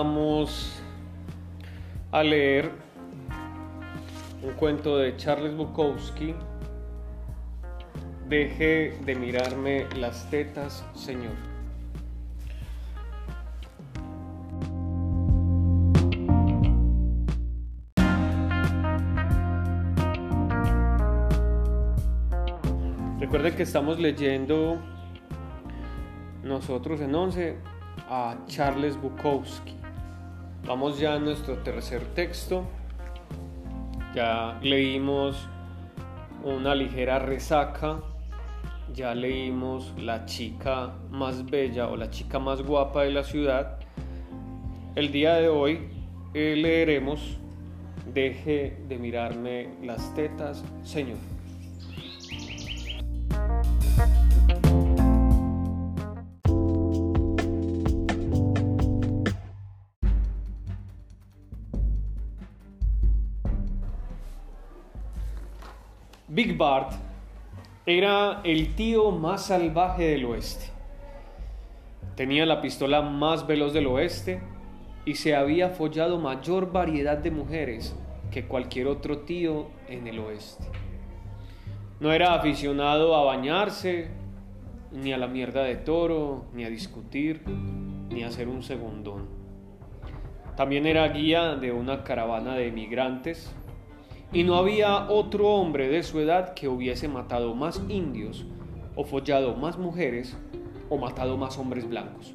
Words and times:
Vamos 0.00 0.80
a 2.12 2.22
leer 2.22 2.70
un 4.44 4.52
cuento 4.52 4.96
de 4.96 5.16
Charles 5.16 5.56
Bukowski. 5.56 6.36
Deje 8.28 8.96
de 9.04 9.14
mirarme 9.16 9.88
las 9.96 10.30
tetas, 10.30 10.86
Señor. 10.94 11.32
Recuerden 23.18 23.56
que 23.56 23.64
estamos 23.64 23.98
leyendo 23.98 24.78
nosotros 26.44 27.00
en 27.00 27.16
11 27.16 27.56
a 28.08 28.36
Charles 28.46 28.96
Bukowski. 28.96 29.77
Vamos 30.68 30.98
ya 30.98 31.14
a 31.14 31.18
nuestro 31.18 31.56
tercer 31.60 32.02
texto. 32.14 32.66
Ya 34.14 34.60
leímos 34.62 35.48
una 36.44 36.74
ligera 36.74 37.18
resaca. 37.18 38.00
Ya 38.92 39.14
leímos 39.14 39.94
la 39.96 40.26
chica 40.26 40.92
más 41.10 41.46
bella 41.46 41.88
o 41.88 41.96
la 41.96 42.10
chica 42.10 42.38
más 42.38 42.60
guapa 42.60 43.04
de 43.04 43.12
la 43.12 43.24
ciudad. 43.24 43.78
El 44.94 45.10
día 45.10 45.36
de 45.36 45.48
hoy 45.48 45.88
eh, 46.34 46.54
leeremos 46.54 47.38
Deje 48.12 48.76
de 48.88 48.98
mirarme 48.98 49.68
las 49.82 50.14
tetas, 50.14 50.62
Señor. 50.82 51.18
Big 66.38 66.56
Bart 66.56 66.92
era 67.84 68.42
el 68.44 68.76
tío 68.76 69.10
más 69.10 69.46
salvaje 69.46 70.04
del 70.04 70.24
oeste. 70.24 70.66
Tenía 72.14 72.46
la 72.46 72.60
pistola 72.60 73.02
más 73.02 73.44
veloz 73.44 73.72
del 73.72 73.88
oeste 73.88 74.40
y 75.04 75.16
se 75.16 75.34
había 75.34 75.70
follado 75.70 76.16
mayor 76.20 76.70
variedad 76.70 77.18
de 77.18 77.32
mujeres 77.32 77.96
que 78.30 78.46
cualquier 78.46 78.86
otro 78.86 79.22
tío 79.22 79.66
en 79.88 80.06
el 80.06 80.20
oeste. 80.20 80.62
No 81.98 82.12
era 82.12 82.34
aficionado 82.34 83.16
a 83.16 83.24
bañarse, 83.24 84.06
ni 84.92 85.12
a 85.12 85.18
la 85.18 85.26
mierda 85.26 85.64
de 85.64 85.74
toro, 85.74 86.44
ni 86.54 86.62
a 86.62 86.70
discutir, 86.70 87.42
ni 88.10 88.22
a 88.22 88.28
hacer 88.28 88.46
un 88.46 88.62
segundón. 88.62 89.26
También 90.56 90.86
era 90.86 91.08
guía 91.08 91.56
de 91.56 91.72
una 91.72 92.04
caravana 92.04 92.54
de 92.54 92.68
emigrantes 92.68 93.52
y 94.32 94.44
no 94.44 94.56
había 94.56 95.08
otro 95.08 95.48
hombre 95.48 95.88
de 95.88 96.02
su 96.02 96.20
edad 96.20 96.52
que 96.54 96.68
hubiese 96.68 97.08
matado 97.08 97.54
más 97.54 97.82
indios, 97.88 98.44
o 98.94 99.04
follado 99.04 99.54
más 99.54 99.78
mujeres, 99.78 100.36
o 100.90 100.98
matado 100.98 101.36
más 101.36 101.56
hombres 101.58 101.88
blancos. 101.88 102.34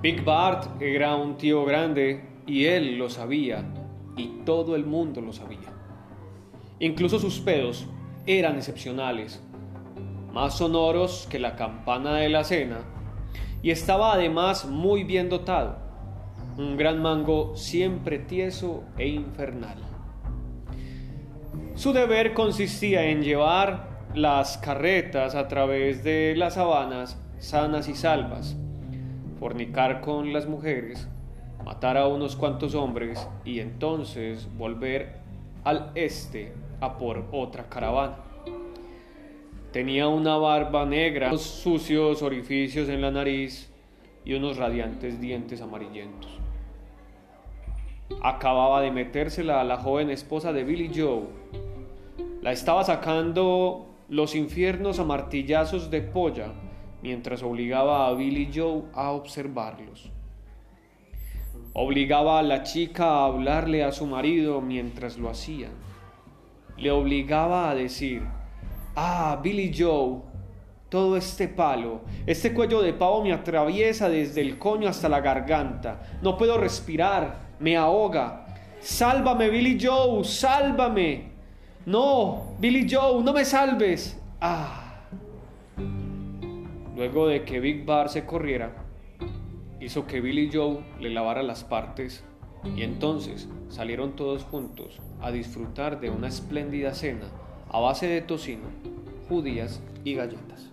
Big 0.00 0.24
Bart 0.24 0.80
era 0.80 1.16
un 1.16 1.36
tío 1.36 1.64
grande 1.64 2.24
y 2.46 2.64
él 2.64 2.98
lo 2.98 3.08
sabía, 3.08 3.64
y 4.16 4.42
todo 4.44 4.74
el 4.74 4.84
mundo 4.84 5.20
lo 5.20 5.32
sabía. 5.32 5.72
Incluso 6.80 7.18
sus 7.18 7.38
pedos 7.40 7.86
eran 8.26 8.56
excepcionales, 8.56 9.42
más 10.32 10.58
sonoros 10.58 11.26
que 11.30 11.38
la 11.38 11.56
campana 11.56 12.16
de 12.16 12.28
la 12.28 12.42
cena, 12.42 12.80
y 13.62 13.70
estaba 13.70 14.12
además 14.12 14.66
muy 14.66 15.04
bien 15.04 15.28
dotado 15.28 15.87
un 16.58 16.76
gran 16.76 17.00
mango 17.00 17.56
siempre 17.56 18.18
tieso 18.18 18.82
e 18.98 19.06
infernal. 19.06 19.78
Su 21.76 21.92
deber 21.92 22.34
consistía 22.34 23.04
en 23.04 23.22
llevar 23.22 24.08
las 24.14 24.58
carretas 24.58 25.36
a 25.36 25.46
través 25.46 26.02
de 26.02 26.34
las 26.36 26.54
sabanas 26.54 27.16
sanas 27.38 27.88
y 27.88 27.94
salvas, 27.94 28.56
fornicar 29.38 30.00
con 30.00 30.32
las 30.32 30.48
mujeres, 30.48 31.08
matar 31.64 31.96
a 31.96 32.08
unos 32.08 32.34
cuantos 32.34 32.74
hombres 32.74 33.28
y 33.44 33.60
entonces 33.60 34.48
volver 34.58 35.20
al 35.62 35.92
este 35.94 36.52
a 36.80 36.98
por 36.98 37.26
otra 37.30 37.68
caravana. 37.68 38.16
Tenía 39.70 40.08
una 40.08 40.36
barba 40.36 40.84
negra, 40.84 41.36
sucios 41.38 42.20
orificios 42.20 42.88
en 42.88 43.00
la 43.00 43.12
nariz 43.12 43.72
y 44.24 44.34
unos 44.34 44.56
radiantes 44.56 45.20
dientes 45.20 45.60
amarillentos 45.60 46.37
acababa 48.22 48.80
de 48.80 48.90
metérsela 48.90 49.60
a 49.60 49.64
la 49.64 49.76
joven 49.76 50.10
esposa 50.10 50.52
de 50.52 50.64
Billy 50.64 50.90
Joe. 50.94 51.26
La 52.42 52.52
estaba 52.52 52.84
sacando 52.84 53.86
los 54.08 54.34
infiernos 54.34 54.98
a 54.98 55.04
martillazos 55.04 55.90
de 55.90 56.00
polla 56.00 56.52
mientras 57.02 57.42
obligaba 57.42 58.08
a 58.08 58.14
Billy 58.14 58.50
Joe 58.54 58.84
a 58.94 59.10
observarlos. 59.10 60.10
Obligaba 61.74 62.38
a 62.38 62.42
la 62.42 62.62
chica 62.62 63.04
a 63.04 63.26
hablarle 63.26 63.84
a 63.84 63.92
su 63.92 64.06
marido 64.06 64.60
mientras 64.60 65.18
lo 65.18 65.28
hacía. 65.28 65.68
Le 66.76 66.90
obligaba 66.90 67.70
a 67.70 67.74
decir, 67.74 68.22
ah, 68.96 69.38
Billy 69.42 69.72
Joe, 69.76 70.22
todo 70.88 71.16
este 71.16 71.48
palo, 71.48 72.00
este 72.26 72.54
cuello 72.54 72.80
de 72.80 72.94
pavo 72.94 73.22
me 73.22 73.32
atraviesa 73.32 74.08
desde 74.08 74.40
el 74.40 74.58
coño 74.58 74.88
hasta 74.88 75.08
la 75.08 75.20
garganta. 75.20 76.00
No 76.22 76.38
puedo 76.38 76.56
respirar 76.56 77.47
me 77.60 77.76
ahoga. 77.76 78.46
Sálvame, 78.80 79.50
Billy 79.50 79.78
Joe, 79.80 80.24
sálvame. 80.24 81.32
No, 81.86 82.56
Billy 82.58 82.86
Joe, 82.88 83.22
no 83.22 83.32
me 83.32 83.44
salves. 83.44 84.20
Ah. 84.40 85.02
Luego 86.96 87.28
de 87.28 87.44
que 87.44 87.60
Big 87.60 87.84
Bar 87.84 88.08
se 88.08 88.26
corriera, 88.26 88.72
hizo 89.80 90.06
que 90.06 90.20
Billy 90.20 90.50
Joe 90.52 90.80
le 91.00 91.10
lavara 91.10 91.42
las 91.42 91.64
partes 91.64 92.24
y 92.76 92.82
entonces 92.82 93.48
salieron 93.68 94.16
todos 94.16 94.44
juntos 94.44 95.00
a 95.20 95.30
disfrutar 95.30 96.00
de 96.00 96.10
una 96.10 96.28
espléndida 96.28 96.94
cena 96.94 97.26
a 97.70 97.80
base 97.80 98.06
de 98.06 98.20
tocino, 98.20 98.68
judías 99.28 99.80
y 100.04 100.14
galletas. 100.14 100.70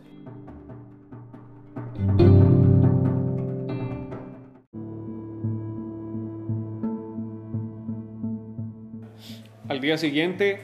Al 9.67 9.81
día 9.81 9.97
siguiente 9.97 10.61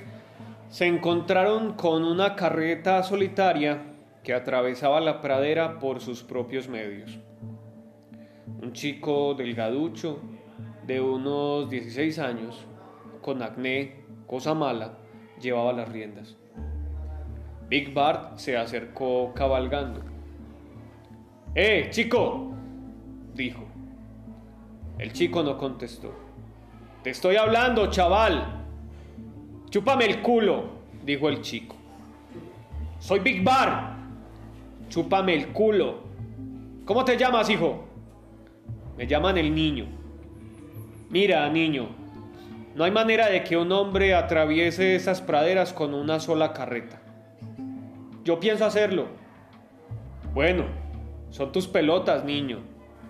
se 0.70 0.86
encontraron 0.86 1.74
con 1.74 2.04
una 2.04 2.36
carreta 2.36 3.02
solitaria 3.02 3.82
que 4.24 4.36
atravesaba 4.36 5.02
la 5.02 5.22
pradera 5.22 5.80
por 5.80 6.02
sus 6.02 6.22
propios 6.22 6.70
medios. 6.70 7.18
Un 8.62 8.74
chico 8.74 9.34
delgaducho 9.34 10.20
de 10.86 11.02
unos 11.02 11.68
16 11.68 12.20
años, 12.20 12.64
con 13.24 13.42
acné, 13.42 14.06
cosa 14.28 14.54
mala, 14.54 15.00
llevaba 15.42 15.74
las 15.74 15.90
riendas. 15.90 16.38
Big 17.70 17.96
Bart 17.96 18.38
se 18.38 18.56
acercó 18.56 19.34
cabalgando. 19.34 20.02
¡Eh, 21.56 21.88
chico! 21.90 22.54
dijo. 23.34 23.64
El 25.00 25.12
chico 25.12 25.42
no 25.42 25.58
contestó. 25.58 26.14
Te 27.02 27.09
estoy 27.09 27.38
hablando, 27.38 27.90
chaval. 27.90 28.60
Chúpame 29.72 30.03
el 30.03 30.22
culo, 30.22 30.66
dijo 31.06 31.29
el 31.29 31.40
chico. 31.40 31.78
Soy 33.00 33.22
Big 33.22 33.41
Bar. 33.41 33.96
Chúpame 34.90 35.34
el 35.34 35.47
culo. 35.53 36.02
¿Cómo 36.84 37.06
te 37.06 37.16
llamas, 37.18 37.50
hijo? 37.50 37.85
Me 38.97 39.08
llaman 39.08 39.38
el 39.38 39.56
niño. 39.56 39.85
Mira, 41.09 41.50
niño, 41.50 41.88
no 42.76 42.84
hay 42.84 42.91
manera 42.91 43.29
de 43.29 43.46
que 43.46 43.56
un 43.56 43.72
hombre 43.72 44.14
atraviese 44.14 44.94
esas 44.96 45.22
praderas 45.22 45.72
con 45.72 45.94
una 45.94 46.20
sola 46.20 46.52
carreta. 46.52 47.02
Yo 48.26 48.41
pienso 48.41 48.66
hacerlo. 48.66 49.08
Bueno, 50.34 50.66
son 51.29 51.53
tus 51.53 51.68
pelotas, 51.68 52.26
niño, 52.26 52.59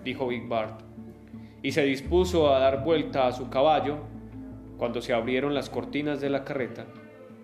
dijo 0.03 0.27
Big 0.27 0.47
Bart, 0.47 0.81
y 1.63 1.71
se 1.71 1.83
dispuso 1.85 2.53
a 2.53 2.59
dar 2.59 2.83
vuelta 2.83 3.25
a 3.25 3.31
su 3.31 3.49
caballo 3.49 4.10
cuando 4.81 5.03
se 5.03 5.13
abrieron 5.13 5.53
las 5.53 5.69
cortinas 5.69 6.21
de 6.21 6.31
la 6.31 6.43
carreta 6.43 6.87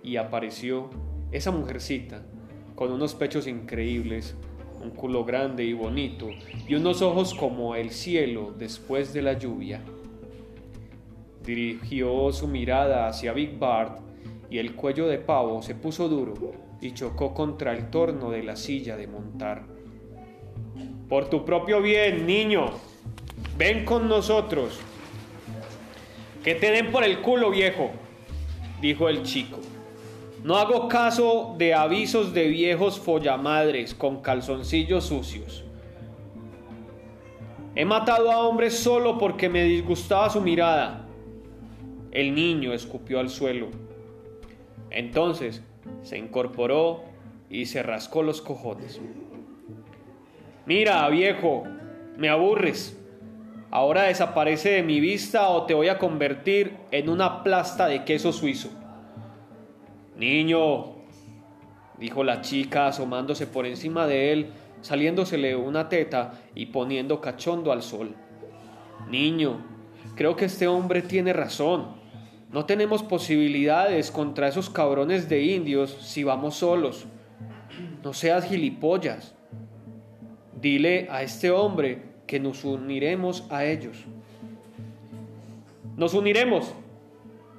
y 0.01 0.15
apareció 0.15 0.89
esa 1.31 1.51
mujercita 1.51 2.23
con 2.73 2.91
unos 2.91 3.13
pechos 3.13 3.45
increíbles, 3.45 4.35
un 4.81 4.89
culo 4.89 5.23
grande 5.23 5.63
y 5.63 5.73
bonito 5.73 6.29
y 6.67 6.73
unos 6.73 7.03
ojos 7.03 7.35
como 7.35 7.75
el 7.75 7.91
cielo 7.91 8.55
después 8.57 9.13
de 9.13 9.21
la 9.21 9.33
lluvia. 9.33 9.83
Dirigió 11.45 12.31
su 12.31 12.47
mirada 12.47 13.07
hacia 13.07 13.33
Big 13.33 13.59
Bart 13.59 13.99
y 14.49 14.57
el 14.57 14.73
cuello 14.73 15.07
de 15.07 15.19
pavo 15.19 15.61
se 15.61 15.75
puso 15.75 16.09
duro 16.09 16.53
y 16.81 16.95
chocó 16.95 17.35
contra 17.35 17.71
el 17.71 17.91
torno 17.91 18.31
de 18.31 18.41
la 18.41 18.55
silla 18.55 18.97
de 18.97 19.05
montar. 19.05 19.61
Por 21.07 21.29
tu 21.29 21.45
propio 21.45 21.83
bien, 21.83 22.25
niño, 22.25 22.71
ven 23.59 23.85
con 23.85 24.09
nosotros. 24.09 24.79
Que 26.47 26.55
te 26.55 26.71
den 26.71 26.93
por 26.93 27.03
el 27.03 27.19
culo, 27.19 27.51
viejo, 27.51 27.91
dijo 28.79 29.09
el 29.09 29.23
chico. 29.23 29.59
No 30.45 30.55
hago 30.55 30.87
caso 30.87 31.55
de 31.57 31.73
avisos 31.73 32.33
de 32.33 32.47
viejos 32.47 33.01
follamadres 33.01 33.93
con 33.93 34.21
calzoncillos 34.21 35.07
sucios. 35.07 35.65
He 37.75 37.83
matado 37.83 38.31
a 38.31 38.47
hombres 38.47 38.79
solo 38.79 39.17
porque 39.17 39.49
me 39.49 39.65
disgustaba 39.65 40.29
su 40.29 40.39
mirada. 40.39 41.05
El 42.11 42.33
niño 42.33 42.71
escupió 42.71 43.19
al 43.19 43.27
suelo. 43.27 43.67
Entonces 44.89 45.61
se 46.01 46.17
incorporó 46.17 47.03
y 47.49 47.65
se 47.65 47.83
rascó 47.83 48.23
los 48.23 48.41
cojones. 48.41 49.01
Mira, 50.65 51.09
viejo, 51.09 51.65
me 52.15 52.29
aburres. 52.29 52.96
Ahora 53.69 54.03
desaparece 54.03 54.69
de 54.69 54.83
mi 54.83 54.99
vista 54.99 55.49
o 55.49 55.65
te 55.65 55.73
voy 55.73 55.89
a 55.89 55.99
convertir 55.99 56.77
en 56.91 57.09
una 57.09 57.43
plasta 57.43 57.87
de 57.87 58.05
queso 58.05 58.31
suizo. 58.31 58.69
Niño, 60.15 60.95
dijo 61.99 62.23
la 62.23 62.41
chica 62.41 62.87
asomándose 62.87 63.45
por 63.45 63.65
encima 63.65 64.07
de 64.07 64.31
él, 64.31 64.53
saliéndosele 64.81 65.55
una 65.55 65.89
teta 65.89 66.33
y 66.55 66.67
poniendo 66.67 67.19
cachondo 67.19 67.73
al 67.73 67.83
sol. 67.83 68.15
Niño, 69.09 69.65
creo 70.15 70.37
que 70.37 70.45
este 70.45 70.67
hombre 70.67 71.01
tiene 71.01 71.33
razón. 71.33 71.97
No 72.51 72.65
tenemos 72.65 73.03
posibilidades 73.03 74.11
contra 74.11 74.47
esos 74.47 74.69
cabrones 74.69 75.27
de 75.27 75.43
indios 75.43 75.91
si 76.01 76.23
vamos 76.23 76.55
solos. 76.55 77.05
No 78.01 78.13
seas 78.13 78.45
gilipollas. 78.45 79.35
Dile 80.59 81.07
a 81.11 81.21
este 81.21 81.51
hombre 81.51 82.06
que 82.27 82.39
nos 82.39 82.63
uniremos 82.65 83.47
a 83.49 83.65
ellos. 83.65 84.05
Nos 85.95 86.13
uniremos, 86.13 86.73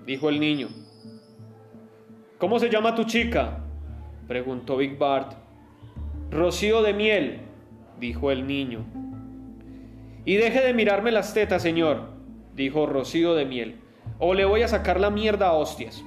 dijo 0.06 0.28
el 0.28 0.38
niño. 0.38 0.68
¿Cómo 2.38 2.58
se 2.60 2.70
llama 2.70 2.94
tu 2.94 3.04
chica? 3.04 3.64
preguntó 4.28 4.76
Big 4.76 4.96
Bart. 4.96 5.32
Rocío 6.30 6.82
de 6.82 6.92
miel, 6.92 7.40
dijo 7.98 8.30
el 8.30 8.46
niño. 8.46 8.84
Y 10.24 10.36
deje 10.36 10.60
de 10.60 10.74
mirarme 10.74 11.10
las 11.10 11.32
tetas, 11.32 11.62
señor, 11.62 12.10
dijo 12.54 12.86
Rocío 12.86 13.34
de 13.34 13.46
miel, 13.46 13.76
o 14.18 14.34
le 14.34 14.44
voy 14.44 14.62
a 14.62 14.68
sacar 14.68 15.00
la 15.00 15.10
mierda 15.10 15.48
a 15.48 15.54
hostias. 15.54 16.04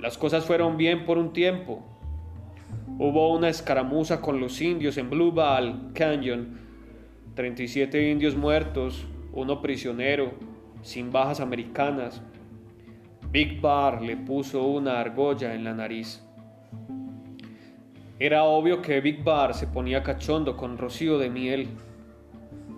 Las 0.00 0.18
cosas 0.18 0.44
fueron 0.44 0.76
bien 0.76 1.06
por 1.06 1.16
un 1.16 1.32
tiempo. 1.32 1.82
Hubo 2.98 3.32
una 3.32 3.48
escaramuza 3.48 4.20
con 4.20 4.40
los 4.40 4.60
indios 4.60 4.96
en 4.98 5.08
Blue 5.08 5.30
Ball 5.30 5.92
Canyon. 5.94 6.67
37 7.38 8.10
indios 8.10 8.34
muertos, 8.34 9.06
uno 9.32 9.62
prisionero, 9.62 10.32
sin 10.82 11.12
bajas 11.12 11.38
americanas. 11.38 12.20
Big 13.30 13.60
Bar 13.60 14.02
le 14.02 14.16
puso 14.16 14.64
una 14.64 14.98
argolla 14.98 15.54
en 15.54 15.62
la 15.62 15.72
nariz. 15.72 16.20
Era 18.18 18.42
obvio 18.42 18.82
que 18.82 19.00
Big 19.00 19.22
Bar 19.22 19.54
se 19.54 19.68
ponía 19.68 20.02
cachondo 20.02 20.56
con 20.56 20.78
rocío 20.78 21.16
de 21.16 21.30
miel. 21.30 21.68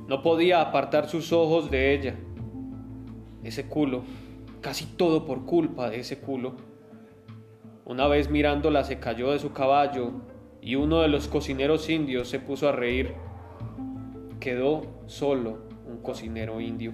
No 0.07 0.21
podía 0.21 0.61
apartar 0.61 1.09
sus 1.09 1.33
ojos 1.33 1.71
de 1.71 1.95
ella. 1.95 2.17
Ese 3.43 3.67
culo, 3.67 4.03
casi 4.61 4.85
todo 4.85 5.25
por 5.25 5.47
culpa 5.47 5.89
de 5.89 6.01
ese 6.01 6.19
culo. 6.19 6.57
Una 7.87 8.09
vez 8.09 8.29
mirándola 8.29 8.85
se 8.85 8.99
cayó 8.99 9.33
de 9.33 9.39
su 9.39 9.55
caballo 9.55 10.21
y 10.61 10.75
uno 10.75 11.01
de 11.01 11.09
los 11.09 11.29
cocineros 11.29 11.89
indios 11.89 12.29
se 12.29 12.41
puso 12.41 12.69
a 12.69 12.73
reír. 12.73 13.15
Quedó 14.41 14.83
solo 15.07 15.59
un 15.87 15.99
cocinero 16.03 16.61
indio. 16.61 16.93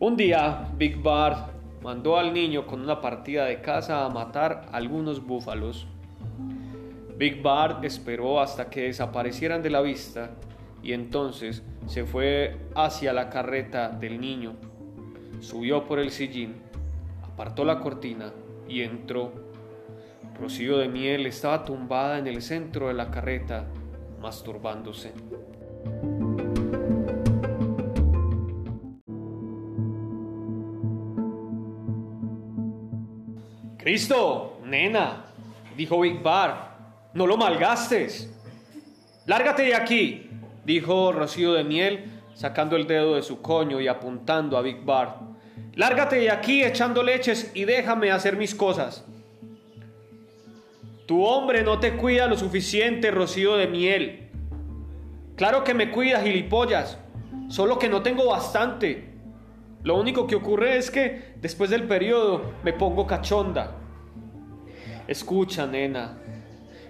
Un 0.00 0.16
día, 0.16 0.68
Big 0.76 1.00
Bar 1.00 1.52
mandó 1.82 2.18
al 2.18 2.32
niño 2.34 2.66
con 2.66 2.80
una 2.80 3.00
partida 3.00 3.44
de 3.44 3.60
caza 3.60 4.04
a 4.04 4.08
matar 4.08 4.66
algunos 4.72 5.24
búfalos. 5.24 5.86
Big 7.16 7.42
Bart 7.42 7.84
esperó 7.84 8.40
hasta 8.40 8.70
que 8.70 8.82
desaparecieran 8.82 9.62
de 9.62 9.70
la 9.70 9.80
vista 9.80 10.30
y 10.82 10.92
entonces 10.92 11.62
se 11.86 12.04
fue 12.04 12.56
hacia 12.74 13.12
la 13.12 13.30
carreta 13.30 13.88
del 13.88 14.20
niño. 14.20 14.54
Subió 15.40 15.84
por 15.84 15.98
el 16.00 16.10
sillín, 16.10 16.56
apartó 17.22 17.64
la 17.64 17.80
cortina 17.80 18.32
y 18.68 18.82
entró. 18.82 19.32
Rocío 20.40 20.78
de 20.78 20.88
miel 20.88 21.26
estaba 21.26 21.64
tumbada 21.64 22.18
en 22.18 22.26
el 22.26 22.42
centro 22.42 22.88
de 22.88 22.94
la 22.94 23.10
carreta, 23.10 23.66
masturbándose. 24.20 25.12
Cristo, 33.88 34.60
nena, 34.66 35.24
dijo 35.74 35.98
Big 36.00 36.22
Bar, 36.22 36.76
no 37.14 37.26
lo 37.26 37.38
malgastes. 37.38 38.30
Lárgate 39.24 39.62
de 39.62 39.74
aquí, 39.74 40.28
dijo 40.62 41.10
Rocío 41.10 41.54
de 41.54 41.64
Miel, 41.64 42.20
sacando 42.34 42.76
el 42.76 42.86
dedo 42.86 43.14
de 43.14 43.22
su 43.22 43.40
coño 43.40 43.80
y 43.80 43.88
apuntando 43.88 44.58
a 44.58 44.60
Big 44.60 44.84
Bar. 44.84 45.20
Lárgate 45.74 46.16
de 46.16 46.30
aquí 46.30 46.62
echando 46.62 47.02
leches 47.02 47.50
y 47.54 47.64
déjame 47.64 48.10
hacer 48.10 48.36
mis 48.36 48.54
cosas. 48.54 49.06
Tu 51.06 51.24
hombre 51.24 51.62
no 51.62 51.80
te 51.80 51.96
cuida 51.96 52.26
lo 52.26 52.36
suficiente, 52.36 53.10
Rocío 53.10 53.56
de 53.56 53.68
Miel. 53.68 54.28
Claro 55.34 55.64
que 55.64 55.72
me 55.72 55.90
cuida, 55.90 56.20
gilipollas, 56.20 56.98
solo 57.48 57.78
que 57.78 57.88
no 57.88 58.02
tengo 58.02 58.26
bastante. 58.26 59.07
Lo 59.82 59.98
único 59.98 60.26
que 60.26 60.36
ocurre 60.36 60.76
es 60.76 60.90
que 60.90 61.34
después 61.40 61.70
del 61.70 61.84
periodo 61.84 62.52
me 62.64 62.72
pongo 62.72 63.06
cachonda. 63.06 63.76
Escucha, 65.06 65.66
nena. 65.66 66.18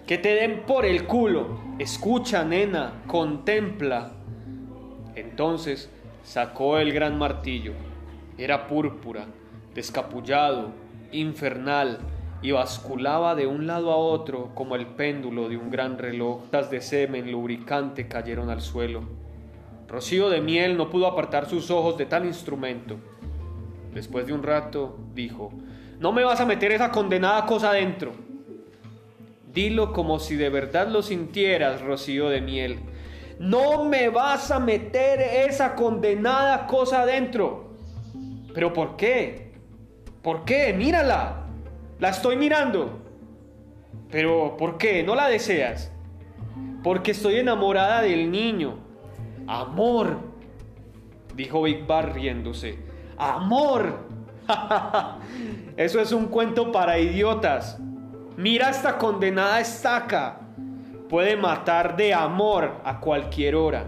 Que 0.06 0.18
te 0.18 0.34
den 0.34 0.62
por 0.66 0.86
el 0.86 1.06
culo. 1.06 1.60
Escucha, 1.78 2.44
nena. 2.44 3.02
Contempla. 3.06 4.12
Entonces 5.14 5.90
sacó 6.22 6.78
el 6.78 6.92
gran 6.92 7.18
martillo. 7.18 7.72
Era 8.38 8.66
púrpura, 8.66 9.26
descapullado, 9.74 10.72
infernal, 11.12 11.98
y 12.40 12.52
basculaba 12.52 13.34
de 13.34 13.46
un 13.46 13.66
lado 13.66 13.90
a 13.90 13.96
otro 13.96 14.54
como 14.54 14.76
el 14.76 14.86
péndulo 14.86 15.48
de 15.48 15.56
un 15.56 15.70
gran 15.70 15.98
reloj. 15.98 16.48
Tas 16.50 16.70
de 16.70 16.80
semen 16.80 17.32
lubricante 17.32 18.06
cayeron 18.06 18.50
al 18.50 18.60
suelo. 18.60 19.17
Rocío 19.88 20.28
de 20.28 20.42
miel 20.42 20.76
no 20.76 20.90
pudo 20.90 21.06
apartar 21.06 21.48
sus 21.48 21.70
ojos 21.70 21.96
de 21.96 22.04
tal 22.04 22.26
instrumento. 22.26 22.96
Después 23.94 24.26
de 24.26 24.34
un 24.34 24.42
rato 24.42 24.98
dijo, 25.14 25.50
no 25.98 26.12
me 26.12 26.24
vas 26.24 26.40
a 26.42 26.46
meter 26.46 26.72
esa 26.72 26.90
condenada 26.90 27.46
cosa 27.46 27.70
adentro. 27.70 28.12
Dilo 29.50 29.94
como 29.94 30.18
si 30.18 30.36
de 30.36 30.50
verdad 30.50 30.88
lo 30.88 31.02
sintieras, 31.02 31.80
Rocío 31.80 32.28
de 32.28 32.42
miel. 32.42 32.80
No 33.38 33.84
me 33.84 34.10
vas 34.10 34.50
a 34.50 34.60
meter 34.60 35.20
esa 35.20 35.74
condenada 35.74 36.66
cosa 36.66 37.02
adentro. 37.02 37.70
¿Pero 38.52 38.74
por 38.74 38.96
qué? 38.96 39.52
¿Por 40.20 40.44
qué? 40.44 40.74
Mírala. 40.74 41.46
La 41.98 42.10
estoy 42.10 42.36
mirando. 42.36 42.98
Pero 44.10 44.54
¿por 44.58 44.76
qué? 44.76 45.02
¿No 45.02 45.14
la 45.14 45.28
deseas? 45.28 45.90
Porque 46.82 47.12
estoy 47.12 47.36
enamorada 47.36 48.02
del 48.02 48.30
niño 48.30 48.87
Amor, 49.48 50.18
dijo 51.34 51.62
Big 51.62 51.86
Bar 51.86 52.12
riéndose. 52.12 52.78
Amor. 53.16 54.06
Eso 55.76 56.00
es 56.00 56.12
un 56.12 56.26
cuento 56.26 56.70
para 56.70 56.98
idiotas. 56.98 57.78
Mira 58.36 58.68
esta 58.68 58.98
condenada 58.98 59.58
estaca. 59.58 60.40
Puede 61.08 61.34
matar 61.34 61.96
de 61.96 62.12
amor 62.12 62.82
a 62.84 63.00
cualquier 63.00 63.56
hora. 63.56 63.86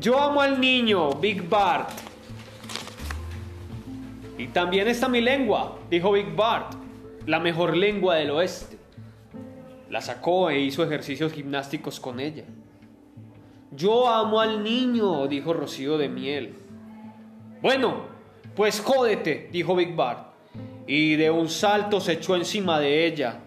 Yo 0.00 0.20
amo 0.20 0.40
al 0.40 0.60
niño, 0.60 1.10
Big 1.12 1.48
Bart. 1.48 1.90
Y 4.36 4.48
también 4.48 4.88
está 4.88 5.08
mi 5.08 5.20
lengua, 5.20 5.78
dijo 5.88 6.10
Big 6.10 6.34
Bart, 6.34 6.74
la 7.24 7.38
mejor 7.38 7.76
lengua 7.76 8.16
del 8.16 8.32
oeste. 8.32 8.78
La 9.88 10.00
sacó 10.00 10.50
e 10.50 10.58
hizo 10.58 10.82
ejercicios 10.82 11.32
gimnásticos 11.32 12.00
con 12.00 12.18
ella. 12.18 12.44
Yo 13.76 14.08
amo 14.08 14.40
al 14.40 14.62
niño, 14.62 15.26
dijo 15.26 15.52
Rocío 15.52 15.98
de 15.98 16.08
Miel. 16.08 16.54
Bueno, 17.60 18.04
pues 18.54 18.80
jódete, 18.80 19.48
dijo 19.50 19.74
Big 19.74 19.96
Bart. 19.96 20.28
Y 20.86 21.16
de 21.16 21.30
un 21.30 21.48
salto 21.48 22.00
se 22.00 22.12
echó 22.12 22.36
encima 22.36 22.78
de 22.78 23.04
ella. 23.04 23.40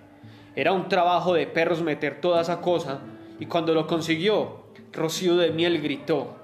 Era 0.53 0.74
un 0.74 0.89
trabajo 0.89 1.34
de 1.34 1.48
perros 1.48 1.81
meter 1.81 2.19
toda 2.19 2.41
esa 2.41 2.60
cosa, 2.60 3.00
y 3.39 3.46
cuando 3.46 3.74
lo 3.74 3.88
consiguió, 3.88 4.63
Rocío 4.91 5.38
de 5.38 5.51
Miel 5.51 5.81
gritó. 5.81 6.36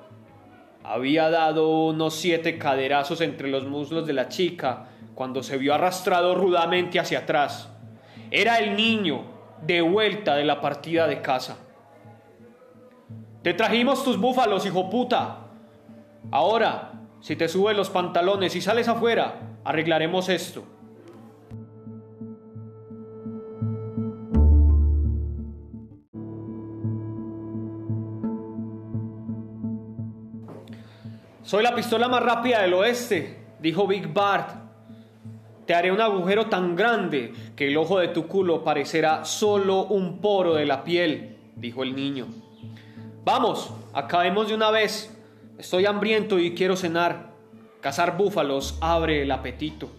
Había 0.84 1.30
dado 1.30 1.88
unos 1.88 2.14
siete 2.14 2.58
caderazos 2.58 3.20
entre 3.20 3.50
los 3.50 3.66
muslos 3.66 4.08
de 4.08 4.14
la 4.14 4.30
chica 4.30 4.88
cuando 5.14 5.44
se 5.44 5.58
vio 5.58 5.74
arrastrado 5.74 6.36
rudamente 6.36 7.00
hacia 7.00 7.20
atrás. 7.20 7.70
Era 8.32 8.60
el 8.60 8.78
niño, 8.78 9.26
de 9.66 9.82
vuelta 9.82 10.36
de 10.36 10.46
la 10.46 10.62
partida 10.62 11.06
de 11.08 11.22
casa. 11.22 11.58
Te 13.44 13.54
trajimos 13.54 14.06
tus 14.06 14.18
búfalos, 14.18 14.66
hijo 14.66 14.90
puta. 14.90 15.48
Ahora, 16.32 16.94
si 17.20 17.36
te 17.36 17.50
subes 17.50 17.76
los 17.76 17.90
pantalones 17.90 18.56
y 18.56 18.62
sales 18.62 18.88
afuera, 18.88 19.58
arreglaremos 19.66 20.30
esto. 20.30 20.64
Soy 31.42 31.64
la 31.64 31.76
pistola 31.76 32.08
más 32.08 32.24
rápida 32.24 32.62
del 32.62 32.74
oeste, 32.74 33.46
dijo 33.60 33.86
Big 33.86 34.08
Bart. 34.08 34.52
Te 35.66 35.76
haré 35.76 35.92
un 35.92 36.00
agujero 36.00 36.46
tan 36.48 36.78
grande 36.78 37.34
que 37.58 37.68
el 37.68 37.76
ojo 37.76 38.00
de 38.00 38.08
tu 38.08 38.26
culo 38.26 38.64
parecerá 38.64 39.26
solo 39.26 39.84
un 39.84 40.20
poro 40.20 40.54
de 40.54 40.66
la 40.66 40.86
piel, 40.86 41.38
dijo 41.58 41.84
el 41.84 41.94
niño. 41.94 42.43
Vamos, 43.26 43.74
acabemos 43.94 44.50
de 44.50 44.56
una 44.56 44.70
vez. 44.70 45.18
Estoy 45.58 45.86
hambriento 45.86 46.40
y 46.40 46.54
quiero 46.56 46.76
cenar. 46.76 47.32
Cazar 47.80 48.18
búfalos 48.18 48.78
abre 48.82 49.22
el 49.22 49.32
apetito. 49.32 49.90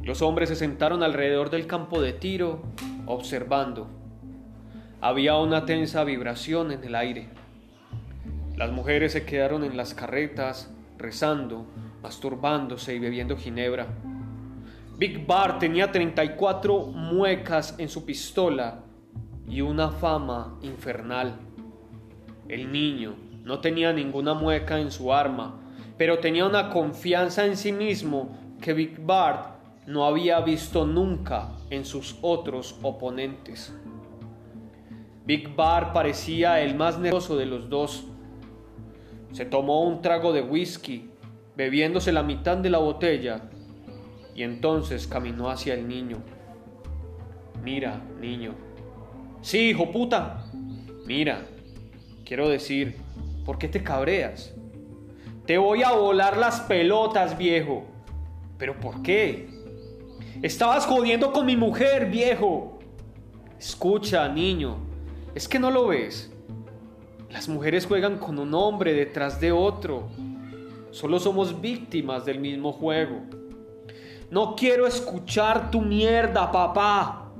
Los 0.00 0.22
hombres 0.22 0.48
se 0.48 0.54
sentaron 0.54 1.02
alrededor 1.02 1.50
del 1.50 1.66
campo 1.66 2.00
de 2.00 2.12
tiro, 2.12 2.62
observando. 3.06 3.88
Había 5.00 5.38
una 5.38 5.66
tensa 5.66 6.04
vibración 6.04 6.70
en 6.70 6.84
el 6.84 6.94
aire. 6.94 7.30
Las 8.54 8.70
mujeres 8.70 9.10
se 9.10 9.26
quedaron 9.26 9.64
en 9.64 9.76
las 9.76 9.92
carretas, 9.92 10.70
rezando, 10.98 11.66
masturbándose 12.00 12.94
y 12.94 13.00
bebiendo 13.00 13.36
ginebra. 13.36 13.88
Big 14.96 15.26
Bar 15.26 15.58
tenía 15.58 15.90
34 15.90 16.86
muecas 16.86 17.74
en 17.78 17.88
su 17.88 18.06
pistola 18.06 18.84
y 19.48 19.62
una 19.62 19.90
fama 19.90 20.60
infernal. 20.62 21.45
El 22.48 22.72
niño 22.72 23.16
no 23.44 23.60
tenía 23.60 23.92
ninguna 23.92 24.34
mueca 24.34 24.78
en 24.80 24.90
su 24.90 25.12
arma, 25.12 25.60
pero 25.96 26.18
tenía 26.18 26.46
una 26.46 26.70
confianza 26.70 27.44
en 27.44 27.56
sí 27.56 27.72
mismo 27.72 28.36
que 28.60 28.72
Big 28.72 29.00
Bart 29.00 29.56
no 29.86 30.04
había 30.04 30.40
visto 30.40 30.84
nunca 30.84 31.52
en 31.70 31.84
sus 31.84 32.18
otros 32.22 32.78
oponentes. 32.82 33.74
Big 35.24 35.54
Bar 35.56 35.92
parecía 35.92 36.60
el 36.60 36.76
más 36.76 36.98
nervioso 36.98 37.36
de 37.36 37.46
los 37.46 37.68
dos 37.68 38.06
se 39.36 39.44
tomó 39.44 39.82
un 39.82 40.00
trago 40.00 40.32
de 40.32 40.40
whisky, 40.40 41.10
bebiéndose 41.56 42.10
la 42.10 42.22
mitad 42.22 42.56
de 42.56 42.70
la 42.70 42.78
botella, 42.78 43.50
y 44.34 44.42
entonces 44.42 45.06
caminó 45.06 45.50
hacia 45.50 45.74
el 45.74 45.86
niño. 45.86 46.22
Mira, 47.62 48.02
niño. 48.18 48.54
Sí, 49.42 49.70
hijo 49.70 49.90
puta. 49.90 50.46
Mira, 51.04 51.46
quiero 52.26 52.48
decir, 52.48 52.96
¿por 53.44 53.56
qué 53.56 53.68
te 53.68 53.82
cabreas? 53.82 54.52
Te 55.46 55.58
voy 55.58 55.84
a 55.84 55.92
volar 55.92 56.36
las 56.36 56.60
pelotas, 56.60 57.38
viejo. 57.38 57.84
¿Pero 58.58 58.78
por 58.80 59.00
qué? 59.02 59.48
Estabas 60.42 60.86
jodiendo 60.86 61.32
con 61.32 61.46
mi 61.46 61.56
mujer, 61.56 62.10
viejo. 62.10 62.80
Escucha, 63.58 64.28
niño, 64.28 64.76
¿es 65.34 65.46
que 65.46 65.60
no 65.60 65.70
lo 65.70 65.86
ves? 65.86 66.32
Las 67.30 67.48
mujeres 67.48 67.86
juegan 67.86 68.18
con 68.18 68.38
un 68.40 68.52
hombre 68.54 68.92
detrás 68.92 69.40
de 69.40 69.52
otro. 69.52 70.08
Solo 70.90 71.20
somos 71.20 71.60
víctimas 71.60 72.24
del 72.24 72.40
mismo 72.40 72.72
juego. 72.72 73.20
No 74.30 74.56
quiero 74.56 74.86
escuchar 74.86 75.70
tu 75.70 75.80
mierda, 75.80 76.50
papá. 76.50 77.30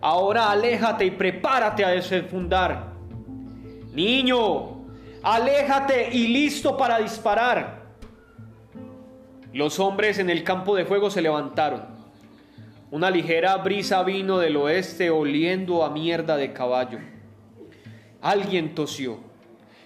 Ahora 0.00 0.50
aléjate 0.50 1.04
y 1.04 1.10
prepárate 1.10 1.84
a 1.84 1.88
desenfundar. 1.88 2.93
Niño, 3.94 4.86
aléjate 5.22 6.10
y 6.12 6.26
listo 6.26 6.76
para 6.76 6.98
disparar. 6.98 7.84
Los 9.52 9.78
hombres 9.78 10.18
en 10.18 10.30
el 10.30 10.42
campo 10.42 10.74
de 10.74 10.84
fuego 10.84 11.10
se 11.10 11.22
levantaron. 11.22 11.82
Una 12.90 13.08
ligera 13.08 13.56
brisa 13.58 14.02
vino 14.02 14.38
del 14.38 14.56
oeste 14.56 15.10
oliendo 15.10 15.84
a 15.84 15.90
mierda 15.90 16.36
de 16.36 16.52
caballo. 16.52 16.98
Alguien 18.20 18.74
tosió. 18.74 19.20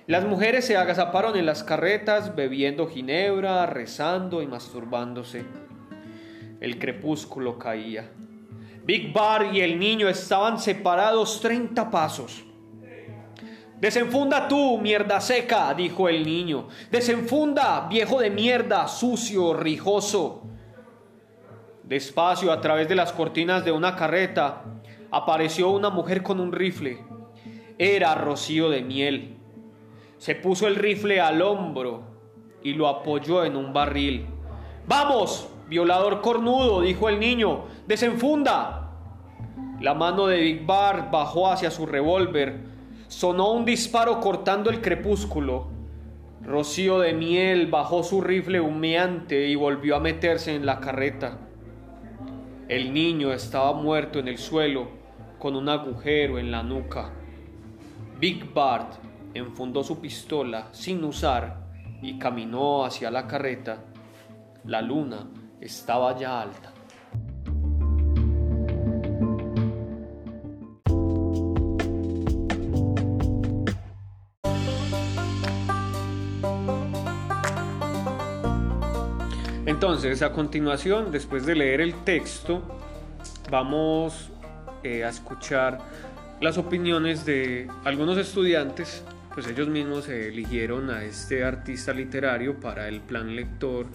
Las 0.06 0.24
mujeres 0.24 0.64
se 0.64 0.78
agazaparon 0.78 1.36
en 1.36 1.44
las 1.44 1.62
carretas 1.62 2.34
bebiendo 2.34 2.86
ginebra, 2.86 3.66
rezando 3.66 4.40
y 4.40 4.46
masturbándose. 4.46 5.44
El 6.60 6.78
crepúsculo 6.78 7.58
caía. 7.58 8.10
Big 8.84 9.12
Bar 9.12 9.54
y 9.54 9.60
el 9.60 9.78
niño 9.78 10.08
estaban 10.08 10.58
separados 10.58 11.42
treinta 11.42 11.90
pasos. 11.90 12.42
Desenfunda 13.80 14.48
tú, 14.48 14.78
mierda 14.78 15.20
seca, 15.20 15.72
dijo 15.74 16.08
el 16.08 16.24
niño. 16.24 16.68
Desenfunda, 16.90 17.86
viejo 17.88 18.20
de 18.20 18.30
mierda, 18.30 18.88
sucio, 18.88 19.54
rijoso. 19.54 20.42
Despacio, 21.84 22.52
a 22.52 22.60
través 22.60 22.88
de 22.88 22.96
las 22.96 23.12
cortinas 23.12 23.64
de 23.64 23.72
una 23.72 23.94
carreta, 23.96 24.64
apareció 25.10 25.70
una 25.70 25.90
mujer 25.90 26.22
con 26.22 26.40
un 26.40 26.52
rifle 26.52 27.08
era 27.78 28.16
rocío 28.16 28.68
de 28.70 28.82
miel. 28.82 29.36
Se 30.18 30.34
puso 30.34 30.66
el 30.66 30.74
rifle 30.74 31.20
al 31.20 31.40
hombro 31.40 32.02
y 32.62 32.74
lo 32.74 32.88
apoyó 32.88 33.44
en 33.44 33.56
un 33.56 33.72
barril. 33.72 34.26
¡Vamos! 34.86 35.48
Violador 35.68 36.20
cornudo, 36.20 36.80
dijo 36.80 37.08
el 37.08 37.20
niño. 37.20 37.66
¡Desenfunda! 37.86 38.90
La 39.80 39.94
mano 39.94 40.26
de 40.26 40.40
Big 40.40 40.66
Bar 40.66 41.10
bajó 41.10 41.50
hacia 41.50 41.70
su 41.70 41.86
revólver. 41.86 42.77
Sonó 43.08 43.52
un 43.52 43.64
disparo 43.64 44.20
cortando 44.20 44.68
el 44.68 44.82
crepúsculo. 44.82 45.68
Rocío 46.44 46.98
de 46.98 47.14
miel 47.14 47.66
bajó 47.66 48.02
su 48.02 48.20
rifle 48.20 48.60
humeante 48.60 49.48
y 49.48 49.54
volvió 49.54 49.96
a 49.96 50.00
meterse 50.00 50.54
en 50.54 50.66
la 50.66 50.78
carreta. 50.78 51.38
El 52.68 52.92
niño 52.92 53.32
estaba 53.32 53.72
muerto 53.72 54.18
en 54.18 54.28
el 54.28 54.36
suelo 54.36 54.88
con 55.38 55.56
un 55.56 55.70
agujero 55.70 56.38
en 56.38 56.50
la 56.50 56.62
nuca. 56.62 57.14
Big 58.20 58.52
Bart 58.52 58.96
enfundó 59.32 59.82
su 59.82 60.00
pistola 60.00 60.68
sin 60.72 61.02
usar 61.02 61.56
y 62.02 62.18
caminó 62.18 62.84
hacia 62.84 63.10
la 63.10 63.26
carreta. 63.26 63.84
La 64.64 64.82
luna 64.82 65.30
estaba 65.62 66.14
ya 66.14 66.42
alta. 66.42 66.74
Entonces, 79.88 80.20
a 80.20 80.32
continuación, 80.32 81.10
después 81.10 81.46
de 81.46 81.54
leer 81.54 81.80
el 81.80 81.94
texto, 82.04 82.62
vamos 83.50 84.28
eh, 84.82 85.02
a 85.02 85.08
escuchar 85.08 85.78
las 86.42 86.58
opiniones 86.58 87.24
de 87.24 87.68
algunos 87.84 88.18
estudiantes, 88.18 89.02
pues 89.32 89.46
ellos 89.46 89.66
mismos 89.68 90.06
eligieron 90.08 90.90
a 90.90 91.04
este 91.04 91.42
artista 91.42 91.94
literario 91.94 92.60
para 92.60 92.86
el 92.86 93.00
plan 93.00 93.34
lector 93.34 93.86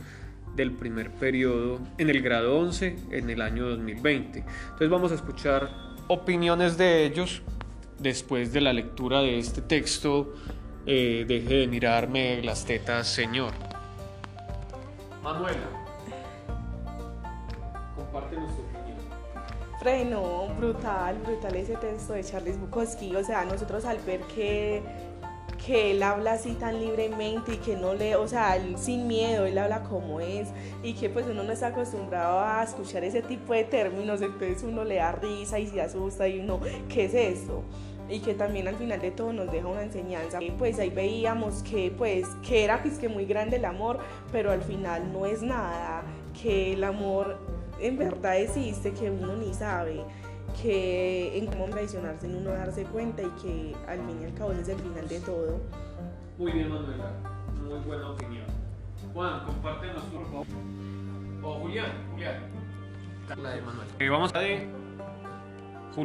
del 0.56 0.72
primer 0.72 1.12
periodo 1.12 1.80
en 2.00 2.10
el 2.10 2.24
grado 2.24 2.58
11 2.58 2.96
en 3.12 3.30
el 3.30 3.40
año 3.40 3.70
2020. 3.70 4.40
Entonces 4.40 4.90
vamos 4.90 5.12
a 5.12 5.16
escuchar 5.16 5.70
opiniones 6.08 6.76
de 6.76 7.06
ellos 7.06 7.44
después 8.00 8.52
de 8.52 8.62
la 8.62 8.74
lectura 8.74 9.22
de 9.22 9.38
este 9.38 9.62
texto. 9.62 10.34
Eh, 10.88 11.24
deje 11.28 11.54
de 11.54 11.68
mirarme 11.68 12.42
las 12.42 12.66
tetas, 12.66 13.08
señor. 13.08 13.54
Manuela, 15.22 15.83
compártenos 18.14 18.52
tu 18.56 18.64
no, 20.10 20.48
brutal, 20.58 21.18
brutal 21.26 21.56
ese 21.56 21.76
texto 21.76 22.14
de 22.14 22.24
Charles 22.24 22.58
Bukowski. 22.58 23.16
O 23.18 23.24
sea, 23.24 23.44
nosotros 23.44 23.84
al 23.84 23.98
ver 23.98 24.22
que, 24.34 24.82
que 25.66 25.92
él 25.92 26.02
habla 26.04 26.34
así 26.34 26.54
tan 26.54 26.80
libremente 26.80 27.56
y 27.56 27.58
que 27.58 27.76
no 27.76 27.94
le, 27.94 28.16
o 28.16 28.26
sea, 28.26 28.58
sin 28.78 29.08
miedo, 29.08 29.46
él 29.46 29.58
habla 29.58 29.84
como 29.84 30.22
es 30.22 30.48
y 30.84 30.94
que 30.94 31.10
pues 31.10 31.26
uno 31.28 31.44
no 31.44 31.52
está 31.52 31.68
acostumbrado 31.68 32.40
a 32.40 32.64
escuchar 32.64 33.04
ese 33.04 33.22
tipo 33.24 33.52
de 33.52 33.66
términos, 33.66 34.22
entonces 34.22 34.64
uno 34.64 34.86
le 34.86 34.96
da 34.96 35.12
risa 35.12 35.60
y 35.60 35.68
se 35.68 35.82
asusta 35.82 36.30
y 36.30 36.40
uno, 36.40 36.62
¿qué 36.88 37.06
es 37.06 37.14
esto? 37.14 37.64
y 38.10 38.20
que 38.20 38.34
también 38.34 38.68
al 38.68 38.76
final 38.76 39.00
de 39.02 39.12
todo 39.12 39.34
nos 39.34 39.52
deja 39.52 39.68
una 39.68 39.84
enseñanza. 39.84 40.40
Pues 40.60 40.78
ahí 40.78 40.90
veíamos 40.90 41.64
que 41.64 41.92
pues 41.98 42.28
que 42.48 42.64
era 42.64 42.82
pues, 42.82 43.00
que 43.00 43.08
muy 43.08 43.26
grande 43.26 43.58
el 43.58 43.66
amor, 43.66 44.00
pero 44.32 44.52
al 44.52 44.62
final 44.62 45.12
no 45.12 45.26
es 45.26 45.42
nada, 45.42 46.04
que 46.42 46.74
el 46.74 46.84
amor 46.84 47.38
en 47.80 47.98
verdad 47.98 48.38
existe, 48.38 48.94
que 48.94 49.10
uno 49.10 49.36
ni 49.36 49.54
sabe, 49.54 50.04
que 50.62 51.38
en 51.38 51.48
cómo 51.48 51.66
traicionar 51.66 52.16
en 52.24 52.36
uno 52.36 52.52
darse 52.52 52.84
cuenta 52.86 53.22
y 53.22 53.30
que 53.42 53.76
al 53.88 54.00
fin 54.00 54.22
y 54.22 54.26
al 54.26 54.34
cabo 54.34 54.52
es 54.54 54.68
el 54.68 54.80
final 54.80 55.08
de 55.08 55.20
todo. 55.22 55.60
Muy 56.38 56.52
bien, 56.52 56.70
Manuela, 56.70 57.12
muy 57.62 57.80
buena 57.80 58.10
opinión. 58.12 58.46
Juan, 59.14 59.46
compártenos 59.46 60.04
por 60.06 60.26
favor. 60.26 60.48
O 61.44 61.54
Julián, 61.60 61.92
Julián. 62.12 62.36
La 63.42 63.50
de 63.52 63.62
Manuela. 63.62 63.92
Vamos 64.10 64.34
a 64.34 64.40
de 64.40 64.68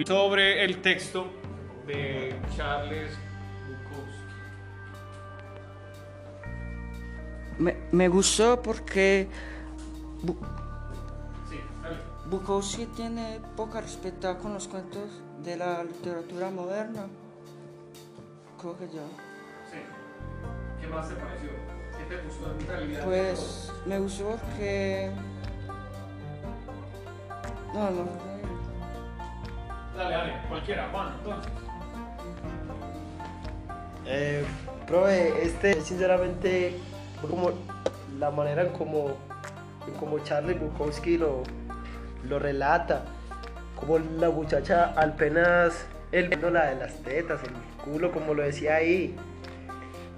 sobre 0.07 0.65
el 0.65 0.83
texto 0.83 1.27
de 1.87 2.35
Charles 2.55 3.17
Bukowski. 3.67 4.19
Me, 7.59 7.77
me 7.91 8.09
gustó 8.09 8.61
porque 8.61 9.29
Bukowski 12.31 12.85
tiene 12.87 13.41
poca 13.57 13.81
respeto 13.81 14.37
con 14.39 14.53
los 14.53 14.69
cuentos 14.69 15.09
de 15.43 15.57
la 15.57 15.83
literatura 15.83 16.51
moderna. 16.51 17.07
Creo 18.61 18.77
que 18.77 18.87
ya. 18.89 19.07
Sí. 19.71 19.79
¿Qué 20.79 20.87
más 20.89 21.09
te 21.09 21.15
pareció? 21.15 21.49
¿Qué 21.97 22.15
te 22.15 22.23
gustó 22.23 22.53
en 22.53 22.67
realidad? 22.67 23.05
Pues 23.07 23.73
me 23.87 23.99
gustó 23.99 24.29
porque... 24.29 25.11
No, 27.73 27.91
no. 27.91 28.09
Dale, 29.97 30.15
dale, 30.15 30.33
cualquiera, 30.51 30.89
Juan, 30.93 31.15
entonces. 31.19 31.53
Eh, 34.05 34.45
profe, 34.87 35.47
este 35.47 35.81
sinceramente 35.81 36.79
fue 37.21 37.31
como 37.31 37.51
la 38.19 38.31
manera 38.31 38.63
en 38.63 38.73
como, 38.73 39.17
en 39.87 39.95
como 39.99 40.19
Charlie 40.21 40.55
Bukowski 40.55 41.17
lo, 41.19 41.43
lo 42.25 42.39
relata, 42.39 43.05
como 43.77 43.99
la 43.99 44.31
muchacha 44.31 44.93
apenas 44.97 45.87
el 46.13 46.31
la 46.53 46.67
de 46.67 46.77
las 46.77 47.03
tetas, 47.03 47.41
el 47.43 47.53
culo, 47.85 48.11
como 48.13 48.35
lo 48.35 48.43
decía 48.43 48.77
ahí, 48.77 49.15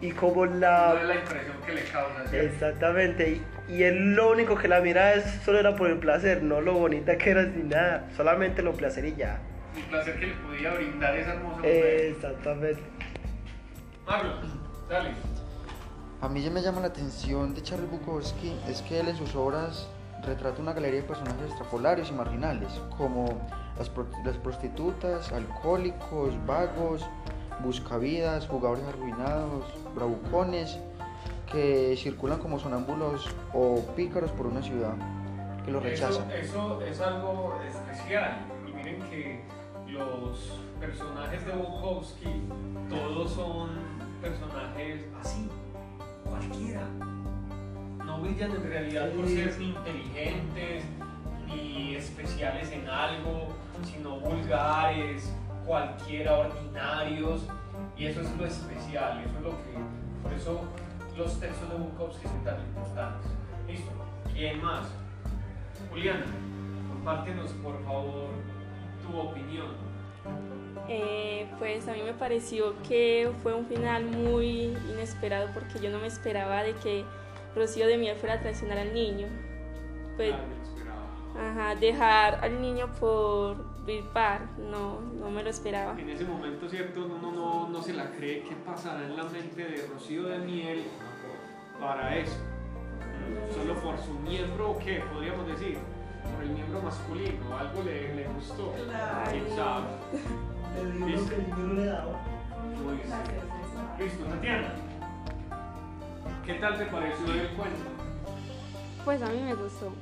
y 0.00 0.12
como 0.12 0.34
¿Cuál 0.34 0.54
es 0.54 0.60
la... 0.60 0.94
la 0.94 1.14
impresión 1.14 1.56
que 1.66 1.72
le 1.72 1.82
causa? 1.84 2.26
¿cierto? 2.28 2.46
Exactamente, 2.46 3.42
y, 3.68 3.72
y 3.72 3.82
él 3.82 4.14
lo 4.14 4.30
único 4.30 4.56
que 4.56 4.68
la 4.68 4.80
mira 4.80 5.14
es 5.14 5.24
solo 5.44 5.58
era 5.58 5.76
por 5.76 5.90
el 5.90 5.98
placer, 5.98 6.42
no 6.42 6.60
lo 6.60 6.74
bonita 6.74 7.18
que 7.18 7.30
era 7.30 7.42
ni 7.42 7.64
nada, 7.64 8.08
solamente 8.16 8.62
lo 8.62 8.72
placer 8.72 9.04
y 9.04 9.16
ya. 9.16 9.40
El 9.76 9.82
placer 9.84 10.18
que 10.18 10.26
le 10.28 10.34
podía 10.34 10.74
brindar 10.74 11.16
esa 11.16 11.34
hermosa 11.34 11.56
mujer. 11.58 12.04
Exactamente. 12.16 12.82
Marlon, 14.06 14.40
dale. 14.88 15.10
A 16.22 16.28
mí 16.28 16.42
ya 16.42 16.50
me 16.50 16.60
llama 16.60 16.80
la 16.80 16.88
atención 16.88 17.54
de 17.54 17.62
Charles 17.62 17.90
Bukowski 17.90 18.54
es 18.68 18.82
que 18.82 19.00
él 19.00 19.08
en 19.08 19.16
sus 19.16 19.34
obras 19.34 19.88
retrata 20.22 20.60
una 20.60 20.72
galería 20.72 21.00
de 21.02 21.06
personajes 21.06 21.46
extrapolarios 21.48 22.10
y 22.10 22.12
marginales, 22.12 22.68
como 22.96 23.26
las, 23.78 23.88
pro- 23.88 24.06
las 24.24 24.36
prostitutas, 24.38 25.32
alcohólicos, 25.32 26.34
vagos, 26.46 27.06
buscavidas, 27.64 28.46
jugadores 28.46 28.84
arruinados, 28.88 29.64
bravucones, 29.94 30.78
que 31.50 31.96
circulan 31.96 32.38
como 32.38 32.58
sonámbulos 32.58 33.28
o 33.52 33.80
pícaros 33.96 34.30
por 34.32 34.46
una 34.46 34.62
ciudad, 34.62 34.94
que 35.64 35.70
lo 35.70 35.80
rechazan. 35.80 36.30
Eso, 36.30 36.80
eso 36.80 36.82
es 36.82 37.00
algo 37.00 37.58
especial. 37.68 38.38
Y 38.68 38.72
miren 38.72 39.00
que 39.10 39.44
los 39.88 40.60
personajes 40.78 41.44
de 41.44 41.52
Bukowski, 41.52 42.42
todos 42.88 43.32
son 43.32 43.70
personajes 44.22 45.04
así, 45.20 45.50
cualquiera. 46.24 46.86
No 48.10 48.18
brillan 48.18 48.50
en 48.50 48.64
realidad 48.64 49.08
por 49.12 49.24
ser 49.28 49.56
ni 49.56 49.68
inteligentes, 49.68 50.84
ni 51.46 51.94
especiales 51.94 52.72
en 52.72 52.88
algo, 52.88 53.54
sino 53.84 54.18
vulgares, 54.18 55.32
cualquiera, 55.64 56.38
ordinarios. 56.38 57.46
Y 57.96 58.06
eso 58.06 58.22
es 58.22 58.36
lo 58.36 58.46
especial, 58.46 59.20
eso 59.20 59.36
es 59.36 59.42
lo 59.44 59.50
que. 59.50 60.24
Por 60.24 60.32
eso 60.32 60.60
los 61.16 61.38
textos 61.38 61.70
de 61.70 61.76
Bukowski 61.76 62.26
son 62.26 62.42
tan 62.42 62.60
importantes. 62.60 63.30
¿Listo? 63.68 63.92
¿Quién 64.34 64.60
más? 64.60 64.88
Juliana, 65.88 66.26
compártenos 66.88 67.52
por 67.62 67.80
favor 67.84 68.30
tu 69.06 69.20
opinión. 69.20 69.68
Eh, 70.88 71.48
pues 71.60 71.86
a 71.86 71.92
mí 71.92 72.02
me 72.02 72.12
pareció 72.14 72.74
que 72.88 73.30
fue 73.44 73.54
un 73.54 73.66
final 73.66 74.04
muy 74.06 74.76
inesperado 74.92 75.48
porque 75.54 75.78
yo 75.78 75.90
no 75.90 76.00
me 76.00 76.08
esperaba 76.08 76.64
de 76.64 76.74
que 76.74 77.04
Rocío 77.54 77.86
de 77.86 77.96
Miel 77.98 78.16
fuera 78.16 78.34
a 78.36 78.40
traicionar 78.40 78.78
al 78.78 78.92
niño. 78.94 79.26
Pues, 80.16 80.32
Ah, 80.34 80.40
me 80.48 80.56
lo 80.56 80.62
esperaba. 80.62 81.50
ajá, 81.68 81.74
dejar 81.80 82.44
al 82.44 82.60
niño 82.60 82.88
por 82.98 83.70
Parr, 84.12 84.42
no, 84.58 85.00
no 85.00 85.30
me 85.30 85.42
lo 85.42 85.50
esperaba. 85.50 85.98
En 85.98 86.08
ese 86.10 86.24
momento, 86.24 86.68
¿cierto? 86.68 87.06
Uno 87.06 87.32
no, 87.32 87.68
no 87.68 87.82
se 87.82 87.92
la 87.92 88.10
cree 88.12 88.44
qué 88.44 88.54
pasará 88.64 89.04
en 89.04 89.16
la 89.16 89.24
mente 89.24 89.64
de 89.64 89.84
Rocío 89.92 90.24
de 90.24 90.38
Miel 90.38 90.84
para 91.80 92.16
eso. 92.16 92.36
Solo 93.52 93.74
por 93.80 93.98
su 93.98 94.12
miembro, 94.14 94.70
o 94.72 94.78
¿qué? 94.78 95.02
Podríamos 95.12 95.46
decir. 95.48 95.78
Por 96.34 96.44
el 96.44 96.50
miembro 96.50 96.82
masculino, 96.82 97.58
algo 97.58 97.82
le, 97.82 98.14
le 98.14 98.28
gustó. 98.28 98.72
¿Quién 99.30 99.48
sabe? 99.56 99.86
¿Listo? 101.06 101.34
Muy 101.56 102.94
bien. 102.94 103.08
Listo, 103.98 104.24
Tatiana. 104.26 104.72
¿Qué 106.50 106.58
tal 106.58 106.76
te 106.76 106.86
pareció 106.86 107.32
el 107.32 107.48
cuento? 107.50 107.84
Pues 109.04 109.22
a 109.22 109.26
mí 109.26 109.40
me 109.40 109.54
gustó. 109.54 109.92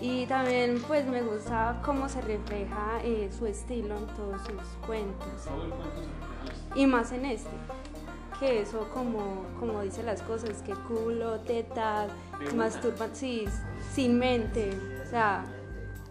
Y 0.00 0.26
también 0.26 0.82
pues 0.88 1.06
me 1.06 1.22
gusta 1.22 1.80
cómo 1.84 2.08
se 2.08 2.20
refleja 2.22 2.98
eh, 3.04 3.30
su 3.30 3.46
estilo 3.46 3.96
en 3.96 4.06
todos 4.08 4.40
sus 4.40 4.84
cuentos. 4.84 5.28
Y 6.74 6.86
más 6.86 7.12
en 7.12 7.24
este. 7.24 7.50
Que 8.40 8.62
eso 8.62 8.88
como, 8.92 9.44
como 9.60 9.80
dice 9.82 10.02
las 10.02 10.22
cosas, 10.22 10.60
que 10.62 10.74
culo, 10.74 11.38
tetas, 11.40 12.10
masturban, 12.56 13.14
sí, 13.14 13.44
sin 13.92 14.18
mente. 14.18 14.76
O 15.06 15.08
sea, 15.08 15.44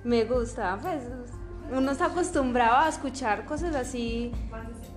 me 0.05 0.23
gusta. 0.23 0.79
Pues 0.81 1.03
uno 1.69 1.91
está 1.91 2.05
acostumbrado 2.05 2.77
a 2.77 2.87
escuchar 2.87 3.45
cosas 3.45 3.75
así 3.75 4.31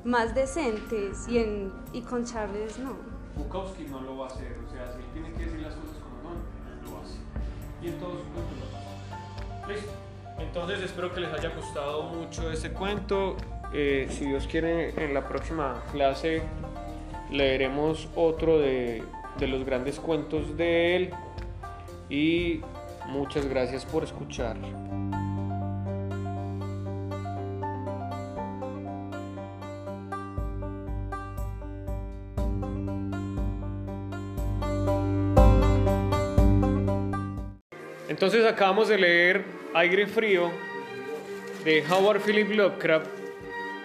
más 0.04 0.36
decentes 0.36 1.26
y, 1.26 1.38
en, 1.38 1.72
y 1.92 2.02
con 2.02 2.24
Charles 2.24 2.78
no. 2.78 3.11
Bukowski 3.36 3.84
no 3.84 4.00
lo 4.00 4.18
va 4.18 4.26
a 4.26 4.28
hacer, 4.28 4.56
o 4.66 4.70
sea, 4.70 4.92
si 4.92 4.98
él 4.98 5.06
tiene 5.12 5.32
que 5.32 5.44
decir 5.44 5.60
las 5.60 5.74
cosas 5.74 5.96
como 5.96 6.22
son, 6.22 6.90
lo 6.92 7.00
hace. 7.02 7.18
Y 7.82 7.88
en 7.88 7.98
todos 7.98 8.14
sus 8.14 8.28
cuentos 8.28 8.58
lo 8.58 9.68
hace. 9.68 9.72
Listo. 9.72 9.92
Entonces 10.38 10.82
espero 10.82 11.12
que 11.12 11.20
les 11.20 11.32
haya 11.32 11.50
gustado 11.50 12.04
mucho 12.04 12.50
este 12.50 12.70
cuento. 12.70 13.36
Eh, 13.72 14.06
si 14.10 14.26
Dios 14.26 14.46
quiere, 14.46 14.90
en 15.02 15.14
la 15.14 15.28
próxima 15.28 15.82
clase 15.92 16.42
leeremos 17.30 18.08
otro 18.14 18.58
de, 18.58 19.02
de 19.38 19.46
los 19.48 19.64
grandes 19.64 19.98
cuentos 19.98 20.56
de 20.56 20.96
él. 20.96 21.10
Y 22.10 22.60
muchas 23.08 23.46
gracias 23.46 23.84
por 23.84 24.04
escuchar. 24.04 24.56
Entonces 38.22 38.46
acabamos 38.46 38.86
de 38.86 38.98
leer 38.98 39.44
Aire 39.74 40.06
Frío 40.06 40.48
de 41.64 41.82
Howard 41.90 42.20
Philip 42.20 42.50
Lovecraft 42.52 43.10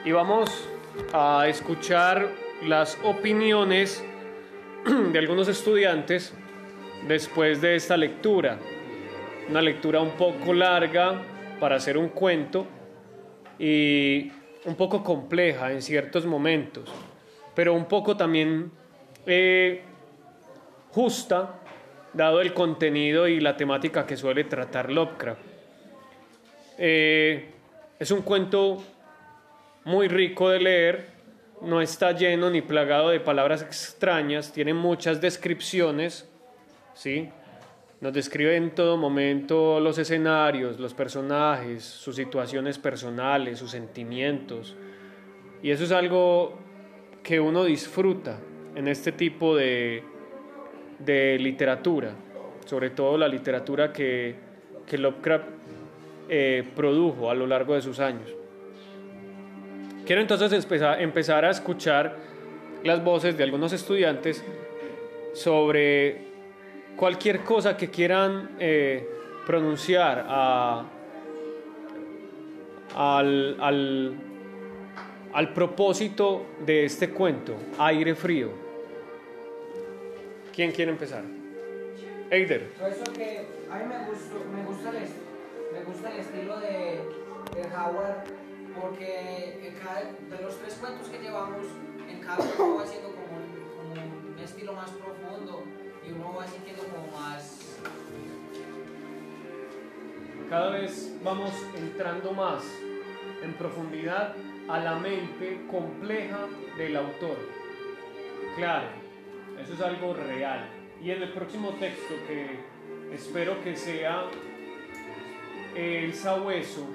y 0.05 0.11
vamos 0.11 0.69
a 1.11 1.47
escuchar 1.47 2.29
las 2.63 2.99
opiniones 3.03 4.03
de 5.11 5.17
algunos 5.17 5.47
estudiantes 5.47 6.35
después 7.07 7.61
de 7.61 7.77
esta 7.77 7.97
lectura. 7.97 8.59
Una 9.49 9.63
lectura 9.63 10.01
un 10.01 10.11
poco 10.11 10.53
larga 10.53 11.19
para 11.59 11.77
hacer 11.77 11.97
un 11.97 12.09
cuento 12.09 12.67
y 13.57 14.31
un 14.65 14.75
poco 14.75 15.03
compleja 15.03 15.71
en 15.71 15.81
ciertos 15.81 16.27
momentos, 16.27 16.87
pero 17.55 17.73
un 17.73 17.85
poco 17.85 18.15
también 18.15 18.71
eh, 19.25 19.81
justa 20.91 21.55
dado 22.17 22.41
el 22.41 22.53
contenido 22.53 23.27
y 23.27 23.39
la 23.39 23.55
temática 23.55 24.05
que 24.05 24.17
suele 24.17 24.43
tratar 24.43 24.91
Lovecraft. 24.91 25.39
Eh, 26.79 27.51
es 27.99 28.11
un 28.11 28.23
cuento 28.23 28.83
muy 29.85 30.07
rico 30.07 30.49
de 30.49 30.59
leer, 30.59 31.07
no 31.61 31.79
está 31.79 32.11
lleno 32.11 32.49
ni 32.49 32.61
plagado 32.61 33.09
de 33.09 33.19
palabras 33.19 33.61
extrañas, 33.61 34.51
tiene 34.51 34.73
muchas 34.73 35.21
descripciones, 35.21 36.27
¿sí? 36.93 37.29
Nos 38.01 38.13
describe 38.13 38.55
en 38.55 38.75
todo 38.75 38.97
momento 38.97 39.79
los 39.79 39.97
escenarios, 39.97 40.79
los 40.79 40.93
personajes, 40.93 41.83
sus 41.83 42.15
situaciones 42.15 42.77
personales, 42.77 43.57
sus 43.57 43.71
sentimientos. 43.71 44.75
Y 45.63 45.71
eso 45.71 45.83
es 45.83 45.91
algo 45.91 46.59
que 47.23 47.39
uno 47.39 47.63
disfruta 47.63 48.39
en 48.75 48.87
este 48.87 49.11
tipo 49.11 49.55
de, 49.55 50.03
de 50.99 51.37
literatura, 51.39 52.11
sobre 52.65 52.89
todo 52.89 53.17
la 53.17 53.27
literatura 53.27 53.91
que, 53.93 54.35
que 54.85 54.97
Lovecraft 54.97 55.45
eh, 56.29 56.63
produjo 56.75 57.29
a 57.29 57.33
lo 57.35 57.47
largo 57.47 57.73
de 57.75 57.81
sus 57.81 57.99
años. 57.99 58.29
Quiero 60.05 60.21
entonces 60.21 60.51
empezar, 60.99 61.45
a 61.45 61.49
escuchar 61.49 62.15
las 62.83 63.03
voces 63.03 63.37
de 63.37 63.43
algunos 63.43 63.73
estudiantes 63.73 64.43
sobre 65.33 66.27
cualquier 66.95 67.41
cosa 67.41 67.75
que 67.77 67.89
quieran 67.89 68.51
eh, 68.59 69.07
pronunciar 69.45 70.25
a- 70.27 70.85
al, 72.95 73.57
al, 73.59 74.13
al 75.33 75.53
propósito 75.53 76.45
de 76.65 76.85
este 76.85 77.09
cuento, 77.09 77.55
aire 77.77 78.15
frío. 78.15 78.66
¿Quién 80.57 80.71
quiere 80.71 80.89
empezar? 80.89 81.23
Eider. 82.31 82.71
Por 82.79 82.89
eso 82.89 83.03
que 83.13 83.45
a 83.69 83.75
mí 83.77 83.85
me, 83.85 84.09
gustó, 84.09 84.43
me, 84.51 84.63
gusta, 84.65 84.89
el, 84.89 85.07
me 85.71 85.83
gusta 85.83 86.11
el 86.11 86.19
estilo 86.19 86.59
de, 86.59 86.99
de 87.53 87.75
Howard, 87.75 88.23
porque 88.81 89.59
en 89.67 89.75
cada, 89.75 90.01
de 90.01 90.43
los 90.43 90.57
tres 90.57 90.73
cuentos 90.81 91.09
que 91.09 91.19
llevamos, 91.19 91.67
en 92.09 92.19
cada 92.21 92.39
uno 92.39 92.77
va 92.77 92.87
siendo 92.87 93.09
como 93.09 93.37
un 93.37 94.39
estilo 94.39 94.73
más 94.73 94.89
profundo 94.89 95.63
y 96.03 96.11
uno 96.11 96.33
va 96.35 96.47
sintiendo 96.47 96.85
como 96.85 97.05
más... 97.15 97.77
Cada 100.49 100.71
vez 100.71 101.13
vamos 101.23 101.51
entrando 101.75 102.31
más 102.31 102.63
en 103.43 103.53
profundidad 103.53 104.33
a 104.67 104.79
la 104.79 104.95
mente 104.95 105.67
compleja 105.69 106.47
del 106.79 106.97
autor. 106.97 107.37
Claro, 108.55 109.06
eso 109.61 109.73
es 109.73 109.81
algo 109.81 110.13
real. 110.13 110.69
Y 111.01 111.11
en 111.11 111.21
el 111.21 111.31
próximo 111.31 111.69
texto, 111.79 112.15
que 112.27 112.59
espero 113.13 113.61
que 113.63 113.75
sea 113.75 114.25
el 115.75 116.13
sabueso, 116.13 116.87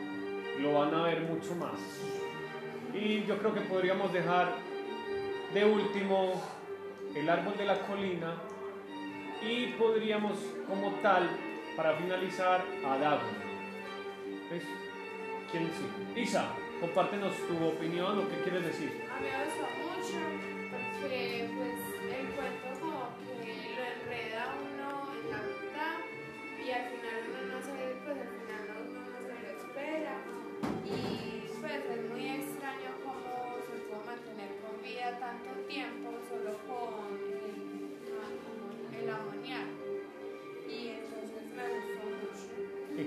lo 0.61 0.75
van 0.75 0.95
a 0.95 1.05
ver 1.05 1.21
mucho 1.23 1.55
más. 1.55 1.79
Y 2.95 3.25
yo 3.25 3.39
creo 3.39 3.55
que 3.55 3.61
podríamos 3.63 4.13
dejar 4.13 4.55
de 5.55 5.65
último 5.65 6.43
el 7.15 7.29
árbol 7.29 7.57
de 7.57 7.65
la 7.65 7.79
colina 7.81 8.35
y 9.43 9.67
podríamos 9.79 10.39
como 10.69 10.91
tal, 11.03 11.29
para 11.77 11.95
finalizar, 11.95 12.65
a. 12.85 13.19
¿Ves? 14.51 14.65
¿Quién 15.51 15.71
sigue? 15.73 16.23
Isa, 16.23 16.55
compártenos 16.81 17.33
tu 17.49 17.67
opinión 17.67 18.19
o 18.19 18.29
qué 18.29 18.37
quieres 18.43 18.65
decir. 18.65 19.05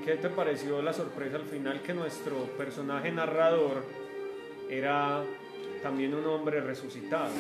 Qué 0.05 0.17
te 0.17 0.29
pareció 0.29 0.83
la 0.83 0.93
sorpresa 0.93 1.37
al 1.37 1.45
final 1.45 1.81
que 1.81 1.91
nuestro 1.93 2.43
personaje 2.57 3.11
narrador 3.11 3.83
era 4.69 5.23
también 5.81 6.13
un 6.13 6.25
hombre 6.27 6.61
resucitado? 6.61 7.31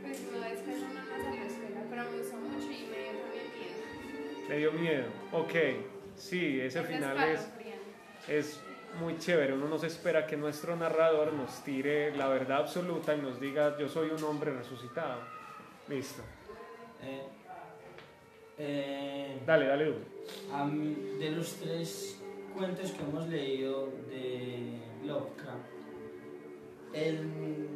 Pues 0.00 0.20
no 0.32 0.44
es 0.44 0.60
que 0.60 0.70
uno 0.70 1.00
no 1.02 1.36
lo 1.36 1.42
espera, 1.42 1.82
pero 1.90 2.04
me 2.04 2.18
gustó 2.18 2.36
mucho 2.36 2.66
y 2.66 2.86
me 2.86 2.98
dio 2.98 3.12
también 3.20 3.44
miedo. 3.58 4.48
Le 4.48 4.58
dio 4.58 4.72
miedo. 4.72 5.04
Ok, 5.32 5.54
sí, 6.14 6.60
ese 6.60 6.82
final 6.84 7.18
es, 7.28 7.50
es 8.28 8.60
muy 9.00 9.18
chévere. 9.18 9.54
Uno 9.54 9.66
no 9.66 9.76
se 9.76 9.88
espera 9.88 10.28
que 10.28 10.36
nuestro 10.36 10.76
narrador 10.76 11.32
nos 11.32 11.64
tire 11.64 12.16
la 12.16 12.28
verdad 12.28 12.58
absoluta 12.58 13.16
y 13.16 13.20
nos 13.20 13.40
diga 13.40 13.76
yo 13.78 13.88
soy 13.88 14.10
un 14.10 14.22
hombre 14.22 14.52
resucitado. 14.52 15.22
Listo. 15.88 16.22
Eh, 17.02 17.39
eh, 18.60 19.40
Dale, 19.46 19.66
dale 19.66 19.84
de 21.18 21.30
los 21.30 21.54
tres 21.54 22.20
cuentos 22.56 22.92
que 22.92 23.02
hemos 23.02 23.26
leído 23.28 23.88
de 24.08 24.78
Lovecraft, 25.04 25.66
el, 26.92 27.16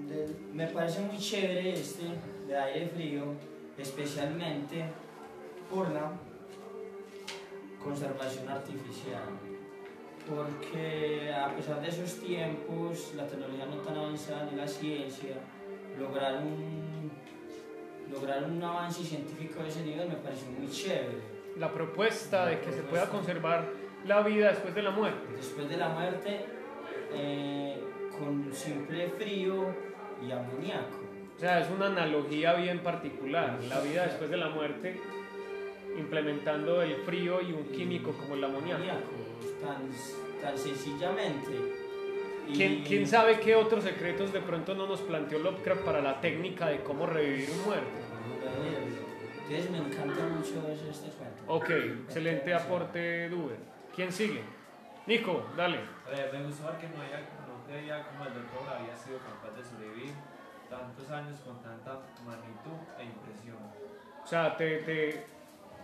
del- 0.08 0.36
me 0.52 0.66
parece 0.66 1.00
muy 1.00 1.16
chévere 1.18 1.72
este 1.72 2.02
de 2.46 2.56
aire 2.58 2.88
frío, 2.88 3.24
especialmente 3.78 4.84
por 5.72 5.90
la 5.90 6.12
conservación 7.82 8.48
artificial. 8.48 9.22
Porque 10.28 11.32
a 11.34 11.54
pesar 11.54 11.80
de 11.82 11.88
esos 11.88 12.18
tiempos, 12.20 13.12
la 13.14 13.26
tecnología 13.26 13.66
no 13.66 13.76
tan 13.78 13.96
avanzada 13.96 14.48
ni 14.50 14.56
la 14.56 14.66
ciencia, 14.66 15.36
lograr 15.98 16.36
un, 16.42 16.93
lograr 18.14 18.44
un 18.44 18.62
avance 18.62 19.02
científico 19.04 19.62
de 19.62 19.68
ese 19.68 19.82
nivel 19.82 20.08
me 20.08 20.14
pareció 20.16 20.46
muy 20.58 20.68
chévere. 20.70 21.34
La 21.58 21.72
propuesta 21.72 22.46
de 22.46 22.60
que 22.60 22.72
se 22.72 22.82
pueda 22.82 23.08
conservar 23.08 23.68
la 24.06 24.22
vida 24.22 24.50
después 24.50 24.74
de 24.74 24.82
la 24.82 24.90
muerte. 24.90 25.34
Después 25.36 25.68
de 25.68 25.76
la 25.76 25.88
muerte, 25.88 26.44
eh, 27.12 27.78
con 28.18 28.52
simple 28.52 29.08
frío 29.18 29.66
y 30.26 30.30
amoníaco. 30.30 31.00
O 31.36 31.40
sea, 31.40 31.60
es 31.60 31.70
una 31.70 31.86
analogía 31.86 32.54
bien 32.54 32.78
particular. 32.80 33.58
La 33.68 33.80
vida 33.80 34.04
después 34.06 34.30
de 34.30 34.36
la 34.36 34.48
muerte, 34.50 35.00
implementando 35.98 36.82
el 36.82 36.94
frío 36.96 37.40
y 37.40 37.52
un 37.52 37.64
químico 37.66 38.12
como 38.12 38.34
el 38.34 38.44
amoníaco. 38.44 38.82
Tan, 39.62 39.88
tan 40.42 40.56
sencillamente. 40.58 41.50
Y- 42.48 42.52
¿Quién, 42.56 42.82
quién 42.84 43.06
sabe 43.06 43.40
qué 43.40 43.54
otros 43.56 43.84
secretos 43.84 44.32
de 44.32 44.40
pronto 44.40 44.74
no 44.74 44.86
nos 44.86 45.00
planteó 45.00 45.38
Lovecraft 45.38 45.82
para 45.82 46.00
la 46.02 46.20
técnica 46.20 46.66
de 46.68 46.82
cómo 46.82 47.06
revivir 47.06 47.48
un 47.50 47.64
muerto? 47.64 48.03
Entonces 49.46 49.70
me 49.70 49.78
encanta 49.78 50.22
mucho 50.26 50.68
este 50.90 51.08
cuento. 51.10 51.42
Ok, 51.46 51.70
excelente 52.06 52.54
aporte, 52.54 53.28
Duber. 53.28 53.56
¿Quién 53.94 54.10
sigue? 54.12 54.42
Nico, 55.06 55.46
dale. 55.56 55.76
Eh, 56.10 56.30
me 56.32 56.44
gustó 56.44 56.64
porque 56.68 56.88
no, 56.88 57.02
había- 57.02 57.20
no 57.20 57.64
creía 57.66 58.02
como 58.06 58.24
el 58.24 58.34
doctor 58.34 58.68
había 58.80 58.96
sido 58.96 59.18
capaz 59.18 59.54
de 59.56 59.62
sobrevivir 59.64 60.14
tantos 60.70 61.10
años 61.10 61.38
con 61.40 61.62
tanta 61.62 62.00
magnitud 62.24 62.78
e 62.98 63.04
impresión. 63.04 63.56
O 64.22 64.26
sea, 64.26 64.56
te, 64.56 64.78
te, 64.78 65.26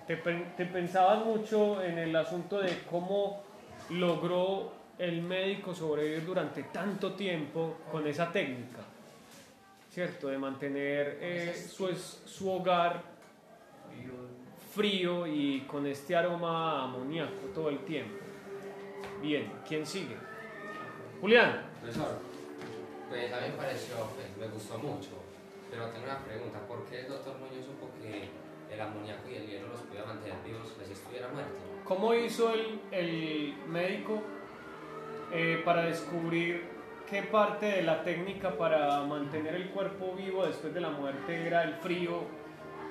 te, 0.06 0.16
te 0.16 0.66
pensabas 0.66 1.24
mucho 1.24 1.82
en 1.82 1.98
el 1.98 2.16
asunto 2.16 2.60
de 2.60 2.82
cómo 2.90 3.42
logró 3.90 4.72
el 4.98 5.20
médico 5.22 5.74
sobrevivir 5.74 6.24
durante 6.24 6.62
tanto 6.64 7.12
tiempo 7.12 7.76
con 7.92 8.06
esa 8.06 8.32
técnica, 8.32 8.80
¿cierto? 9.90 10.28
De 10.28 10.38
mantener 10.38 11.18
eh, 11.20 11.54
su, 11.54 11.94
su 11.94 12.50
hogar 12.50 13.02
frío 14.72 15.26
y 15.26 15.60
con 15.62 15.86
este 15.86 16.14
aroma 16.14 16.84
amoníaco 16.84 17.46
todo 17.54 17.68
el 17.68 17.78
tiempo. 17.80 18.16
Bien, 19.20 19.50
¿quién 19.66 19.84
sigue? 19.84 20.16
Julián. 21.20 21.66
Profesor, 21.80 22.18
pues 23.08 23.32
a 23.32 23.40
mí 23.40 23.48
me 23.50 23.56
pareció, 23.56 23.96
pues 24.14 24.36
me 24.38 24.52
gustó 24.54 24.78
mucho, 24.78 25.10
pero 25.70 25.86
tengo 25.88 26.04
una 26.04 26.18
pregunta, 26.18 26.58
¿por 26.66 26.84
qué 26.86 27.00
el 27.00 27.08
doctor 27.08 27.36
Muñoz 27.38 27.66
supo 27.66 27.90
que 28.00 28.28
el 28.72 28.80
amoníaco 28.80 29.28
y 29.28 29.34
el 29.34 29.46
hielo 29.46 29.68
los 29.68 29.80
podía 29.80 30.04
mantener 30.04 30.36
vivos 30.44 30.72
si 30.86 30.92
estuviera 30.92 31.28
muerto? 31.28 31.52
¿Cómo 31.84 32.14
hizo 32.14 32.52
el, 32.52 32.80
el 32.92 33.54
médico 33.68 34.22
eh, 35.32 35.60
para 35.64 35.82
descubrir 35.82 36.64
qué 37.08 37.22
parte 37.22 37.66
de 37.66 37.82
la 37.82 38.04
técnica 38.04 38.56
para 38.56 39.02
mantener 39.02 39.56
el 39.56 39.70
cuerpo 39.70 40.14
vivo 40.16 40.46
después 40.46 40.72
de 40.72 40.80
la 40.80 40.90
muerte 40.90 41.46
era 41.46 41.64
el 41.64 41.74
frío 41.74 42.22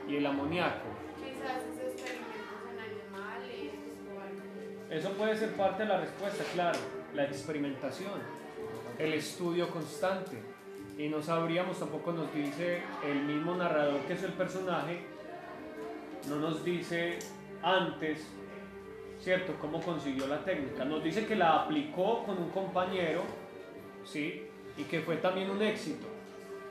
y 0.10 0.16
el 0.18 0.26
amoníaco? 0.26 0.88
Quizás 1.18 1.64
esos 1.64 1.94
experimentos 1.94 2.66
en 2.72 2.80
animales 2.80 3.74
o. 4.90 4.94
Eso 4.94 5.12
puede 5.12 5.38
ser 5.38 5.56
parte 5.56 5.84
de 5.84 5.90
la 5.90 6.02
respuesta, 6.02 6.44
claro, 6.54 6.80
la 7.14 7.26
experimentación, 7.26 8.20
el 8.98 9.14
estudio 9.14 9.70
constante. 9.70 10.42
Y 10.98 11.08
no 11.08 11.22
sabríamos, 11.22 11.80
tampoco 11.80 12.12
nos 12.12 12.34
dice 12.34 12.82
el 13.06 13.22
mismo 13.22 13.56
narrador 13.56 14.02
que 14.02 14.14
es 14.14 14.24
el 14.24 14.34
personaje, 14.34 15.00
no 16.28 16.38
nos 16.38 16.66
dice 16.66 17.20
antes, 17.62 18.28
¿cierto?, 19.22 19.56
cómo 19.62 19.80
consiguió 19.82 20.28
la 20.28 20.44
técnica. 20.44 20.84
Nos 20.84 21.04
dice 21.04 21.26
que 21.26 21.36
la 21.36 21.64
aplicó 21.64 22.24
con 22.26 22.38
un 22.38 22.50
compañero, 22.50 23.22
¿sí? 24.04 24.48
Y 24.76 24.84
que 24.84 25.02
fue 25.02 25.18
también 25.18 25.50
un 25.50 25.62
éxito, 25.62 26.08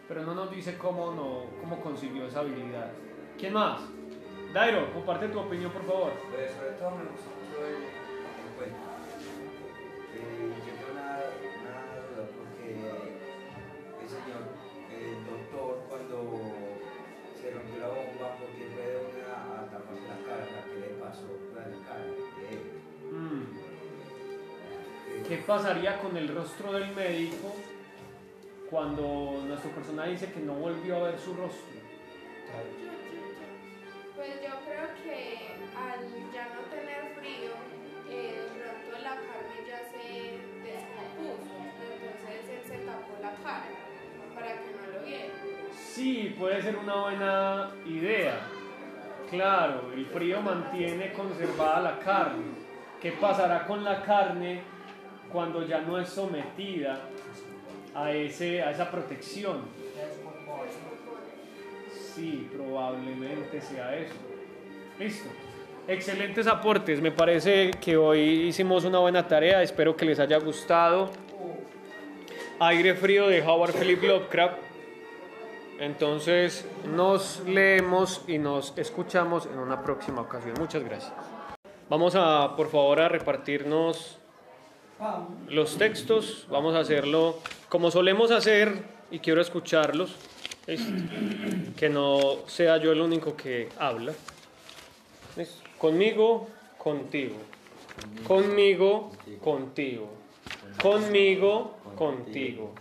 pero 0.06 0.24
no 0.24 0.34
nos 0.34 0.50
dice 0.50 0.76
cómo, 0.76 1.12
no, 1.12 1.44
cómo 1.60 1.80
consiguió 1.80 2.26
esa 2.26 2.40
habilidad. 2.40 2.90
¿Quién 3.38 3.52
más? 3.52 3.80
Dairo, 4.52 4.92
comparte 4.92 5.28
tu 5.28 5.38
opinión, 5.38 5.70
por 5.70 5.84
favor. 5.86 6.12
Pues 6.30 6.50
sobre 6.52 6.70
todo 6.72 6.90
me 6.96 7.04
gustó 7.04 7.30
mucho 7.38 7.66
el, 7.66 7.74
el 7.76 8.50
cuento. 8.56 8.78
Eh, 10.14 10.52
yo 10.66 10.72
tengo 10.74 10.92
una, 10.92 11.08
una 11.60 11.74
duda 12.08 12.24
porque 12.34 12.68
el 14.02 14.08
señor, 14.08 14.42
el 14.90 15.22
doctor, 15.24 15.84
cuando 15.88 16.16
se 17.40 17.50
rompió 17.52 17.78
la 17.78 17.88
bomba, 17.88 18.36
porque 18.40 18.66
fue 18.74 18.82
de 18.82 18.96
una 19.06 19.60
a 19.60 19.70
taparse 19.70 20.06
la 20.08 20.18
cara, 20.26 20.44
sea, 20.48 20.64
¿qué 20.64 20.76
le 20.80 20.90
pasó 20.98 21.28
a 21.54 21.68
la 21.68 21.78
cara? 21.86 22.04
Eh, 22.04 22.74
Mm. 23.08 23.42
¿Qué 25.26 25.38
pasaría 25.38 25.98
con 26.02 26.14
el 26.14 26.28
rostro 26.28 26.72
del 26.74 26.94
médico 26.94 27.56
cuando 28.70 29.42
nuestro 29.46 29.70
personaje 29.70 30.10
dice 30.10 30.30
que 30.30 30.40
no 30.40 30.52
volvió 30.52 30.96
a 30.96 31.04
ver 31.04 31.18
su 31.18 31.32
rostro? 31.32 31.78
Pues 34.18 34.34
yo 34.42 34.50
creo 34.66 34.88
que 35.04 35.46
al 35.78 36.32
ya 36.34 36.48
no 36.48 36.62
tener 36.62 37.14
frío, 37.14 37.52
eh, 38.10 38.34
de 38.34 38.58
pronto 38.58 38.98
la 39.00 39.10
carne 39.10 39.62
ya 39.64 39.78
se 39.92 40.40
descompuso, 40.66 41.54
entonces 41.62 42.50
él 42.50 42.62
se 42.66 42.78
tapó 42.84 43.14
la 43.22 43.30
cara 43.36 43.70
para 44.34 44.48
que 44.54 44.74
no 44.74 44.98
lo 44.98 45.06
viera. 45.06 45.34
Sí, 45.72 46.34
puede 46.36 46.60
ser 46.60 46.76
una 46.78 46.96
buena 46.96 47.70
idea. 47.86 48.40
Claro, 49.30 49.92
el 49.92 50.04
frío 50.06 50.40
mantiene 50.42 51.12
conservada 51.12 51.80
la 51.80 51.98
carne. 52.00 52.46
¿Qué 53.00 53.12
pasará 53.12 53.68
con 53.68 53.84
la 53.84 54.02
carne 54.02 54.62
cuando 55.30 55.64
ya 55.64 55.80
no 55.82 55.96
es 55.96 56.08
sometida 56.08 57.02
a, 57.94 58.10
ese, 58.10 58.64
a 58.64 58.72
esa 58.72 58.90
protección? 58.90 59.60
Sí, 62.18 62.50
probablemente 62.52 63.60
sea 63.60 63.96
eso. 63.96 64.14
Listo. 64.98 65.28
Excelentes 65.86 66.48
aportes. 66.48 67.00
Me 67.00 67.12
parece 67.12 67.70
que 67.80 67.96
hoy 67.96 68.18
hicimos 68.48 68.84
una 68.84 68.98
buena 68.98 69.28
tarea. 69.28 69.62
Espero 69.62 69.96
que 69.96 70.04
les 70.04 70.18
haya 70.18 70.36
gustado. 70.38 71.10
Aire 72.58 72.94
frío 72.94 73.28
de 73.28 73.40
Howard 73.40 73.72
Philip 73.72 74.02
Lovecraft. 74.02 74.58
Entonces 75.78 76.66
nos 76.92 77.40
leemos 77.46 78.22
y 78.26 78.38
nos 78.38 78.76
escuchamos 78.76 79.46
en 79.46 79.60
una 79.60 79.80
próxima 79.84 80.22
ocasión. 80.22 80.54
Muchas 80.58 80.82
gracias. 80.82 81.12
Vamos 81.88 82.16
a, 82.16 82.56
por 82.56 82.68
favor, 82.68 83.00
a 83.00 83.08
repartirnos 83.08 84.18
los 85.48 85.78
textos. 85.78 86.48
Vamos 86.50 86.74
a 86.74 86.80
hacerlo 86.80 87.36
como 87.68 87.92
solemos 87.92 88.32
hacer 88.32 88.82
y 89.12 89.20
quiero 89.20 89.40
escucharlos. 89.40 90.16
Que 91.76 91.88
no 91.88 92.46
sea 92.46 92.76
yo 92.76 92.92
el 92.92 93.00
único 93.00 93.34
que 93.34 93.70
habla. 93.78 94.12
Conmigo, 95.78 96.46
contigo. 96.76 97.36
Conmigo, 98.26 99.12
contigo. 99.42 100.10
Conmigo, 100.82 101.78
contigo. 101.96 102.74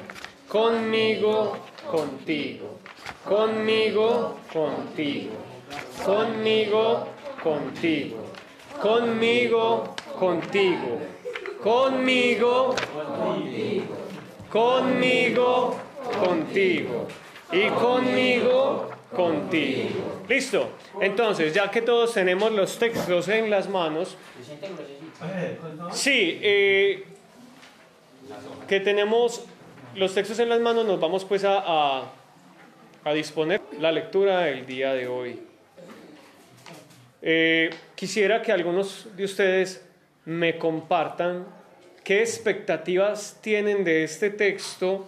Conmigo, 0.48 1.58
contigo. 1.90 2.78
Conmigo, 3.24 4.36
contigo. 4.52 5.32
Conmigo, 6.04 7.06
contigo. 7.40 8.16
Conmigo, 8.80 9.94
contigo. 10.18 11.11
Conmigo. 11.62 12.74
Conmigo, 14.50 15.76
contigo. 16.18 17.08
Y 17.52 17.68
conmigo, 17.68 18.90
contigo. 19.14 20.22
Listo. 20.28 20.70
Entonces, 21.00 21.54
ya 21.54 21.70
que 21.70 21.82
todos 21.82 22.12
tenemos 22.14 22.50
los 22.52 22.78
textos 22.78 23.28
en 23.28 23.48
las 23.48 23.68
manos, 23.68 24.16
sí, 25.92 26.38
eh, 26.42 27.04
que 28.68 28.80
tenemos 28.80 29.44
los 29.94 30.14
textos 30.14 30.38
en 30.38 30.48
las 30.48 30.60
manos, 30.60 30.84
nos 30.84 30.98
vamos 30.98 31.24
pues 31.24 31.44
a, 31.44 31.62
a, 31.64 32.12
a 33.04 33.12
disponer 33.12 33.60
la 33.78 33.92
lectura 33.92 34.40
del 34.40 34.66
día 34.66 34.92
de 34.94 35.06
hoy. 35.06 35.40
Eh, 37.22 37.70
quisiera 37.94 38.42
que 38.42 38.50
algunos 38.50 39.06
de 39.16 39.24
ustedes 39.24 39.84
me 40.24 40.58
compartan 40.58 41.46
qué 42.04 42.20
expectativas 42.20 43.38
tienen 43.40 43.82
de 43.84 44.04
este 44.04 44.30
texto, 44.30 45.06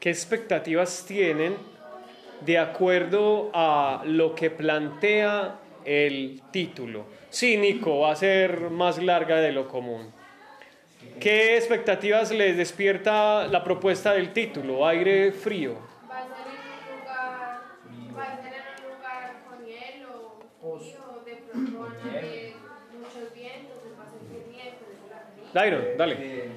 qué 0.00 0.10
expectativas 0.10 1.04
tienen 1.06 1.56
de 2.40 2.58
acuerdo 2.58 3.50
a 3.54 4.02
lo 4.04 4.34
que 4.34 4.50
plantea 4.50 5.60
el 5.84 6.42
título. 6.50 7.06
Sí, 7.30 7.56
Nico, 7.56 8.00
va 8.00 8.10
a 8.12 8.16
ser 8.16 8.70
más 8.70 9.02
larga 9.02 9.40
de 9.40 9.52
lo 9.52 9.68
común. 9.68 10.12
¿Qué 11.20 11.56
expectativas 11.56 12.30
les 12.30 12.56
despierta 12.56 13.46
la 13.46 13.62
propuesta 13.64 14.12
del 14.12 14.32
título? 14.32 14.86
Aire 14.86 15.32
frío. 15.32 15.74
Va 16.10 16.18
a 16.18 16.22
ser 18.42 18.54
en 18.54 18.84
un 18.84 18.90
lugar, 18.94 19.42
con 19.48 19.64
hielo, 19.64 20.38
frío, 20.60 21.22
de 21.24 21.42
van 21.78 21.96
a 21.96 22.10
haber 22.10 22.54
muchos 22.98 23.32
vientos, 23.34 23.76
se 23.82 23.90
va 23.96 24.04
a 24.04 24.10
sentir 24.10 24.44
bien, 24.50 24.74
Dairon, 25.52 25.84
dale. 25.96 26.16
Eh, 26.18 26.50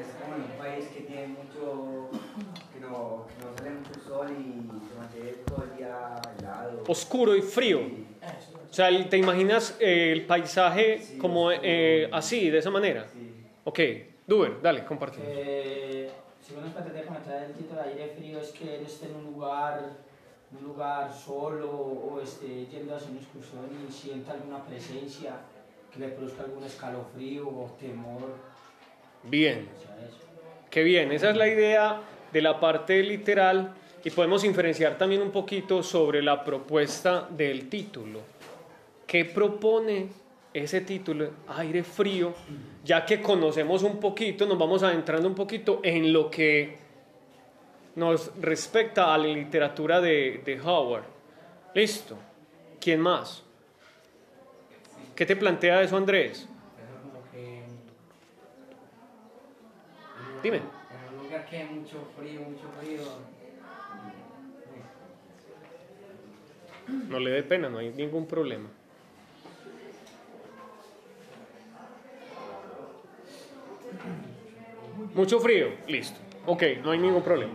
es 0.00 0.22
como 0.22 0.34
en 0.36 0.42
un 0.42 0.58
país 0.58 0.86
que 0.88 1.00
tiene 1.02 1.26
mucho, 1.28 2.10
que 2.72 2.80
no, 2.80 3.26
que 3.26 3.44
no 3.44 3.56
sale 3.56 3.70
mucho 3.70 4.00
sol 4.00 4.26
y 4.30 4.88
se 4.88 4.98
mantiene 4.98 5.30
todo 5.46 5.64
el 5.64 5.76
día 5.76 6.20
helado. 6.38 6.82
Oscuro 6.86 7.36
y 7.36 7.42
frío. 7.42 7.80
O 8.70 8.72
sea, 8.72 8.88
¿te 9.08 9.16
imaginas 9.16 9.76
eh, 9.80 10.12
el 10.12 10.26
paisaje 10.26 11.16
como 11.18 11.50
eh, 11.50 12.08
así, 12.12 12.50
de 12.50 12.58
esa 12.58 12.70
manera? 12.70 13.06
Ok, 13.64 13.80
Duber, 14.26 14.60
dale, 14.62 14.84
comparte. 14.84 15.18
Eh, 15.24 16.10
según 16.46 16.72
que 16.72 17.10
me 17.10 17.18
trae 17.18 17.46
el 17.46 17.52
título 17.54 17.82
de 17.82 17.88
aire 17.90 18.14
frío 18.16 18.40
es 18.40 18.50
que 18.52 18.76
él 18.76 18.84
esté 18.84 19.06
en 19.06 19.16
un 19.16 19.24
lugar, 19.32 19.80
un 20.56 20.64
lugar 20.64 21.12
solo 21.12 21.68
o 21.68 22.20
esté 22.20 22.66
yendo 22.66 22.94
a 22.94 22.96
hacer 22.96 23.10
una 23.10 23.20
excursión 23.20 23.68
y 23.88 23.90
sienta 23.90 24.32
alguna 24.32 24.64
presencia 24.64 25.32
que 25.92 25.98
le 26.00 26.08
produzca 26.08 26.44
algún 26.44 26.64
escalofrío 26.64 27.48
o 27.48 27.76
temor. 27.78 28.34
Bien, 29.24 29.68
qué 30.70 30.82
bien. 30.82 31.12
Esa 31.12 31.30
es 31.30 31.36
la 31.36 31.48
idea 31.48 32.00
de 32.32 32.42
la 32.42 32.58
parte 32.58 33.02
literal 33.02 33.74
y 34.04 34.10
podemos 34.10 34.44
inferenciar 34.44 34.96
también 34.96 35.20
un 35.20 35.30
poquito 35.30 35.82
sobre 35.82 36.22
la 36.22 36.42
propuesta 36.44 37.28
del 37.30 37.68
título. 37.68 38.20
¿Qué 39.06 39.24
propone 39.24 40.08
ese 40.54 40.80
título? 40.82 41.30
Aire 41.48 41.82
frío. 41.82 42.32
Ya 42.84 43.04
que 43.04 43.20
conocemos 43.20 43.82
un 43.82 43.98
poquito, 43.98 44.46
nos 44.46 44.58
vamos 44.58 44.82
adentrando 44.82 45.28
un 45.28 45.34
poquito 45.34 45.80
en 45.82 46.12
lo 46.12 46.30
que 46.30 46.78
nos 47.96 48.32
respecta 48.40 49.12
a 49.12 49.18
la 49.18 49.26
literatura 49.26 50.00
de, 50.00 50.42
de 50.44 50.60
Howard. 50.60 51.04
Listo. 51.74 52.16
¿Quién 52.80 53.00
más? 53.00 53.44
¿Qué 55.20 55.26
te 55.26 55.36
plantea 55.36 55.82
eso, 55.82 55.98
Andrés? 55.98 56.48
Dime. 60.42 60.56
En 60.56 60.62
un 61.14 61.24
lugar 61.24 61.44
que 61.44 61.58
hay 61.58 61.68
mucho 61.68 62.08
frío, 62.16 62.40
mucho 62.40 62.64
frío. 62.80 63.02
No 67.10 67.18
le 67.18 67.32
dé 67.32 67.42
pena, 67.42 67.68
no 67.68 67.76
hay 67.76 67.90
ningún 67.90 68.26
problema. 68.26 68.70
Mucho 75.14 75.38
frío, 75.38 75.66
listo. 75.86 76.18
Ok, 76.46 76.62
no 76.82 76.92
hay 76.92 76.98
ningún 76.98 77.22
problema. 77.22 77.52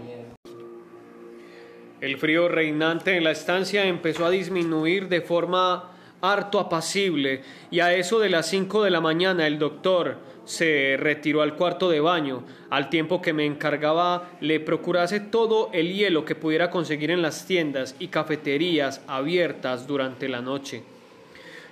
El 1.99 2.17
frío 2.19 2.47
reinante 2.47 3.17
en 3.17 3.23
la 3.23 3.31
estancia 3.31 3.85
empezó 3.85 4.23
a 4.23 4.29
disminuir 4.29 5.09
de 5.09 5.21
forma 5.21 5.94
harto 6.21 6.59
apacible 6.59 7.41
y 7.71 7.79
a 7.79 7.93
eso 7.93 8.19
de 8.19 8.29
las 8.29 8.47
5 8.47 8.83
de 8.83 8.91
la 8.91 9.01
mañana 9.01 9.47
el 9.47 9.59
doctor 9.59 10.17
se 10.45 10.95
retiró 10.99 11.41
al 11.41 11.55
cuarto 11.55 11.89
de 11.89 11.99
baño, 11.99 12.43
al 12.69 12.89
tiempo 12.89 13.21
que 13.21 13.33
me 13.33 13.45
encargaba 13.45 14.29
le 14.41 14.59
procurase 14.59 15.19
todo 15.19 15.69
el 15.73 15.93
hielo 15.93 16.23
que 16.23 16.35
pudiera 16.35 16.69
conseguir 16.69 17.11
en 17.11 17.21
las 17.21 17.45
tiendas 17.45 17.95
y 17.99 18.07
cafeterías 18.07 19.01
abiertas 19.07 19.87
durante 19.87 20.29
la 20.29 20.41
noche. 20.41 20.83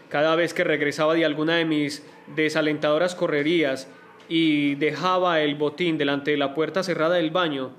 Cada 0.10 0.36
vez 0.36 0.54
que 0.54 0.64
regresaba 0.64 1.14
de 1.14 1.26
alguna 1.26 1.56
de 1.56 1.66
mis 1.66 2.04
desalentadoras 2.36 3.16
correrías 3.16 3.88
y 4.30 4.76
dejaba 4.76 5.42
el 5.42 5.56
botín 5.56 5.98
delante 5.98 6.32
de 6.32 6.38
la 6.38 6.54
puerta 6.54 6.84
cerrada 6.84 7.16
del 7.16 7.32
baño, 7.32 7.72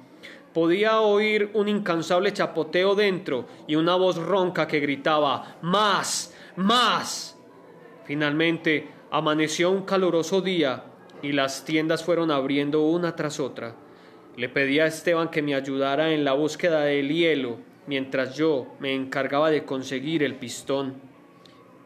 podía 0.52 1.00
oír 1.00 1.50
un 1.54 1.68
incansable 1.68 2.32
chapoteo 2.32 2.94
dentro 2.94 3.46
y 3.66 3.74
una 3.74 3.96
voz 3.96 4.16
ronca 4.16 4.68
que 4.68 4.80
gritaba 4.80 5.56
¡Más! 5.62 6.34
¡Más! 6.56 7.36
Finalmente 8.04 8.88
amaneció 9.10 9.70
un 9.70 9.82
caluroso 9.82 10.40
día 10.40 10.84
y 11.22 11.32
las 11.32 11.64
tiendas 11.64 12.04
fueron 12.04 12.30
abriendo 12.30 12.82
una 12.82 13.16
tras 13.16 13.40
otra. 13.40 13.74
Le 14.36 14.48
pedí 14.48 14.78
a 14.78 14.86
Esteban 14.86 15.30
que 15.30 15.42
me 15.42 15.54
ayudara 15.54 16.12
en 16.12 16.24
la 16.24 16.32
búsqueda 16.32 16.82
del 16.82 17.08
hielo 17.08 17.58
mientras 17.86 18.36
yo 18.36 18.66
me 18.78 18.94
encargaba 18.94 19.50
de 19.50 19.64
conseguir 19.64 20.22
el 20.22 20.36
pistón. 20.36 20.94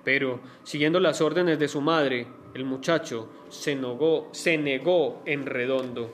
Pero, 0.05 0.41
siguiendo 0.65 1.01
las 1.01 1.21
órdenes 1.21 1.59
de 1.59 1.69
su 1.69 1.81
madre, 1.81 2.27
el 2.55 2.65
muchacho 2.65 3.31
se 3.49 3.75
negó, 3.75 4.29
se 4.33 4.59
negó 4.59 5.23
en 5.27 5.47
redondo. 5.47 6.13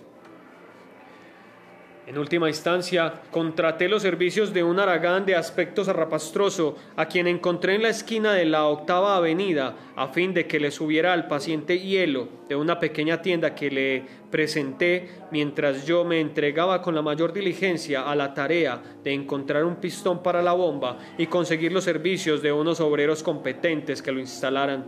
En 2.07 2.19
última 2.19 2.49
instancia, 2.51 3.23
contraté 3.31 3.89
los 3.89 4.03
servicios 4.03 4.53
de 4.53 4.63
un 4.63 4.79
aragán 4.79 5.25
de 5.25 5.37
aspecto 5.37 5.85
zarrapastroso, 5.85 6.77
a 6.97 7.07
quien 7.07 7.27
encontré 7.27 7.77
en 7.77 7.83
la 7.83 7.89
esquina 7.89 8.35
de 8.35 8.45
la 8.45 8.67
octava 8.67 9.17
avenida, 9.17 9.75
a 9.97 10.09
fin 10.09 10.35
de 10.35 10.47
que 10.47 10.61
le 10.61 10.71
subiera 10.71 11.15
al 11.15 11.29
paciente 11.29 11.79
hielo 11.79 12.29
de 12.47 12.57
una 12.57 12.79
pequeña 12.79 13.23
tienda 13.23 13.55
que 13.55 13.71
le 13.71 14.03
presenté 14.31 15.09
mientras 15.31 15.87
yo 15.87 16.05
me 16.05 16.21
entregaba 16.21 16.83
con 16.83 16.95
la 16.95 17.01
mayor 17.01 17.33
diligencia 17.33 18.03
a 18.03 18.15
la 18.15 18.35
tarea 18.35 18.83
de 19.03 19.15
encontrar 19.15 19.65
un 19.65 19.77
pistón 19.77 20.23
para 20.23 20.43
la 20.43 20.53
bomba 20.53 20.99
y 21.17 21.29
conseguir 21.29 21.73
los 21.73 21.85
servicios 21.85 22.43
de 22.43 22.53
unos 22.53 22.81
obreros 22.81 23.23
competentes 23.23 24.03
que 24.03 24.13
lo 24.13 24.21
instalaran. 24.21 24.85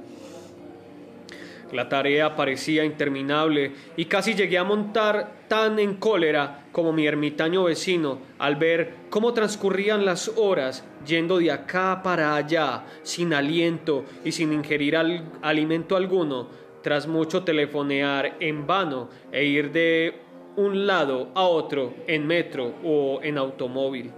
La 1.72 1.88
tarea 1.88 2.36
parecía 2.36 2.84
interminable 2.84 3.72
y 3.96 4.04
casi 4.04 4.34
llegué 4.34 4.56
a 4.56 4.64
montar 4.64 5.46
tan 5.48 5.78
en 5.78 5.94
cólera 5.96 6.66
como 6.72 6.92
mi 6.92 7.06
ermitaño 7.06 7.64
vecino 7.64 8.18
al 8.38 8.56
ver 8.56 8.94
cómo 9.10 9.32
transcurrían 9.32 10.04
las 10.04 10.28
horas 10.36 10.84
yendo 11.04 11.38
de 11.38 11.50
acá 11.50 12.02
para 12.04 12.36
allá 12.36 12.84
sin 13.02 13.34
aliento 13.34 14.04
y 14.24 14.32
sin 14.32 14.52
ingerir 14.52 14.96
al- 14.96 15.24
alimento 15.42 15.96
alguno, 15.96 16.48
tras 16.82 17.08
mucho 17.08 17.42
telefonear 17.42 18.36
en 18.38 18.66
vano 18.66 19.08
e 19.32 19.44
ir 19.44 19.72
de 19.72 20.14
un 20.54 20.86
lado 20.86 21.30
a 21.34 21.42
otro 21.42 21.94
en 22.06 22.26
metro 22.26 22.74
o 22.84 23.20
en 23.22 23.38
automóvil. 23.38 24.12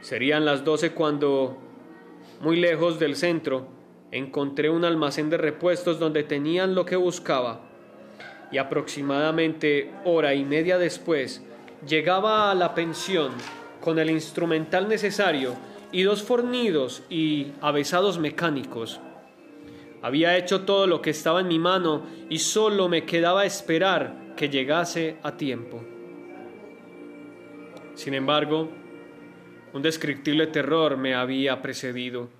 Serían 0.00 0.44
las 0.44 0.64
doce 0.64 0.92
cuando, 0.92 1.58
muy 2.40 2.56
lejos 2.56 2.98
del 2.98 3.14
centro, 3.14 3.66
encontré 4.10 4.70
un 4.70 4.84
almacén 4.84 5.30
de 5.30 5.36
repuestos 5.36 5.98
donde 5.98 6.22
tenían 6.22 6.74
lo 6.74 6.84
que 6.84 6.96
buscaba 6.96 7.60
y 8.50 8.58
aproximadamente 8.58 9.90
hora 10.04 10.34
y 10.34 10.44
media 10.44 10.78
después 10.78 11.42
llegaba 11.86 12.50
a 12.50 12.54
la 12.54 12.74
pensión 12.74 13.32
con 13.80 13.98
el 13.98 14.10
instrumental 14.10 14.88
necesario 14.88 15.54
y 15.92 16.02
dos 16.02 16.22
fornidos 16.22 17.02
y 17.08 17.48
avesados 17.60 18.18
mecánicos. 18.18 19.00
Había 20.02 20.36
hecho 20.36 20.62
todo 20.62 20.86
lo 20.86 21.02
que 21.02 21.10
estaba 21.10 21.40
en 21.40 21.48
mi 21.48 21.58
mano 21.58 22.02
y 22.28 22.38
solo 22.38 22.88
me 22.88 23.04
quedaba 23.04 23.44
esperar 23.44 24.34
que 24.36 24.48
llegase 24.48 25.16
a 25.22 25.36
tiempo. 25.36 25.82
Sin 27.94 28.14
embargo, 28.14 28.68
un 29.72 29.82
descriptible 29.82 30.46
terror 30.46 30.96
me 30.96 31.14
había 31.14 31.60
precedido. 31.60 32.37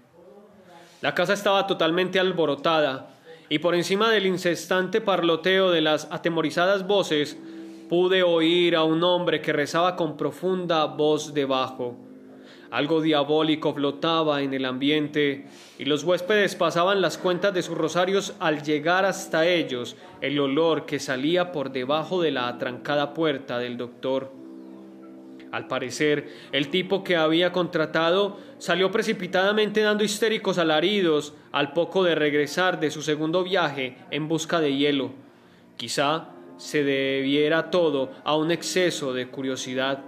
La 1.01 1.15
casa 1.15 1.35
estaba 1.35 1.67
totalmente 1.69 2.19
alborotada 2.19 3.11
y 3.49 3.61
por 3.61 3.77
encima 3.77 4.11
del 4.11 4.27
incesante 4.27 5.01
parloteo 5.01 5.71
de 5.71 5.81
las 5.81 6.09
atemorizadas 6.11 6.89
voces 6.89 7.39
pude 7.89 8.25
oír 8.25 8.75
a 8.75 8.83
un 8.83 9.05
hombre 9.05 9.41
que 9.41 9.53
rezaba 9.53 9.95
con 9.95 10.17
profunda 10.17 10.87
voz 10.87 11.33
debajo. 11.33 11.97
Algo 12.73 13.01
diabólico 13.01 13.73
flotaba 13.73 14.43
en 14.43 14.53
el 14.53 14.65
ambiente 14.65 15.47
y 15.79 15.85
los 15.85 16.03
huéspedes 16.03 16.57
pasaban 16.57 17.01
las 17.01 17.17
cuentas 17.17 17.55
de 17.55 17.63
sus 17.63 17.79
rosarios 17.79 18.35
al 18.41 18.63
llegar 18.63 19.05
hasta 19.05 19.47
ellos 19.47 19.97
el 20.21 20.39
olor 20.41 20.85
que 20.85 20.99
salía 20.99 21.53
por 21.53 21.71
debajo 21.71 22.21
de 22.21 22.33
la 22.33 22.49
atrancada 22.49 23.15
puerta 23.15 23.59
del 23.61 23.77
doctor. 23.77 24.33
Al 25.51 25.67
parecer, 25.67 26.29
el 26.53 26.69
tipo 26.69 27.03
que 27.03 27.17
había 27.17 27.53
contratado 27.53 28.39
salió 28.59 28.91
precipitadamente 28.91 29.81
dando 29.81 30.05
histéricos 30.05 30.59
alaridos 30.59 31.35
al 31.53 31.73
poco 31.73 32.05
de 32.05 32.15
regresar 32.15 32.81
de 32.81 32.91
su 32.91 33.03
segundo 33.03 33.45
viaje 33.45 33.97
en 34.11 34.29
busca 34.29 34.61
de 34.61 34.77
hielo. 34.77 35.13
Quizá 35.77 36.31
se 36.59 36.85
debiera 36.85 37.71
todo 37.71 38.11
a 38.25 38.37
un 38.37 38.51
exceso 38.51 39.15
de 39.15 39.29
curiosidad. 39.29 40.05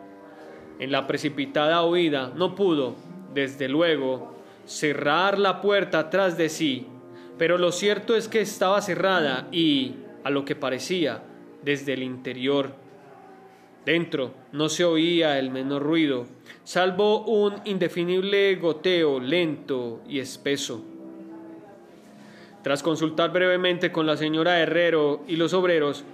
En 0.78 0.92
la 0.92 1.06
precipitada 1.06 1.84
huida 1.84 2.32
no 2.34 2.54
pudo, 2.54 2.96
desde 3.32 3.68
luego, 3.68 4.34
cerrar 4.66 5.38
la 5.38 5.60
puerta 5.60 6.10
tras 6.10 6.36
de 6.36 6.48
sí, 6.48 6.86
pero 7.38 7.56
lo 7.56 7.72
cierto 7.72 8.14
es 8.14 8.28
que 8.28 8.40
estaba 8.40 8.82
cerrada 8.82 9.48
y, 9.52 9.94
a 10.24 10.30
lo 10.30 10.44
que 10.44 10.54
parecía, 10.54 11.22
desde 11.62 11.94
el 11.94 12.02
interior. 12.02 12.74
Dentro 13.84 14.34
no 14.52 14.68
se 14.68 14.84
oía 14.84 15.38
el 15.38 15.50
menor 15.50 15.82
ruido, 15.82 16.26
salvo 16.64 17.24
un 17.24 17.54
indefinible 17.64 18.54
goteo 18.56 19.18
lento 19.20 20.00
y 20.06 20.18
espeso. 20.18 20.84
Tras 22.62 22.82
consultar 22.82 23.32
brevemente 23.32 23.90
con 23.90 24.06
la 24.06 24.18
señora 24.18 24.60
Herrero 24.60 25.22
y 25.26 25.36
los 25.36 25.54
obreros, 25.54 26.04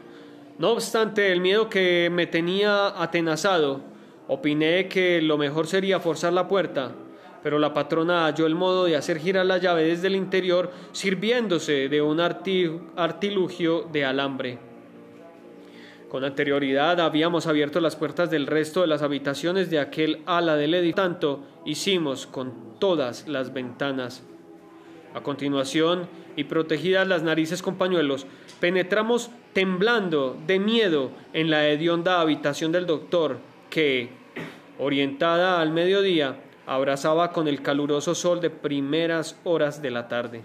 no 0.58 0.70
obstante 0.70 1.32
el 1.32 1.40
miedo 1.40 1.68
que 1.68 2.08
me 2.10 2.26
tenía 2.28 3.02
atenazado, 3.02 3.80
opiné 4.28 4.86
que 4.88 5.20
lo 5.20 5.36
mejor 5.36 5.66
sería 5.66 5.98
forzar 5.98 6.32
la 6.32 6.46
puerta, 6.46 6.92
pero 7.42 7.58
la 7.58 7.74
patrona 7.74 8.26
halló 8.26 8.46
el 8.46 8.54
modo 8.54 8.84
de 8.84 8.96
hacer 8.96 9.18
girar 9.18 9.44
la 9.44 9.58
llave 9.58 9.84
desde 9.84 10.06
el 10.06 10.16
interior 10.16 10.70
sirviéndose 10.92 11.88
de 11.88 12.00
un 12.00 12.18
arti- 12.18 12.80
artilugio 12.96 13.82
de 13.92 14.04
alambre. 14.04 14.65
Con 16.16 16.24
anterioridad 16.24 16.98
habíamos 16.98 17.46
abierto 17.46 17.78
las 17.78 17.94
puertas 17.94 18.30
del 18.30 18.46
resto 18.46 18.80
de 18.80 18.86
las 18.86 19.02
habitaciones 19.02 19.68
de 19.68 19.78
aquel 19.78 20.22
ala 20.24 20.56
del 20.56 20.72
edificio, 20.72 20.94
tanto 20.94 21.40
hicimos 21.66 22.26
con 22.26 22.78
todas 22.78 23.28
las 23.28 23.52
ventanas. 23.52 24.24
A 25.12 25.20
continuación, 25.20 26.08
y 26.34 26.44
protegidas 26.44 27.06
las 27.06 27.22
narices 27.22 27.60
con 27.60 27.76
pañuelos, 27.76 28.26
penetramos 28.60 29.28
temblando 29.52 30.38
de 30.46 30.58
miedo 30.58 31.10
en 31.34 31.50
la 31.50 31.68
hedionda 31.68 32.22
habitación 32.22 32.72
del 32.72 32.86
doctor, 32.86 33.36
que, 33.68 34.08
orientada 34.78 35.60
al 35.60 35.70
mediodía, 35.70 36.40
abrazaba 36.64 37.30
con 37.30 37.46
el 37.46 37.60
caluroso 37.60 38.14
sol 38.14 38.40
de 38.40 38.48
primeras 38.48 39.38
horas 39.44 39.82
de 39.82 39.90
la 39.90 40.08
tarde. 40.08 40.44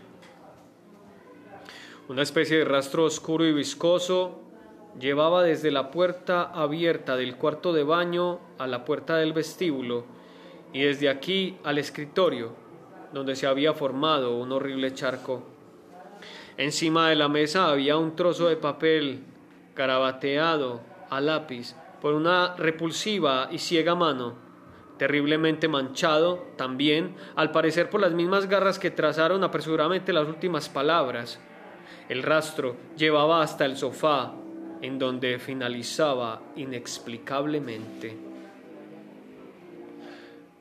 Una 2.09 2.23
especie 2.23 2.57
de 2.57 2.65
rastro 2.65 3.05
oscuro 3.05 3.45
y 3.45 3.53
viscoso 3.53 4.40
llevaba 4.99 5.43
desde 5.43 5.71
la 5.71 5.91
puerta 5.91 6.43
abierta 6.43 7.15
del 7.15 7.35
cuarto 7.37 7.73
de 7.73 7.83
baño 7.83 8.39
a 8.57 8.67
la 8.67 8.85
puerta 8.85 9.15
del 9.17 9.33
vestíbulo 9.33 10.05
y 10.73 10.81
desde 10.81 11.09
aquí 11.09 11.57
al 11.63 11.77
escritorio, 11.77 12.53
donde 13.13 13.35
se 13.35 13.47
había 13.47 13.73
formado 13.73 14.37
un 14.37 14.51
horrible 14.51 14.93
charco. 14.93 15.43
Encima 16.57 17.09
de 17.09 17.15
la 17.15 17.27
mesa 17.27 17.69
había 17.69 17.97
un 17.97 18.15
trozo 18.15 18.47
de 18.47 18.55
papel 18.55 19.23
carabateado 19.73 20.81
a 21.09 21.21
lápiz 21.21 21.75
por 22.01 22.13
una 22.13 22.55
repulsiva 22.55 23.47
y 23.51 23.57
ciega 23.57 23.95
mano, 23.95 24.35
terriblemente 24.97 25.67
manchado 25.67 26.45
también, 26.57 27.15
al 27.35 27.51
parecer 27.51 27.89
por 27.89 28.01
las 28.01 28.11
mismas 28.11 28.47
garras 28.47 28.79
que 28.79 28.91
trazaron 28.91 29.43
apresuradamente 29.43 30.13
las 30.13 30.27
últimas 30.27 30.69
palabras. 30.69 31.39
El 32.09 32.23
rastro 32.23 32.75
llevaba 32.97 33.41
hasta 33.41 33.65
el 33.65 33.77
sofá, 33.77 34.33
en 34.81 34.99
donde 34.99 35.39
finalizaba 35.39 36.41
inexplicablemente. 36.55 38.17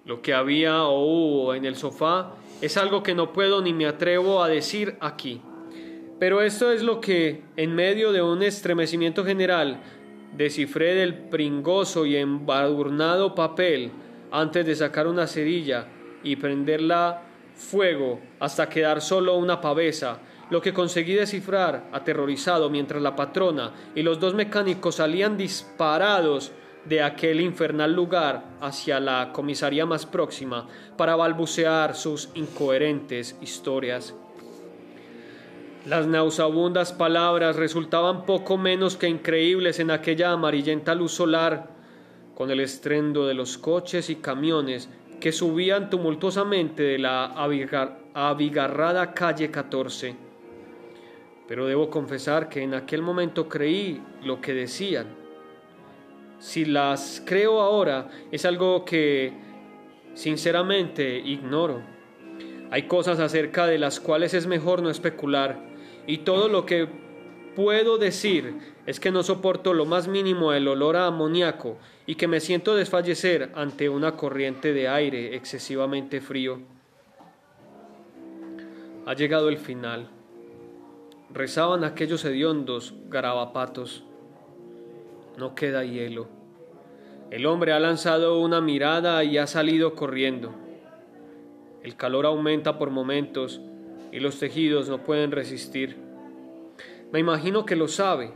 Lo 0.04 0.22
que 0.22 0.34
había 0.34 0.84
o 0.84 1.04
hubo 1.04 1.54
en 1.54 1.64
el 1.64 1.76
sofá 1.76 2.34
es 2.60 2.76
algo 2.76 3.02
que 3.02 3.14
no 3.14 3.32
puedo 3.32 3.62
ni 3.62 3.72
me 3.72 3.86
atrevo 3.86 4.42
a 4.42 4.48
decir 4.48 4.96
aquí. 5.00 5.40
Pero 6.18 6.42
esto 6.42 6.70
es 6.72 6.82
lo 6.82 7.00
que, 7.00 7.42
en 7.56 7.74
medio 7.74 8.12
de 8.12 8.20
un 8.20 8.42
estremecimiento 8.42 9.24
general, 9.24 9.80
descifré 10.36 10.94
del 10.94 11.14
pringoso 11.14 12.04
y 12.06 12.16
embadurnado 12.16 13.34
papel 13.34 13.90
antes 14.30 14.66
de 14.66 14.76
sacar 14.76 15.06
una 15.06 15.26
cerilla 15.26 15.86
y 16.22 16.36
prenderla 16.36 17.22
fuego 17.54 18.20
hasta 18.38 18.68
quedar 18.68 19.00
solo 19.00 19.36
una 19.36 19.60
pavesa, 19.60 20.20
lo 20.50 20.60
que 20.60 20.72
conseguí 20.74 21.14
descifrar 21.14 21.88
aterrorizado 21.92 22.68
mientras 22.70 23.00
la 23.00 23.16
patrona 23.16 23.72
y 23.94 24.02
los 24.02 24.18
dos 24.20 24.34
mecánicos 24.34 24.96
salían 24.96 25.36
disparados 25.36 26.52
de 26.84 27.02
aquel 27.02 27.40
infernal 27.40 27.92
lugar 27.94 28.44
hacia 28.60 29.00
la 29.00 29.30
comisaría 29.32 29.86
más 29.86 30.06
próxima 30.06 30.66
para 30.96 31.14
balbucear 31.14 31.94
sus 31.94 32.30
incoherentes 32.34 33.36
historias. 33.40 34.14
Las 35.86 36.06
nauseabundas 36.06 36.92
palabras 36.92 37.56
resultaban 37.56 38.26
poco 38.26 38.58
menos 38.58 38.96
que 38.96 39.08
increíbles 39.08 39.78
en 39.78 39.90
aquella 39.90 40.32
amarillenta 40.32 40.94
luz 40.94 41.12
solar, 41.12 41.68
con 42.34 42.50
el 42.50 42.60
estrendo 42.60 43.26
de 43.26 43.34
los 43.34 43.56
coches 43.58 44.10
y 44.10 44.16
camiones 44.16 44.88
que 45.20 45.32
subían 45.32 45.90
tumultuosamente 45.90 46.82
de 46.82 46.98
la 46.98 47.34
abigar- 47.34 47.98
abigarrada 48.14 49.12
calle 49.12 49.50
14. 49.50 50.29
Pero 51.50 51.66
debo 51.66 51.90
confesar 51.90 52.48
que 52.48 52.62
en 52.62 52.74
aquel 52.74 53.02
momento 53.02 53.48
creí 53.48 54.00
lo 54.22 54.40
que 54.40 54.54
decían. 54.54 55.08
Si 56.38 56.64
las 56.64 57.20
creo 57.26 57.60
ahora 57.60 58.08
es 58.30 58.44
algo 58.44 58.84
que 58.84 59.32
sinceramente 60.14 61.18
ignoro. 61.18 61.82
Hay 62.70 62.84
cosas 62.84 63.18
acerca 63.18 63.66
de 63.66 63.78
las 63.78 63.98
cuales 63.98 64.32
es 64.32 64.46
mejor 64.46 64.80
no 64.80 64.90
especular 64.90 65.58
y 66.06 66.18
todo 66.18 66.48
lo 66.48 66.66
que 66.66 66.86
puedo 67.56 67.98
decir 67.98 68.54
es 68.86 69.00
que 69.00 69.10
no 69.10 69.24
soporto 69.24 69.74
lo 69.74 69.86
más 69.86 70.06
mínimo 70.06 70.52
el 70.52 70.68
olor 70.68 70.94
a 70.94 71.08
amoníaco 71.08 71.78
y 72.06 72.14
que 72.14 72.28
me 72.28 72.38
siento 72.38 72.76
desfallecer 72.76 73.50
ante 73.56 73.88
una 73.88 74.14
corriente 74.14 74.72
de 74.72 74.86
aire 74.86 75.34
excesivamente 75.34 76.20
frío. 76.20 76.60
Ha 79.04 79.14
llegado 79.14 79.48
el 79.48 79.58
final. 79.58 80.19
Rezaban 81.32 81.84
aquellos 81.84 82.24
hediondos 82.24 82.94
garabapatos. 83.08 84.04
No 85.38 85.54
queda 85.54 85.84
hielo. 85.84 86.28
El 87.30 87.46
hombre 87.46 87.72
ha 87.72 87.78
lanzado 87.78 88.40
una 88.40 88.60
mirada 88.60 89.22
y 89.22 89.38
ha 89.38 89.46
salido 89.46 89.94
corriendo. 89.94 90.52
El 91.84 91.94
calor 91.96 92.26
aumenta 92.26 92.78
por 92.78 92.90
momentos 92.90 93.60
y 94.10 94.18
los 94.18 94.40
tejidos 94.40 94.88
no 94.88 95.04
pueden 95.04 95.30
resistir. 95.30 95.96
Me 97.12 97.20
imagino 97.20 97.64
que 97.64 97.76
lo 97.76 97.86
sabe. 97.86 98.32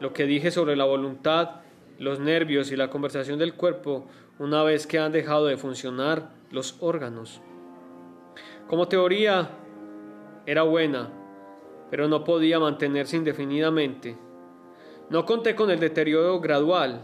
Lo 0.00 0.14
que 0.14 0.24
dije 0.24 0.50
sobre 0.50 0.74
la 0.74 0.84
voluntad, 0.84 1.60
los 1.98 2.18
nervios 2.18 2.72
y 2.72 2.76
la 2.76 2.88
conversación 2.88 3.38
del 3.38 3.54
cuerpo 3.54 4.06
una 4.38 4.62
vez 4.62 4.86
que 4.86 4.98
han 4.98 5.12
dejado 5.12 5.46
de 5.46 5.58
funcionar 5.58 6.30
los 6.50 6.76
órganos. 6.80 7.42
Como 8.66 8.88
teoría 8.88 9.50
era 10.46 10.62
buena, 10.62 11.10
pero 11.92 12.08
no 12.08 12.24
podía 12.24 12.58
mantenerse 12.58 13.18
indefinidamente. 13.18 14.16
No 15.10 15.26
conté 15.26 15.54
con 15.54 15.70
el 15.70 15.78
deterioro 15.78 16.40
gradual. 16.40 17.02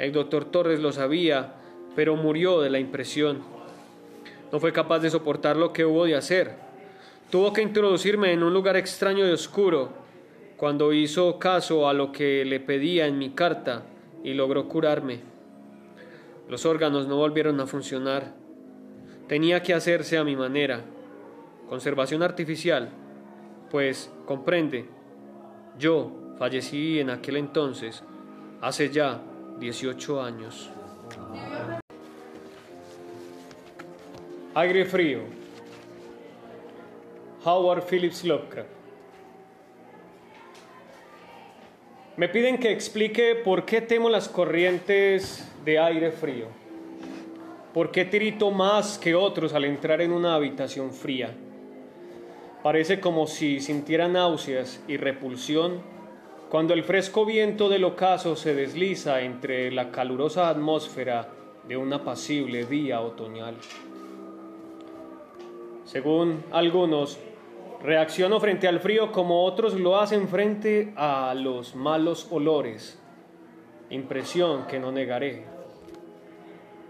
El 0.00 0.10
doctor 0.10 0.46
Torres 0.46 0.80
lo 0.80 0.90
sabía, 0.90 1.54
pero 1.94 2.16
murió 2.16 2.60
de 2.60 2.70
la 2.70 2.80
impresión. 2.80 3.38
No 4.50 4.58
fue 4.58 4.72
capaz 4.72 4.98
de 4.98 5.10
soportar 5.10 5.56
lo 5.56 5.72
que 5.72 5.84
hubo 5.84 6.06
de 6.06 6.16
hacer. 6.16 6.56
Tuvo 7.30 7.52
que 7.52 7.62
introducirme 7.62 8.32
en 8.32 8.42
un 8.42 8.52
lugar 8.52 8.76
extraño 8.76 9.24
y 9.28 9.30
oscuro 9.30 9.90
cuando 10.56 10.92
hizo 10.92 11.38
caso 11.38 11.88
a 11.88 11.92
lo 11.92 12.10
que 12.10 12.44
le 12.44 12.58
pedía 12.58 13.06
en 13.06 13.16
mi 13.16 13.30
carta 13.30 13.84
y 14.24 14.34
logró 14.34 14.66
curarme. 14.66 15.20
Los 16.48 16.66
órganos 16.66 17.06
no 17.06 17.14
volvieron 17.14 17.60
a 17.60 17.68
funcionar. 17.68 18.34
Tenía 19.28 19.62
que 19.62 19.72
hacerse 19.72 20.18
a 20.18 20.24
mi 20.24 20.34
manera. 20.34 20.80
Conservación 21.68 22.24
artificial. 22.24 22.90
Pues, 23.70 24.10
comprende, 24.26 24.86
yo 25.78 26.10
fallecí 26.38 26.98
en 26.98 27.10
aquel 27.10 27.36
entonces, 27.36 28.02
hace 28.60 28.90
ya 28.90 29.22
18 29.60 30.22
años. 30.22 30.70
Aire 34.54 34.84
frío. 34.84 35.20
Howard 37.44 37.84
Phillips 37.88 38.24
Lovecraft. 38.24 38.68
Me 42.16 42.28
piden 42.28 42.58
que 42.58 42.72
explique 42.72 43.36
por 43.36 43.64
qué 43.64 43.80
temo 43.80 44.10
las 44.10 44.28
corrientes 44.28 45.48
de 45.64 45.78
aire 45.78 46.10
frío. 46.10 46.48
¿Por 47.72 47.92
qué 47.92 48.04
tirito 48.04 48.50
más 48.50 48.98
que 48.98 49.14
otros 49.14 49.54
al 49.54 49.64
entrar 49.64 50.00
en 50.00 50.10
una 50.10 50.34
habitación 50.34 50.92
fría? 50.92 51.34
Parece 52.62 53.00
como 53.00 53.26
si 53.26 53.60
sintiera 53.60 54.06
náuseas 54.06 54.84
y 54.86 54.98
repulsión 54.98 55.80
cuando 56.50 56.74
el 56.74 56.84
fresco 56.84 57.24
viento 57.24 57.70
del 57.70 57.84
ocaso 57.84 58.36
se 58.36 58.54
desliza 58.54 59.22
entre 59.22 59.72
la 59.72 59.90
calurosa 59.90 60.50
atmósfera 60.50 61.28
de 61.66 61.78
un 61.78 61.90
apacible 61.92 62.66
día 62.66 63.00
otoñal. 63.00 63.54
Según 65.84 66.44
algunos, 66.50 67.18
reacciono 67.82 68.38
frente 68.40 68.68
al 68.68 68.80
frío 68.80 69.10
como 69.10 69.44
otros 69.44 69.74
lo 69.74 69.98
hacen 69.98 70.28
frente 70.28 70.92
a 70.96 71.32
los 71.34 71.74
malos 71.74 72.28
olores, 72.30 73.00
impresión 73.88 74.66
que 74.66 74.78
no 74.78 74.92
negaré. 74.92 75.44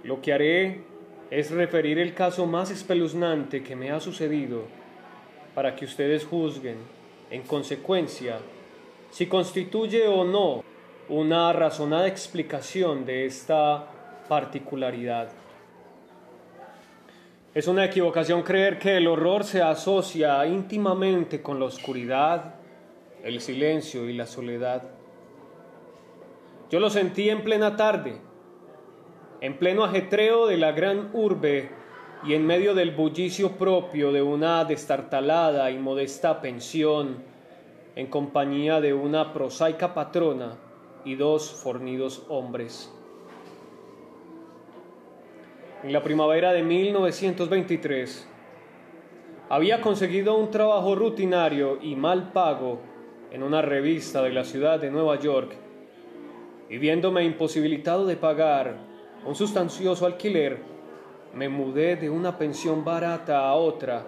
Lo 0.03 0.21
que 0.21 0.33
haré 0.33 0.85
es 1.31 1.53
referir 1.53 2.01
el 2.01 2.13
caso 2.15 2.47
más 2.47 2.73
espeluznante 2.73 3.63
que 3.63 3.77
me 3.77 3.93
ha 3.93 4.01
sucedido 4.01 4.80
para 5.55 5.75
que 5.75 5.85
ustedes 5.85 6.25
juzguen, 6.25 6.77
en 7.31 7.43
consecuencia, 7.43 8.39
si 9.11 9.27
constituye 9.27 10.07
o 10.07 10.25
no 10.25 10.63
una 11.09 11.53
razonada 11.53 12.07
explicación 12.07 13.05
de 13.05 13.27
esta 13.27 13.87
particularidad. 14.29 15.31
Es 17.53 17.67
una 17.67 17.85
equivocación 17.85 18.43
creer 18.43 18.79
que 18.79 18.97
el 18.97 19.09
horror 19.09 19.43
se 19.43 19.61
asocia 19.61 20.47
íntimamente 20.47 21.43
con 21.43 21.59
la 21.59 21.67
oscuridad, 21.67 22.55
el 23.25 23.41
silencio 23.41 24.09
y 24.09 24.13
la 24.13 24.27
soledad. 24.27 24.85
Yo 26.71 26.79
lo 26.79 26.91
sentí 26.91 27.29
en 27.29 27.43
plena 27.43 27.77
tarde, 27.77 28.19
en 29.41 29.59
pleno 29.59 29.83
ajetreo 29.83 30.47
de 30.47 30.59
la 30.59 30.71
gran 30.71 31.11
urbe 31.13 31.80
y 32.25 32.35
en 32.35 32.47
medio 32.47 32.75
del 32.75 32.91
bullicio 32.91 33.53
propio 33.53 34.13
de 34.13 34.23
una 34.23 34.65
destartalada 34.65 35.71
y 35.71 35.79
modesta 35.79 36.41
pensión, 36.41 37.23
en 37.97 38.07
compañía 38.09 38.81
de 38.81 38.93
una 38.95 39.33
prosaica 39.33 39.95
patrona 39.95 40.57
y 41.05 41.15
dos 41.15 41.51
fornidos 41.51 42.25
hombres. 42.29 42.93
En 45.83 45.93
la 45.93 46.03
primavera 46.03 46.53
de 46.53 46.63
1923, 46.63 48.29
había 49.49 49.81
conseguido 49.81 50.37
un 50.37 50.51
trabajo 50.51 50.95
rutinario 50.95 51.79
y 51.81 51.97
mal 51.97 52.33
pago 52.33 52.81
en 53.31 53.43
una 53.43 53.63
revista 53.63 54.23
de 54.23 54.31
la 54.31 54.45
ciudad 54.45 54.79
de 54.79 54.91
Nueva 54.91 55.19
York, 55.19 55.57
y 56.69 56.79
viéndome 56.79 57.25
imposibilitado 57.25 58.07
de 58.07 58.17
pagar 58.17 58.77
un 59.27 59.35
sustancioso 59.35 60.07
alquiler, 60.07 60.59
me 61.35 61.49
mudé 61.49 61.97
de 61.97 62.11
una 62.11 62.39
pensión 62.39 62.85
barata 62.85 63.49
a 63.49 63.55
otra 63.55 64.07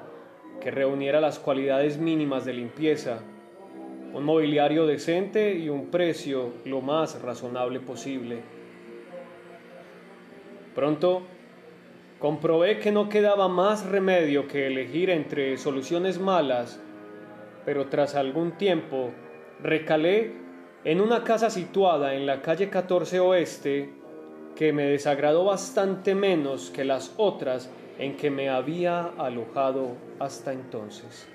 que 0.61 0.71
reuniera 0.71 1.21
las 1.21 1.39
cualidades 1.39 1.99
mínimas 1.99 2.45
de 2.45 2.53
limpieza, 2.53 3.21
un 4.13 4.25
mobiliario 4.25 4.87
decente 4.87 5.55
y 5.55 5.69
un 5.69 5.87
precio 5.91 6.53
lo 6.65 6.81
más 6.81 7.21
razonable 7.23 7.81
posible. 7.81 8.43
Pronto 10.75 11.23
comprobé 12.19 12.79
que 12.79 12.93
no 12.93 13.09
quedaba 13.09 13.49
más 13.49 13.87
remedio 13.87 14.47
que 14.47 14.67
elegir 14.67 15.11
entre 15.11 15.57
soluciones 15.57 16.21
malas, 16.21 16.81
pero 17.65 17.87
tras 17.89 18.15
algún 18.15 18.53
tiempo 18.53 19.11
recalé 19.63 20.33
en 20.85 21.01
una 21.01 21.25
casa 21.25 21.51
situada 21.51 22.15
en 22.15 22.27
la 22.27 22.43
calle 22.43 22.69
14 22.69 23.21
Oeste 23.21 24.02
que 24.57 24.73
me 24.73 24.85
desagradó 24.85 25.45
bastante 25.45 26.15
menos 26.15 26.71
que 26.71 26.85
las 26.85 27.15
otras 27.17 27.71
en 27.99 28.17
que 28.17 28.31
me 28.31 28.49
había 28.49 29.13
alojado 29.19 29.97
hasta 30.19 30.53
entonces. 30.53 31.29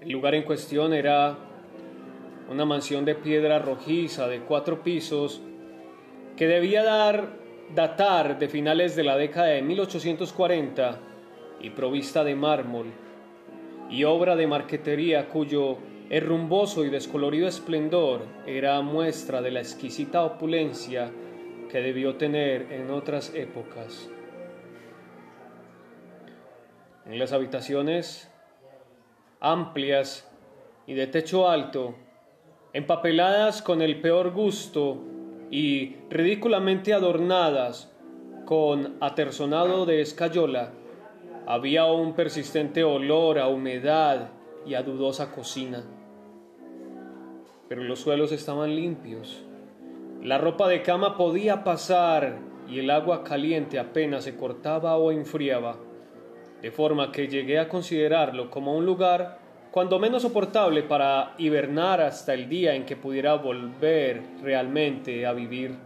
El 0.00 0.10
lugar 0.10 0.34
en 0.34 0.44
cuestión 0.44 0.94
era 0.94 1.36
una 2.50 2.64
mansión 2.64 3.04
de 3.04 3.14
piedra 3.14 3.58
rojiza 3.58 4.28
de 4.28 4.40
cuatro 4.40 4.82
pisos 4.82 5.40
que 6.36 6.46
debía 6.46 6.84
dar, 6.84 7.30
datar 7.74 8.38
de 8.38 8.48
finales 8.48 8.96
de 8.96 9.04
la 9.04 9.16
década 9.16 9.48
de 9.48 9.62
1840 9.62 11.00
y 11.60 11.70
provista 11.70 12.24
de 12.24 12.34
mármol 12.34 12.86
y 13.90 14.04
obra 14.04 14.36
de 14.36 14.46
marquetería 14.46 15.28
cuyo 15.28 15.78
herrumboso 16.10 16.84
y 16.84 16.90
descolorido 16.90 17.46
esplendor 17.46 18.22
era 18.46 18.80
muestra 18.80 19.42
de 19.42 19.50
la 19.50 19.60
exquisita 19.60 20.24
opulencia 20.24 21.10
que 21.70 21.80
debió 21.80 22.16
tener 22.16 22.72
en 22.72 22.90
otras 22.90 23.34
épocas. 23.34 24.08
En 27.04 27.18
las 27.18 27.32
habitaciones 27.32 28.30
amplias 29.40 30.30
y 30.86 30.94
de 30.94 31.06
techo 31.06 31.48
alto, 31.48 31.94
empapeladas 32.72 33.60
con 33.62 33.82
el 33.82 34.00
peor 34.00 34.32
gusto 34.32 35.02
y 35.50 35.96
ridículamente 36.10 36.94
adornadas 36.94 37.92
con 38.46 38.96
aterzonado 39.00 39.84
de 39.84 40.00
escayola, 40.00 40.72
había 41.46 41.84
un 41.84 42.14
persistente 42.14 42.82
olor 42.82 43.38
a 43.38 43.48
humedad 43.48 44.30
y 44.66 44.74
a 44.74 44.82
dudosa 44.82 45.30
cocina. 45.32 45.84
Pero 47.68 47.84
los 47.84 48.00
suelos 48.00 48.32
estaban 48.32 48.74
limpios. 48.74 49.44
La 50.22 50.38
ropa 50.38 50.68
de 50.68 50.82
cama 50.82 51.16
podía 51.16 51.64
pasar 51.64 52.38
y 52.68 52.80
el 52.80 52.90
agua 52.90 53.24
caliente 53.24 53.78
apenas 53.78 54.24
se 54.24 54.36
cortaba 54.36 54.96
o 54.96 55.12
enfriaba, 55.12 55.76
de 56.60 56.70
forma 56.70 57.12
que 57.12 57.28
llegué 57.28 57.58
a 57.58 57.68
considerarlo 57.68 58.50
como 58.50 58.76
un 58.76 58.84
lugar 58.84 59.38
cuando 59.70 59.98
menos 59.98 60.22
soportable 60.22 60.82
para 60.82 61.34
hibernar 61.38 62.00
hasta 62.00 62.34
el 62.34 62.48
día 62.48 62.74
en 62.74 62.84
que 62.84 62.96
pudiera 62.96 63.34
volver 63.34 64.22
realmente 64.42 65.26
a 65.26 65.32
vivir. 65.32 65.76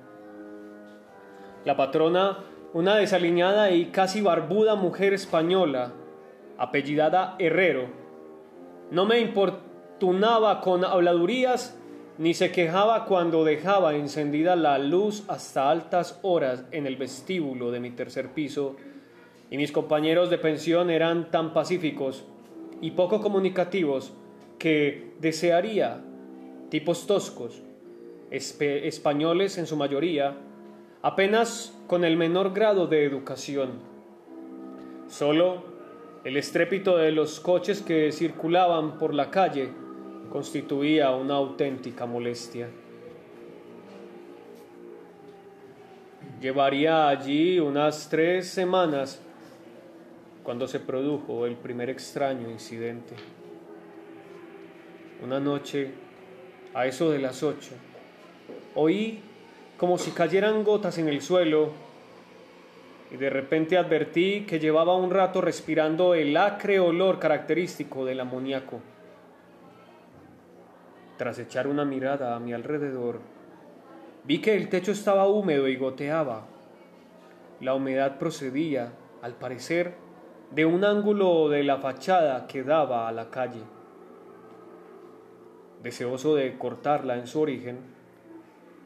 La 1.64 1.76
patrona 1.76 2.38
una 2.74 2.96
desaliñada 2.96 3.70
y 3.70 3.86
casi 3.86 4.22
barbuda 4.22 4.76
mujer 4.76 5.12
española, 5.12 5.92
apellidada 6.56 7.36
Herrero. 7.38 7.88
No 8.90 9.04
me 9.04 9.18
importunaba 10.02 10.60
con 10.60 10.84
habladurías 10.84 11.78
ni 12.18 12.34
se 12.34 12.50
quejaba 12.50 13.04
cuando 13.04 13.44
dejaba 13.44 13.94
encendida 13.94 14.56
la 14.56 14.76
luz 14.78 15.22
hasta 15.28 15.70
altas 15.70 16.18
horas 16.22 16.64
en 16.72 16.88
el 16.88 16.96
vestíbulo 16.96 17.70
de 17.70 17.78
mi 17.78 17.92
tercer 17.92 18.30
piso, 18.30 18.74
y 19.48 19.56
mis 19.56 19.70
compañeros 19.70 20.28
de 20.28 20.38
pensión 20.38 20.90
eran 20.90 21.30
tan 21.30 21.52
pacíficos 21.52 22.24
y 22.80 22.90
poco 22.90 23.20
comunicativos 23.20 24.12
que 24.58 25.12
desearía 25.20 26.02
tipos 26.68 27.06
toscos, 27.06 27.62
españoles 28.28 29.56
en 29.56 29.68
su 29.68 29.76
mayoría, 29.76 30.34
apenas 31.00 31.78
con 31.86 32.04
el 32.04 32.16
menor 32.16 32.52
grado 32.52 32.88
de 32.88 33.04
educación. 33.04 33.70
Solo 35.06 35.70
El 36.24 36.36
estrépito 36.36 36.96
de 36.98 37.10
los 37.10 37.40
coches 37.40 37.82
que 37.82 38.12
circulaban 38.12 38.96
por 38.96 39.12
la 39.12 39.28
calle 39.30 39.81
constituía 40.32 41.10
una 41.10 41.34
auténtica 41.34 42.06
molestia. 42.06 42.66
Llevaría 46.40 47.08
allí 47.08 47.60
unas 47.60 48.08
tres 48.08 48.48
semanas 48.48 49.20
cuando 50.42 50.66
se 50.66 50.80
produjo 50.80 51.44
el 51.44 51.56
primer 51.56 51.90
extraño 51.90 52.48
incidente. 52.48 53.14
Una 55.22 55.38
noche, 55.38 55.90
a 56.72 56.86
eso 56.86 57.10
de 57.10 57.18
las 57.18 57.42
ocho, 57.42 57.72
oí 58.74 59.20
como 59.76 59.98
si 59.98 60.12
cayeran 60.12 60.64
gotas 60.64 60.96
en 60.96 61.08
el 61.08 61.20
suelo 61.20 61.72
y 63.10 63.18
de 63.18 63.28
repente 63.28 63.76
advertí 63.76 64.46
que 64.46 64.58
llevaba 64.58 64.96
un 64.96 65.10
rato 65.10 65.42
respirando 65.42 66.14
el 66.14 66.34
acre 66.38 66.80
olor 66.80 67.18
característico 67.18 68.06
del 68.06 68.20
amoníaco. 68.20 68.80
Tras 71.22 71.38
echar 71.38 71.68
una 71.68 71.84
mirada 71.84 72.34
a 72.34 72.40
mi 72.40 72.52
alrededor, 72.52 73.20
vi 74.24 74.40
que 74.40 74.56
el 74.56 74.68
techo 74.68 74.90
estaba 74.90 75.28
húmedo 75.28 75.68
y 75.68 75.76
goteaba. 75.76 76.48
La 77.60 77.74
humedad 77.74 78.18
procedía, 78.18 78.94
al 79.22 79.34
parecer, 79.34 79.94
de 80.50 80.66
un 80.66 80.84
ángulo 80.84 81.48
de 81.48 81.62
la 81.62 81.78
fachada 81.78 82.48
que 82.48 82.64
daba 82.64 83.06
a 83.06 83.12
la 83.12 83.30
calle. 83.30 83.62
Deseoso 85.84 86.34
de 86.34 86.58
cortarla 86.58 87.16
en 87.16 87.28
su 87.28 87.40
origen, 87.40 87.78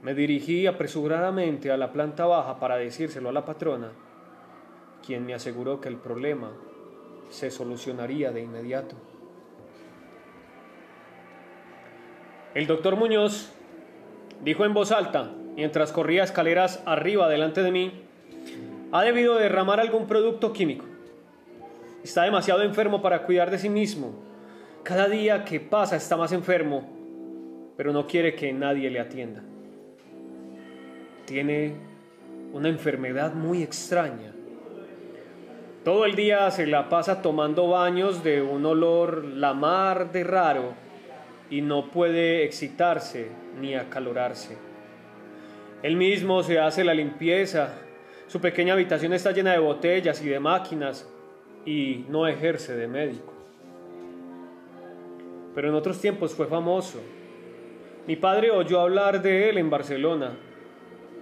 me 0.03 0.13
dirigí 0.13 0.67
apresuradamente 0.67 1.71
a 1.71 1.79
la 1.79 1.91
planta 1.91 2.27
baja 2.27 2.61
para 2.61 2.77
decírselo 2.77 3.31
a 3.31 3.33
la 3.33 3.47
patrona 3.47 3.93
quien 5.07 5.25
me 5.25 5.33
aseguró 5.33 5.81
que 5.81 5.89
el 5.89 5.97
problema 5.97 6.53
se 7.31 7.51
solucionaría 7.51 8.31
de 8.31 8.43
inmediato. 8.43 8.95
El 12.57 12.67
doctor 12.67 12.97
Muñoz 12.97 13.53
dijo 14.43 14.65
en 14.65 14.73
voz 14.73 14.91
alta, 14.91 15.31
mientras 15.57 15.93
corría 15.93 16.25
escaleras 16.25 16.83
arriba 16.87 17.29
delante 17.29 17.63
de 17.63 17.71
mí, 17.71 17.93
ha 18.93 19.03
debido 19.03 19.35
derramar 19.35 19.79
algún 19.79 20.07
producto 20.07 20.55
químico. 20.55 20.87
Está 22.03 22.23
demasiado 22.23 22.63
enfermo 22.63 23.03
para 23.03 23.25
cuidar 23.25 23.51
de 23.51 23.59
sí 23.59 23.69
mismo. 23.69 24.15
Cada 24.85 25.07
día 25.07 25.45
que 25.45 25.61
pasa 25.61 25.97
está 25.97 26.17
más 26.17 26.33
enfermo, 26.33 26.89
pero 27.77 27.93
no 27.93 28.07
quiere 28.07 28.35
que 28.35 28.51
nadie 28.55 28.89
le 28.89 29.01
atienda. 29.01 29.43
Tiene 31.27 31.75
una 32.55 32.71
enfermedad 32.71 33.35
muy 33.35 33.63
extraña 33.63 34.33
todo 35.87 36.05
el 36.05 36.17
día 36.17 36.51
se 36.51 36.67
la 36.67 36.89
pasa 36.89 37.23
tomando 37.23 37.69
baños 37.69 38.25
de 38.25 38.43
un 38.43 38.67
olor 38.67 39.25
la 39.25 39.55
mar 39.55 40.11
de 40.11 40.25
raro 40.25 40.75
y 41.51 41.61
no 41.61 41.91
puede 41.91 42.45
excitarse 42.45 43.29
ni 43.61 43.75
acalorarse. 43.75 44.57
Él 45.83 45.97
mismo 45.97 46.43
se 46.43 46.59
hace 46.59 46.85
la 46.85 46.95
limpieza, 46.95 47.75
su 48.27 48.41
pequeña 48.41 48.73
habitación 48.73 49.13
está 49.13 49.31
llena 49.31 49.53
de 49.53 49.59
botellas 49.59 50.23
y 50.23 50.29
de 50.29 50.41
máquinas 50.41 51.09
y 51.65 52.05
no 52.09 52.27
ejerce 52.27 52.77
de 52.77 52.89
médico. 52.89 53.33
Pero 55.55 55.69
en 55.69 55.75
otros 55.75 56.01
tiempos 56.01 56.35
fue 56.35 56.47
famoso. 56.47 57.01
Mi 58.07 58.17
padre 58.17 58.51
oyó 58.51 58.81
hablar 58.81 59.23
de 59.23 59.49
él 59.49 59.59
en 59.59 59.71
Barcelona 59.71 60.37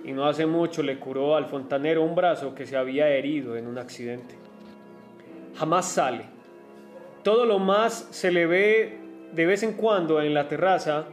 y 0.05 0.13
no 0.13 0.27
hace 0.27 0.47
mucho 0.47 0.83
le 0.83 0.99
curó 0.99 1.37
al 1.37 1.47
fontanero 1.47 2.03
un 2.03 2.15
brazo 2.15 2.55
que 2.55 2.67
se 2.67 2.77
había 2.77 3.09
herido 3.09 3.57
en 3.57 3.67
un 3.67 3.79
accidente 3.79 4.45
jamás 5.57 5.89
sale. 5.89 6.25
Todo 7.23 7.47
lo 7.47 7.59
más 7.59 8.09
se 8.11 8.31
le 8.31 8.47
ve 8.47 8.99
de 9.35 9.47
vez 9.47 9.63
en 9.63 9.73
cuando 9.73 10.23
en 10.23 10.33
la 10.33 10.49
terraza 10.49 11.07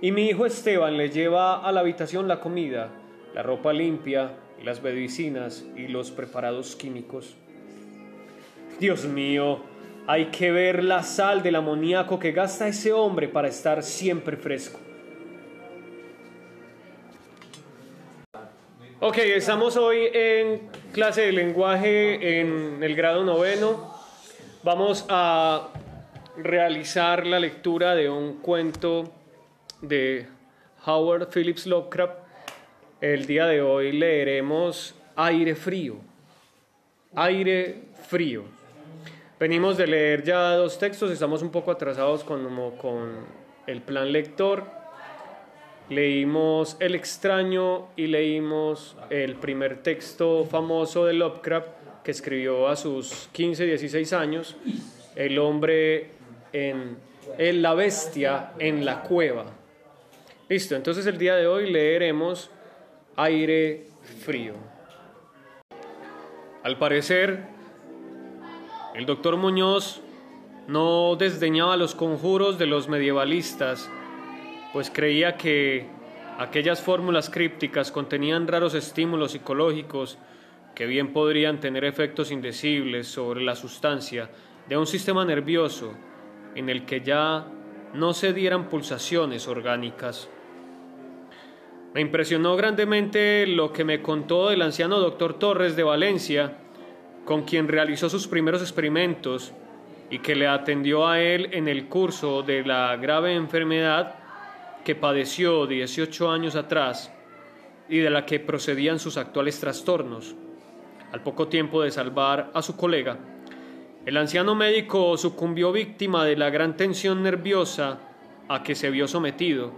y 0.00 0.12
mi 0.12 0.28
hijo 0.28 0.44
Esteban 0.44 0.96
le 0.96 1.08
lleva 1.08 1.66
a 1.66 1.72
la 1.72 1.80
habitación 1.80 2.28
la 2.28 2.40
comida, 2.40 2.90
la 3.34 3.42
ropa 3.42 3.72
limpia, 3.72 4.32
las 4.62 4.82
medicinas 4.82 5.64
y 5.76 5.88
los 5.88 6.10
preparados 6.10 6.76
químicos. 6.76 7.36
Dios 8.78 9.06
mío, 9.06 9.60
hay 10.06 10.26
que 10.26 10.52
ver 10.52 10.84
la 10.84 11.02
sal 11.02 11.42
del 11.42 11.56
amoníaco 11.56 12.18
que 12.18 12.32
gasta 12.32 12.68
ese 12.68 12.92
hombre 12.92 13.28
para 13.28 13.48
estar 13.48 13.82
siempre 13.82 14.36
fresco. 14.36 14.78
Ok, 19.00 19.18
estamos 19.18 19.76
hoy 19.76 20.08
en 20.12 20.68
clase 20.92 21.22
de 21.22 21.32
lenguaje 21.32 22.40
en 22.40 22.82
el 22.82 22.94
grado 22.94 23.24
noveno. 23.24 23.94
Vamos 24.62 25.04
a 25.08 25.68
realizar 26.36 27.26
la 27.26 27.38
lectura 27.38 27.94
de 27.94 28.10
un 28.10 28.34
cuento 28.34 29.12
de 29.80 30.26
Howard 30.86 31.28
Phillips 31.32 31.66
Lovecraft. 31.66 32.18
El 33.00 33.26
día 33.26 33.46
de 33.46 33.62
hoy 33.62 33.92
leeremos 33.92 34.94
Aire 35.16 35.54
Frío. 35.54 35.96
Aire 37.14 37.82
Frío. 38.08 38.44
Venimos 39.38 39.76
de 39.76 39.86
leer 39.86 40.24
ya 40.24 40.54
dos 40.56 40.78
textos, 40.78 41.10
estamos 41.10 41.42
un 41.42 41.50
poco 41.50 41.70
atrasados 41.70 42.24
con, 42.24 42.44
con 42.78 43.26
el 43.66 43.82
plan 43.82 44.10
lector. 44.10 44.64
Leímos 45.90 46.78
El 46.80 46.94
extraño 46.94 47.88
y 47.94 48.06
leímos 48.06 48.96
el 49.10 49.36
primer 49.36 49.82
texto 49.82 50.46
famoso 50.46 51.04
de 51.04 51.12
Lovecraft 51.12 51.68
que 52.02 52.10
escribió 52.10 52.68
a 52.68 52.76
sus 52.76 53.28
15, 53.32 53.66
16 53.66 54.12
años, 54.14 54.56
El 55.14 55.38
hombre 55.38 56.10
en, 56.54 56.96
la 57.62 57.74
bestia 57.74 58.52
en 58.58 58.84
la 58.84 59.02
cueva. 59.02 59.46
Listo, 60.48 60.76
entonces 60.76 61.06
el 61.06 61.18
día 61.18 61.34
de 61.34 61.46
hoy 61.46 61.70
leeremos 61.70 62.50
Aire 63.16 63.86
frío. 64.24 64.54
Al 66.62 66.78
parecer, 66.78 67.40
el 68.94 69.04
doctor 69.06 69.36
Muñoz 69.36 70.00
no 70.66 71.16
desdeñaba 71.16 71.76
los 71.76 71.94
conjuros 71.94 72.58
de 72.58 72.66
los 72.66 72.88
medievalistas 72.88 73.90
pues 74.72 74.90
creía 74.90 75.36
que 75.36 75.86
aquellas 76.36 76.82
fórmulas 76.82 77.30
crípticas 77.30 77.92
contenían 77.92 78.48
raros 78.48 78.74
estímulos 78.74 79.30
psicológicos 79.30 80.18
que 80.74 80.86
bien 80.86 81.12
podrían 81.12 81.60
tener 81.60 81.84
efectos 81.84 82.32
indecibles 82.32 83.06
sobre 83.06 83.42
la 83.42 83.54
sustancia 83.54 84.30
de 84.68 84.76
un 84.76 84.88
sistema 84.88 85.24
nervioso 85.24 85.94
en 86.54 86.68
el 86.68 86.84
que 86.84 87.00
ya 87.00 87.46
no 87.92 88.12
se 88.12 88.32
dieran 88.32 88.68
pulsaciones 88.68 89.46
orgánicas. 89.48 90.28
Me 91.94 92.00
impresionó 92.00 92.56
grandemente 92.56 93.46
lo 93.46 93.72
que 93.72 93.84
me 93.84 94.02
contó 94.02 94.50
el 94.50 94.62
anciano 94.62 94.98
doctor 94.98 95.38
Torres 95.38 95.76
de 95.76 95.84
Valencia, 95.84 96.58
con 97.24 97.42
quien 97.42 97.68
realizó 97.68 98.08
sus 98.08 98.26
primeros 98.26 98.62
experimentos 98.62 99.52
y 100.10 100.18
que 100.18 100.34
le 100.34 100.48
atendió 100.48 101.06
a 101.06 101.20
él 101.20 101.50
en 101.52 101.68
el 101.68 101.86
curso 101.88 102.42
de 102.42 102.64
la 102.64 102.96
grave 102.96 103.34
enfermedad 103.34 104.16
que 104.84 104.94
padeció 104.94 105.66
18 105.66 106.30
años 106.30 106.56
atrás 106.56 107.12
y 107.88 107.98
de 107.98 108.10
la 108.10 108.26
que 108.26 108.40
procedían 108.40 108.98
sus 108.98 109.16
actuales 109.16 109.60
trastornos. 109.60 110.34
Al 111.12 111.22
poco 111.22 111.48
tiempo 111.48 111.80
de 111.82 111.90
salvar 111.90 112.50
a 112.54 112.60
su 112.60 112.76
colega, 112.76 113.18
el 114.06 114.18
anciano 114.18 114.54
médico 114.54 115.16
sucumbió 115.16 115.72
víctima 115.72 116.26
de 116.26 116.36
la 116.36 116.50
gran 116.50 116.76
tensión 116.76 117.22
nerviosa 117.22 118.00
a 118.48 118.62
que 118.62 118.74
se 118.74 118.90
vio 118.90 119.08
sometido, 119.08 119.72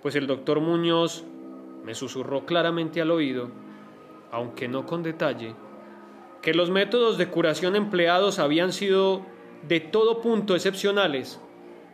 pues 0.00 0.14
el 0.14 0.28
doctor 0.28 0.60
Muñoz 0.60 1.24
me 1.82 1.94
susurró 1.94 2.46
claramente 2.46 3.00
al 3.00 3.10
oído, 3.10 3.50
aunque 4.30 4.68
no 4.68 4.86
con 4.86 5.02
detalle, 5.02 5.56
que 6.40 6.54
los 6.54 6.70
métodos 6.70 7.18
de 7.18 7.28
curación 7.28 7.74
empleados 7.74 8.38
habían 8.38 8.72
sido 8.72 9.22
de 9.66 9.80
todo 9.80 10.20
punto 10.20 10.54
excepcionales, 10.54 11.40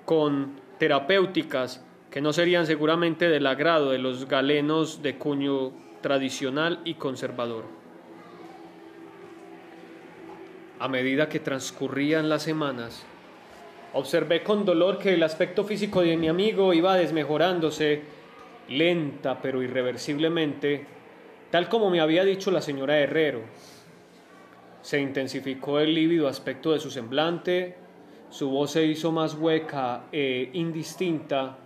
con 0.04 0.60
terapéuticas 0.78 1.84
que 2.10 2.20
no 2.20 2.34
serían 2.34 2.66
seguramente 2.66 3.28
del 3.28 3.46
agrado 3.46 3.90
de 3.90 3.98
los 3.98 4.28
galenos 4.28 5.02
de 5.02 5.16
cuño 5.16 5.72
tradicional 6.02 6.80
y 6.84 6.94
conservador. 6.94 7.79
A 10.80 10.88
medida 10.88 11.28
que 11.28 11.40
transcurrían 11.40 12.30
las 12.30 12.42
semanas, 12.42 13.04
observé 13.92 14.42
con 14.42 14.64
dolor 14.64 14.96
que 14.96 15.12
el 15.12 15.22
aspecto 15.22 15.62
físico 15.62 16.00
de 16.00 16.16
mi 16.16 16.26
amigo 16.26 16.72
iba 16.72 16.96
desmejorándose 16.96 18.00
lenta 18.66 19.42
pero 19.42 19.62
irreversiblemente, 19.62 20.86
tal 21.50 21.68
como 21.68 21.90
me 21.90 22.00
había 22.00 22.24
dicho 22.24 22.50
la 22.50 22.62
señora 22.62 22.98
Herrero. 22.98 23.42
Se 24.80 24.98
intensificó 24.98 25.80
el 25.80 25.94
lívido 25.94 26.28
aspecto 26.28 26.72
de 26.72 26.80
su 26.80 26.90
semblante, 26.90 27.76
su 28.30 28.48
voz 28.48 28.70
se 28.70 28.86
hizo 28.86 29.12
más 29.12 29.34
hueca 29.34 30.04
e 30.12 30.48
indistinta, 30.54 31.58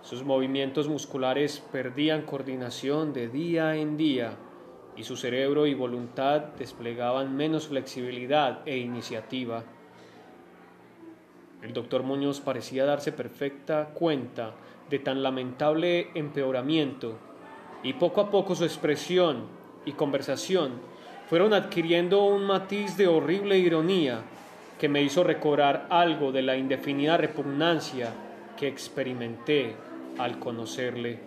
sus 0.00 0.24
movimientos 0.24 0.88
musculares 0.88 1.62
perdían 1.70 2.22
coordinación 2.22 3.12
de 3.12 3.28
día 3.28 3.76
en 3.76 3.98
día 3.98 4.38
y 4.96 5.04
su 5.04 5.16
cerebro 5.16 5.66
y 5.66 5.74
voluntad 5.74 6.40
desplegaban 6.58 7.36
menos 7.36 7.68
flexibilidad 7.68 8.60
e 8.66 8.78
iniciativa. 8.78 9.64
El 11.62 11.72
doctor 11.72 12.02
Muñoz 12.02 12.40
parecía 12.40 12.84
darse 12.84 13.12
perfecta 13.12 13.90
cuenta 13.94 14.52
de 14.90 14.98
tan 14.98 15.22
lamentable 15.22 16.08
empeoramiento 16.14 17.18
y 17.82 17.94
poco 17.94 18.20
a 18.20 18.30
poco 18.30 18.54
su 18.54 18.64
expresión 18.64 19.46
y 19.84 19.92
conversación 19.92 20.72
fueron 21.28 21.54
adquiriendo 21.54 22.24
un 22.24 22.44
matiz 22.44 22.96
de 22.96 23.08
horrible 23.08 23.58
ironía 23.58 24.22
que 24.78 24.88
me 24.88 25.02
hizo 25.02 25.24
recobrar 25.24 25.86
algo 25.90 26.32
de 26.32 26.42
la 26.42 26.56
indefinida 26.56 27.16
repugnancia 27.16 28.12
que 28.56 28.68
experimenté 28.68 29.74
al 30.18 30.38
conocerle. 30.38 31.18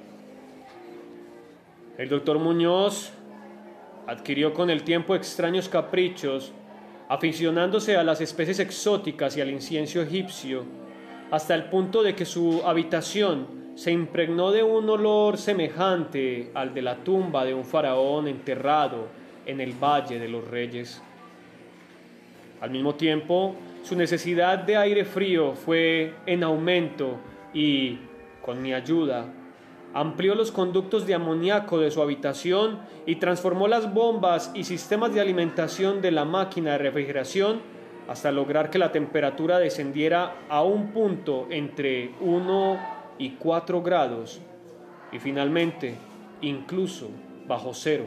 El 1.98 2.10
doctor 2.10 2.38
Muñoz 2.38 3.12
adquirió 4.08 4.54
con 4.54 4.70
el 4.70 4.84
tiempo 4.84 5.16
extraños 5.16 5.70
caprichos, 5.70 6.54
aficionándose 7.10 7.98
a 7.98 8.04
las 8.04 8.22
especies 8.22 8.60
exóticas 8.60 9.38
y 9.38 9.42
al 9.42 9.52
incienso 9.52 10.02
egipcio, 10.02 10.66
hasta 11.30 11.54
el 11.54 11.66
punto 11.66 12.02
de 12.02 12.16
que 12.16 12.26
su 12.26 12.62
habitación 12.66 13.48
se 13.76 13.92
impregnó 13.92 14.52
de 14.52 14.64
un 14.64 14.90
olor 14.90 15.38
semejante 15.38 16.52
al 16.54 16.74
de 16.74 16.82
la 16.82 16.96
tumba 16.96 17.46
de 17.46 17.54
un 17.54 17.64
faraón 17.64 18.28
enterrado 18.28 19.08
en 19.46 19.62
el 19.62 19.74
Valle 19.74 20.20
de 20.20 20.28
los 20.28 20.48
Reyes. 20.48 21.02
Al 22.60 22.72
mismo 22.72 22.96
tiempo, 22.96 23.56
su 23.84 23.96
necesidad 23.96 24.58
de 24.60 24.78
aire 24.78 25.06
frío 25.06 25.54
fue 25.54 26.16
en 26.26 26.44
aumento 26.44 27.20
y, 27.54 28.00
con 28.44 28.62
mi 28.62 28.74
ayuda, 28.74 29.26
amplió 29.94 30.36
los 30.36 30.52
conductos 30.52 31.08
de 31.08 31.16
amoníaco 31.16 31.80
de 31.80 31.92
su 31.92 32.02
habitación 32.02 32.80
y 33.06 33.16
transformó 33.16 33.68
las 33.68 33.94
bombas 33.94 34.52
y 34.54 34.64
sistemas 34.64 35.14
de 35.14 35.22
alimentación 35.22 36.02
de 36.02 36.12
la 36.12 36.26
máquina 36.26 36.74
de 36.74 36.78
refrigeración 36.80 37.62
hasta 38.08 38.32
lograr 38.32 38.70
que 38.70 38.80
la 38.80 38.92
temperatura 38.92 39.60
descendiera 39.60 40.36
a 40.50 40.64
un 40.64 40.92
punto 40.92 41.48
entre 41.50 42.12
1 42.22 42.80
y 43.18 43.32
4 43.32 43.82
grados 43.82 44.42
y 45.12 45.20
finalmente 45.20 45.96
incluso 46.42 47.10
bajo 47.48 47.74
cero. 47.74 48.06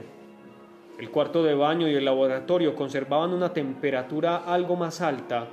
El 0.98 1.10
cuarto 1.10 1.42
de 1.42 1.54
baño 1.54 1.88
y 1.88 1.94
el 1.94 2.04
laboratorio 2.04 2.74
conservaban 2.74 3.32
una 3.32 3.52
temperatura 3.52 4.36
algo 4.36 4.76
más 4.76 5.00
alta 5.00 5.48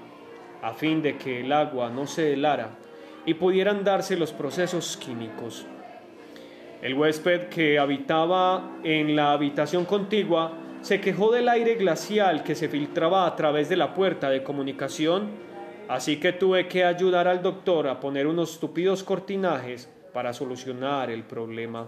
a 0.61 0.73
fin 0.73 1.01
de 1.01 1.17
que 1.17 1.41
el 1.41 1.51
agua 1.51 1.89
no 1.89 2.05
se 2.05 2.33
helara 2.33 2.71
y 3.25 3.33
pudieran 3.35 3.83
darse 3.83 4.17
los 4.17 4.33
procesos 4.33 4.97
químicos. 4.97 5.65
El 6.81 6.93
huésped 6.93 7.49
que 7.49 7.79
habitaba 7.79 8.77
en 8.83 9.15
la 9.15 9.31
habitación 9.31 9.85
contigua 9.85 10.53
se 10.81 11.01
quejó 11.01 11.31
del 11.31 11.49
aire 11.49 11.75
glacial 11.75 12.43
que 12.43 12.53
se 12.53 12.69
filtraba 12.69 13.25
a 13.25 13.35
través 13.35 13.67
de 13.67 13.77
la 13.77 13.93
puerta 13.95 14.29
de 14.29 14.43
comunicación, 14.43 15.29
así 15.87 16.19
que 16.19 16.33
tuve 16.33 16.67
que 16.67 16.85
ayudar 16.85 17.27
al 17.27 17.41
doctor 17.41 17.87
a 17.87 17.99
poner 17.99 18.27
unos 18.27 18.59
tupidos 18.59 19.03
cortinajes 19.03 19.89
para 20.13 20.33
solucionar 20.33 21.09
el 21.09 21.23
problema. 21.23 21.87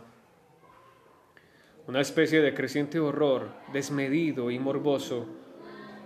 Una 1.88 2.02
especie 2.02 2.42
de 2.42 2.54
creciente 2.54 3.00
horror, 3.00 3.50
desmedido 3.72 4.50
y 4.52 4.60
morboso, 4.60 5.26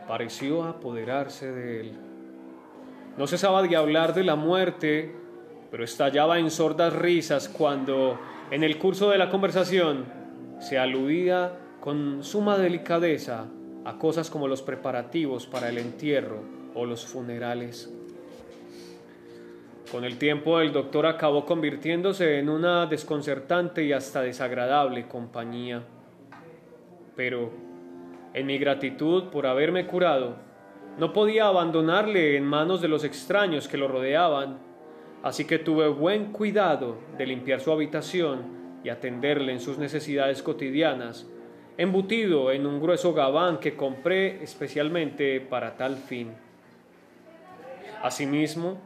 pareció 0.08 0.64
apoderarse 0.64 1.52
de 1.52 1.80
él. 1.80 1.94
No 3.18 3.28
cesaba 3.28 3.62
de 3.62 3.76
hablar 3.76 4.14
de 4.14 4.24
la 4.24 4.36
muerte, 4.36 5.16
pero 5.74 5.86
estallaba 5.86 6.38
en 6.38 6.52
sordas 6.52 6.94
risas 6.94 7.50
cuando, 7.50 8.20
en 8.52 8.64
el 8.64 8.78
curso 8.78 9.10
de 9.10 9.18
la 9.18 9.32
conversación, 9.32 10.06
se 10.60 10.78
aludía 10.78 11.58
con 11.80 12.24
suma 12.24 12.60
delicadeza 12.60 13.48
a 13.84 13.98
cosas 13.98 14.30
como 14.30 14.48
los 14.48 14.62
preparativos 14.62 15.48
para 15.48 15.70
el 15.70 15.80
entierro 15.80 16.44
o 16.76 16.86
los 16.86 17.08
funerales. 17.08 17.92
Con 19.92 20.04
el 20.04 20.20
tiempo 20.20 20.60
el 20.60 20.72
doctor 20.72 21.08
acabó 21.08 21.44
convirtiéndose 21.44 22.38
en 22.38 22.50
una 22.50 22.86
desconcertante 22.86 23.84
y 23.84 23.94
hasta 23.94 24.22
desagradable 24.22 25.08
compañía. 25.08 25.82
Pero, 27.16 27.50
en 28.36 28.46
mi 28.46 28.60
gratitud 28.60 29.30
por 29.32 29.48
haberme 29.48 29.88
curado, 29.88 30.36
no 31.00 31.14
podía 31.14 31.48
abandonarle 31.48 32.38
en 32.38 32.46
manos 32.46 32.80
de 32.80 32.90
los 32.90 33.04
extraños 33.04 33.68
que 33.68 33.78
lo 33.78 33.88
rodeaban, 33.88 34.72
así 35.24 35.46
que 35.46 35.58
tuve 35.58 35.88
buen 35.88 36.32
cuidado 36.32 36.98
de 37.18 37.26
limpiar 37.26 37.62
su 37.62 37.72
habitación 37.72 38.44
y 38.84 38.90
atenderle 38.90 39.54
en 39.54 39.62
sus 39.62 39.78
necesidades 39.78 40.44
cotidianas, 40.44 41.26
embutido 41.78 42.52
en 42.52 42.68
un 42.68 42.82
grueso 42.82 43.14
gabán 43.14 43.60
que 43.60 43.76
compré 43.76 44.44
especialmente 44.44 45.40
para 45.40 45.76
tal 45.78 45.96
fin. 45.96 46.34
Asimismo, 48.04 48.78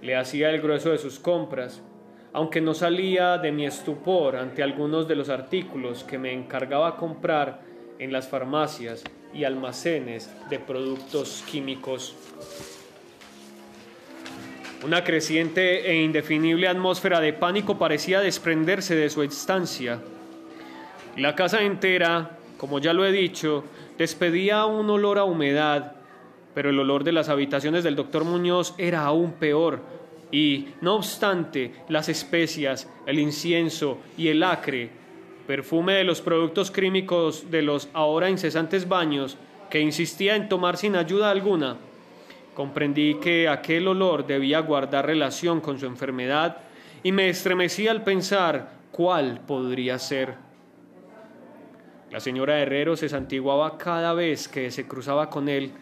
le 0.00 0.16
hacía 0.16 0.48
el 0.48 0.62
grueso 0.62 0.90
de 0.90 0.98
sus 0.98 1.18
compras, 1.18 1.82
aunque 2.32 2.62
no 2.62 2.72
salía 2.72 3.36
de 3.36 3.52
mi 3.52 3.66
estupor 3.66 4.36
ante 4.36 4.62
algunos 4.62 5.06
de 5.06 5.16
los 5.16 5.28
artículos 5.28 6.04
que 6.04 6.18
me 6.18 6.32
encargaba 6.32 6.96
comprar 6.96 7.60
en 7.98 8.12
las 8.12 8.28
farmacias 8.28 9.04
y 9.34 9.44
almacenes 9.44 10.34
de 10.48 10.58
productos 10.58 11.44
químicos. 11.46 12.16
Una 14.84 15.04
creciente 15.04 15.90
e 15.90 16.02
indefinible 16.02 16.68
atmósfera 16.68 17.20
de 17.20 17.32
pánico 17.32 17.78
parecía 17.78 18.20
desprenderse 18.20 18.94
de 18.94 19.10
su 19.10 19.22
estancia. 19.22 20.00
La 21.16 21.34
casa 21.34 21.62
entera, 21.62 22.38
como 22.56 22.78
ya 22.78 22.92
lo 22.92 23.04
he 23.04 23.12
dicho, 23.12 23.64
despedía 23.98 24.64
un 24.64 24.88
olor 24.88 25.18
a 25.18 25.24
humedad 25.24 26.00
pero 26.54 26.70
el 26.70 26.78
olor 26.78 27.04
de 27.04 27.12
las 27.12 27.28
habitaciones 27.28 27.84
del 27.84 27.96
doctor 27.96 28.24
Muñoz 28.24 28.74
era 28.78 29.04
aún 29.04 29.32
peor, 29.32 29.80
y, 30.32 30.68
no 30.80 30.96
obstante, 30.96 31.72
las 31.88 32.08
especias, 32.08 32.88
el 33.06 33.18
incienso 33.18 33.98
y 34.16 34.28
el 34.28 34.42
acre, 34.42 34.90
perfume 35.46 35.94
de 35.94 36.04
los 36.04 36.20
productos 36.20 36.70
químicos 36.70 37.50
de 37.50 37.62
los 37.62 37.88
ahora 37.92 38.30
incesantes 38.30 38.88
baños, 38.88 39.36
que 39.70 39.80
insistía 39.80 40.36
en 40.36 40.48
tomar 40.48 40.76
sin 40.76 40.96
ayuda 40.96 41.30
alguna, 41.30 41.76
comprendí 42.60 43.14
que 43.14 43.48
aquel 43.48 43.88
olor 43.88 44.26
debía 44.26 44.60
guardar 44.60 45.06
relación 45.06 45.62
con 45.62 45.78
su 45.78 45.86
enfermedad 45.86 46.58
y 47.02 47.10
me 47.10 47.30
estremecí 47.30 47.88
al 47.88 48.04
pensar 48.04 48.72
cuál 48.92 49.40
podría 49.46 49.98
ser. 49.98 50.34
La 52.10 52.20
señora 52.20 52.60
Herrero 52.60 52.98
se 52.98 53.08
santiguaba 53.08 53.78
cada 53.78 54.12
vez 54.12 54.46
que 54.46 54.70
se 54.70 54.86
cruzaba 54.86 55.30
con 55.30 55.48
él, 55.48 55.72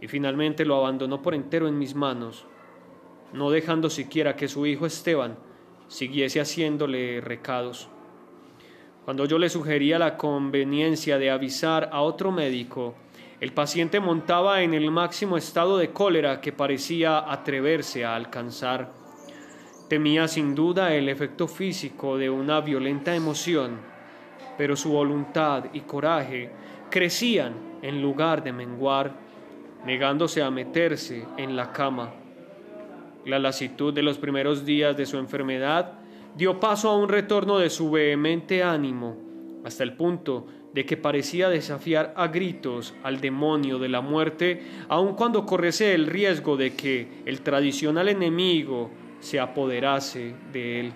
y 0.00 0.08
finalmente 0.08 0.64
lo 0.64 0.74
abandonó 0.78 1.22
por 1.22 1.32
entero 1.32 1.68
en 1.68 1.78
mis 1.78 1.94
manos, 1.94 2.44
no 3.32 3.52
dejando 3.52 3.88
siquiera 3.88 4.34
que 4.34 4.48
su 4.48 4.66
hijo 4.66 4.86
Esteban 4.86 5.36
siguiese 5.86 6.40
haciéndole 6.40 7.20
recados. 7.20 7.88
Cuando 9.04 9.26
yo 9.26 9.38
le 9.38 9.48
sugería 9.48 9.96
la 9.96 10.16
conveniencia 10.16 11.18
de 11.18 11.30
avisar 11.30 11.88
a 11.92 12.00
otro 12.00 12.32
médico, 12.32 12.96
el 13.40 13.52
paciente 13.52 14.00
montaba 14.00 14.62
en 14.62 14.74
el 14.74 14.90
máximo 14.90 15.38
estado 15.38 15.78
de 15.78 15.90
cólera 15.90 16.42
que 16.42 16.52
parecía 16.52 17.18
atreverse 17.32 18.04
a 18.04 18.14
alcanzar. 18.14 18.92
Temía 19.88 20.28
sin 20.28 20.54
duda 20.54 20.94
el 20.94 21.08
efecto 21.08 21.48
físico 21.48 22.18
de 22.18 22.28
una 22.28 22.60
violenta 22.60 23.14
emoción, 23.14 23.78
pero 24.58 24.76
su 24.76 24.92
voluntad 24.92 25.64
y 25.72 25.80
coraje 25.80 26.50
crecían 26.90 27.54
en 27.80 28.02
lugar 28.02 28.44
de 28.44 28.52
menguar 28.52 29.12
negándose 29.86 30.42
a 30.42 30.50
meterse 30.50 31.24
en 31.38 31.56
la 31.56 31.72
cama. 31.72 32.12
La 33.24 33.38
lasitud 33.38 33.94
de 33.94 34.02
los 34.02 34.18
primeros 34.18 34.66
días 34.66 34.96
de 34.98 35.06
su 35.06 35.16
enfermedad 35.16 35.94
dio 36.36 36.60
paso 36.60 36.90
a 36.90 36.96
un 36.96 37.08
retorno 37.08 37.58
de 37.58 37.70
su 37.70 37.90
vehemente 37.90 38.62
ánimo, 38.62 39.16
hasta 39.64 39.82
el 39.82 39.94
punto 39.94 40.46
de 40.72 40.86
que 40.86 40.96
parecía 40.96 41.48
desafiar 41.48 42.12
a 42.16 42.28
gritos 42.28 42.94
al 43.02 43.20
demonio 43.20 43.78
de 43.78 43.88
la 43.88 44.00
muerte, 44.00 44.62
aun 44.88 45.14
cuando 45.14 45.44
corriese 45.44 45.94
el 45.94 46.06
riesgo 46.06 46.56
de 46.56 46.74
que 46.74 47.22
el 47.26 47.40
tradicional 47.40 48.08
enemigo 48.08 48.90
se 49.20 49.40
apoderase 49.40 50.34
de 50.52 50.80
él. 50.80 50.92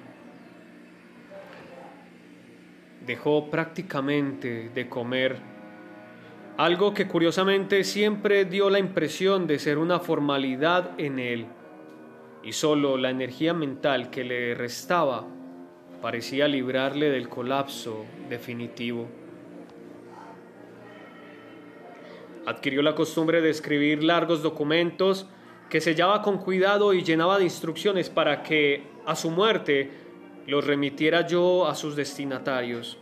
Dejó 3.04 3.50
prácticamente 3.50 4.70
de 4.74 4.88
comer 4.88 5.54
algo 6.56 6.94
que 6.94 7.08
curiosamente 7.08 7.82
siempre 7.82 8.44
dio 8.44 8.70
la 8.70 8.78
impresión 8.78 9.48
de 9.48 9.58
ser 9.58 9.76
una 9.76 9.98
formalidad 9.98 10.92
en 10.98 11.18
él, 11.18 11.46
y 12.44 12.52
solo 12.52 12.96
la 12.96 13.10
energía 13.10 13.52
mental 13.54 14.08
que 14.10 14.22
le 14.22 14.54
restaba 14.54 15.26
parecía 16.00 16.46
librarle 16.46 17.10
del 17.10 17.28
colapso 17.28 18.04
definitivo. 18.28 19.23
Adquirió 22.47 22.82
la 22.82 22.95
costumbre 22.95 23.40
de 23.40 23.51
escribir 23.51 24.05
largos 24.05 24.42
documentos 24.42 25.26
que 25.70 25.80
sellaba 25.80 26.22
con 26.22 26.38
cuidado 26.38 26.92
y 26.92 27.03
llenaba 27.03 27.38
de 27.38 27.45
instrucciones 27.45 28.11
para 28.11 28.42
que, 28.42 28.82
a 29.07 29.16
su 29.16 29.30
muerte, 29.30 29.90
los 30.47 30.66
remitiera 30.66 31.26
yo 31.26 31.66
a 31.66 31.74
sus 31.74 31.97
destinatarios. 31.97 32.99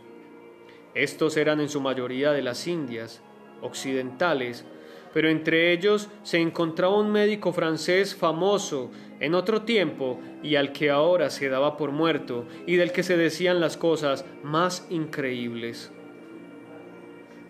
Estos 0.93 1.37
eran 1.37 1.59
en 1.59 1.69
su 1.69 1.81
mayoría 1.81 2.31
de 2.31 2.41
las 2.41 2.67
Indias, 2.67 3.21
occidentales, 3.61 4.65
pero 5.13 5.29
entre 5.29 5.71
ellos 5.71 6.09
se 6.23 6.39
encontraba 6.39 6.97
un 6.97 7.11
médico 7.11 7.51
francés 7.53 8.15
famoso 8.15 8.91
en 9.19 9.35
otro 9.35 9.61
tiempo 9.61 10.19
y 10.41 10.55
al 10.55 10.71
que 10.71 10.89
ahora 10.89 11.29
se 11.29 11.49
daba 11.49 11.77
por 11.77 11.91
muerto 11.91 12.45
y 12.65 12.77
del 12.77 12.91
que 12.91 13.03
se 13.03 13.17
decían 13.17 13.59
las 13.59 13.77
cosas 13.77 14.25
más 14.41 14.87
increíbles. 14.89 15.91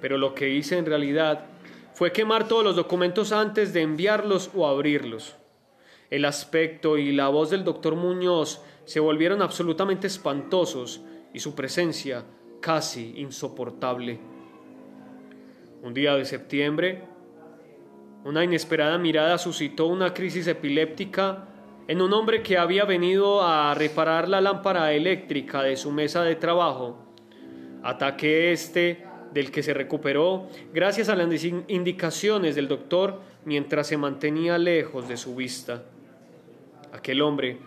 Pero 0.01 0.17
lo 0.17 0.35
que 0.35 0.49
hice 0.49 0.77
en 0.77 0.85
realidad 0.85 1.52
fue 1.93 2.11
quemar 2.11 2.47
todos 2.47 2.63
los 2.63 2.75
documentos 2.75 3.31
antes 3.31 3.73
de 3.73 3.81
enviarlos 3.81 4.51
o 4.55 4.67
abrirlos. 4.67 5.35
El 6.09 6.25
aspecto 6.25 6.97
y 6.97 7.11
la 7.11 7.29
voz 7.29 7.49
del 7.49 7.63
doctor 7.63 7.95
Muñoz 7.95 8.61
se 8.85 8.99
volvieron 8.99 9.41
absolutamente 9.41 10.07
espantosos 10.07 11.01
y 11.33 11.39
su 11.39 11.55
presencia 11.55 12.23
casi 12.59 13.13
insoportable. 13.17 14.19
Un 15.81 15.93
día 15.93 16.15
de 16.15 16.25
septiembre, 16.25 17.03
una 18.23 18.43
inesperada 18.43 18.97
mirada 18.97 19.37
suscitó 19.37 19.87
una 19.87 20.13
crisis 20.13 20.47
epiléptica 20.47 21.47
en 21.87 22.01
un 22.01 22.13
hombre 22.13 22.41
que 22.41 22.57
había 22.57 22.85
venido 22.85 23.43
a 23.43 23.73
reparar 23.73 24.29
la 24.29 24.39
lámpara 24.39 24.93
eléctrica 24.93 25.61
de 25.61 25.75
su 25.75 25.91
mesa 25.91 26.23
de 26.23 26.35
trabajo. 26.35 26.97
Ataque 27.83 28.53
este 28.53 29.03
del 29.33 29.51
que 29.51 29.63
se 29.63 29.73
recuperó 29.73 30.47
gracias 30.73 31.09
a 31.09 31.15
las 31.15 31.43
indicaciones 31.43 32.55
del 32.55 32.67
doctor 32.67 33.21
mientras 33.45 33.87
se 33.87 33.97
mantenía 33.97 34.57
lejos 34.57 35.07
de 35.07 35.17
su 35.17 35.35
vista. 35.35 35.83
Aquel 36.91 37.21
hombre, 37.21 37.57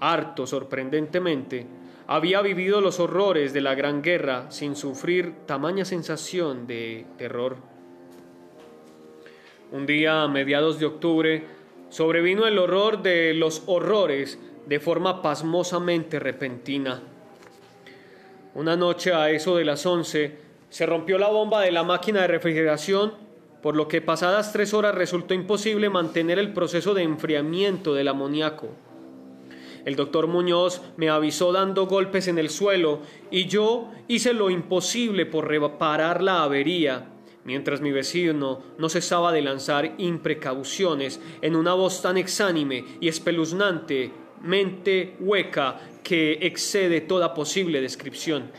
harto 0.00 0.46
sorprendentemente, 0.46 1.66
había 2.06 2.40
vivido 2.40 2.80
los 2.80 2.98
horrores 2.98 3.52
de 3.52 3.60
la 3.60 3.74
Gran 3.74 4.02
Guerra 4.02 4.50
sin 4.50 4.74
sufrir 4.74 5.32
tamaña 5.46 5.84
sensación 5.84 6.66
de 6.66 7.06
terror. 7.18 7.56
Un 9.70 9.86
día 9.86 10.22
a 10.22 10.28
mediados 10.28 10.80
de 10.80 10.86
octubre 10.86 11.44
sobrevino 11.90 12.46
el 12.46 12.58
horror 12.58 13.02
de 13.02 13.34
los 13.34 13.62
horrores 13.66 14.40
de 14.66 14.80
forma 14.80 15.22
pasmosamente 15.22 16.18
repentina. 16.18 17.00
Una 18.54 18.76
noche 18.76 19.12
a 19.12 19.30
eso 19.30 19.56
de 19.56 19.64
las 19.64 19.86
once 19.86 20.49
se 20.70 20.86
rompió 20.86 21.18
la 21.18 21.28
bomba 21.28 21.60
de 21.60 21.72
la 21.72 21.82
máquina 21.82 22.22
de 22.22 22.28
refrigeración, 22.28 23.12
por 23.60 23.76
lo 23.76 23.88
que 23.88 24.00
pasadas 24.00 24.52
tres 24.52 24.72
horas 24.72 24.94
resultó 24.94 25.34
imposible 25.34 25.90
mantener 25.90 26.38
el 26.38 26.52
proceso 26.52 26.94
de 26.94 27.02
enfriamiento 27.02 27.92
del 27.92 28.08
amoníaco. 28.08 28.68
El 29.84 29.96
doctor 29.96 30.26
Muñoz 30.26 30.82
me 30.96 31.10
avisó 31.10 31.52
dando 31.52 31.86
golpes 31.86 32.28
en 32.28 32.38
el 32.38 32.50
suelo 32.50 33.00
y 33.30 33.46
yo 33.46 33.90
hice 34.08 34.32
lo 34.32 34.50
imposible 34.50 35.26
por 35.26 35.48
reparar 35.48 36.22
la 36.22 36.42
avería, 36.42 37.08
mientras 37.44 37.80
mi 37.80 37.90
vecino 37.90 38.62
no 38.78 38.88
cesaba 38.88 39.32
de 39.32 39.42
lanzar 39.42 39.94
imprecauciones 39.98 41.20
en 41.42 41.56
una 41.56 41.74
voz 41.74 42.02
tan 42.02 42.18
exánime 42.18 42.84
y 43.00 43.08
espeluznante, 43.08 44.12
mente 44.42 45.16
hueca, 45.18 45.80
que 46.02 46.32
excede 46.42 47.00
toda 47.00 47.34
posible 47.34 47.80
descripción. 47.80 48.50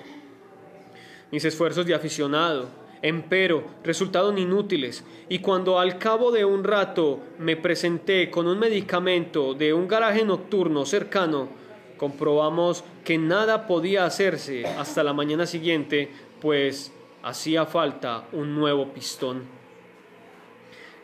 Mis 1.32 1.46
esfuerzos 1.46 1.86
de 1.86 1.94
aficionado, 1.94 2.68
empero 3.02 3.64
resultaron 3.84 4.38
inútiles 4.38 5.04
y 5.30 5.40
cuando 5.40 5.80
al 5.80 5.98
cabo 5.98 6.32
de 6.32 6.44
un 6.44 6.64
rato 6.64 7.22
me 7.40 7.56
presenté 7.56 8.30
con 8.30 8.48
un 8.48 8.60
medicamento 8.60 9.54
de 9.54 9.74
un 9.74 9.88
garaje 9.88 10.26
nocturno 10.26 10.86
cercano, 10.86 11.48
comprobamos 11.96 12.84
que 13.06 13.18
nada 13.18 13.66
podía 13.66 14.06
hacerse 14.06 14.66
hasta 14.66 15.04
la 15.04 15.14
mañana 15.14 15.46
siguiente, 15.46 16.12
pues 16.42 16.92
hacía 17.24 17.66
falta 17.66 18.28
un 18.34 18.54
nuevo 18.54 18.92
pistón. 18.94 19.62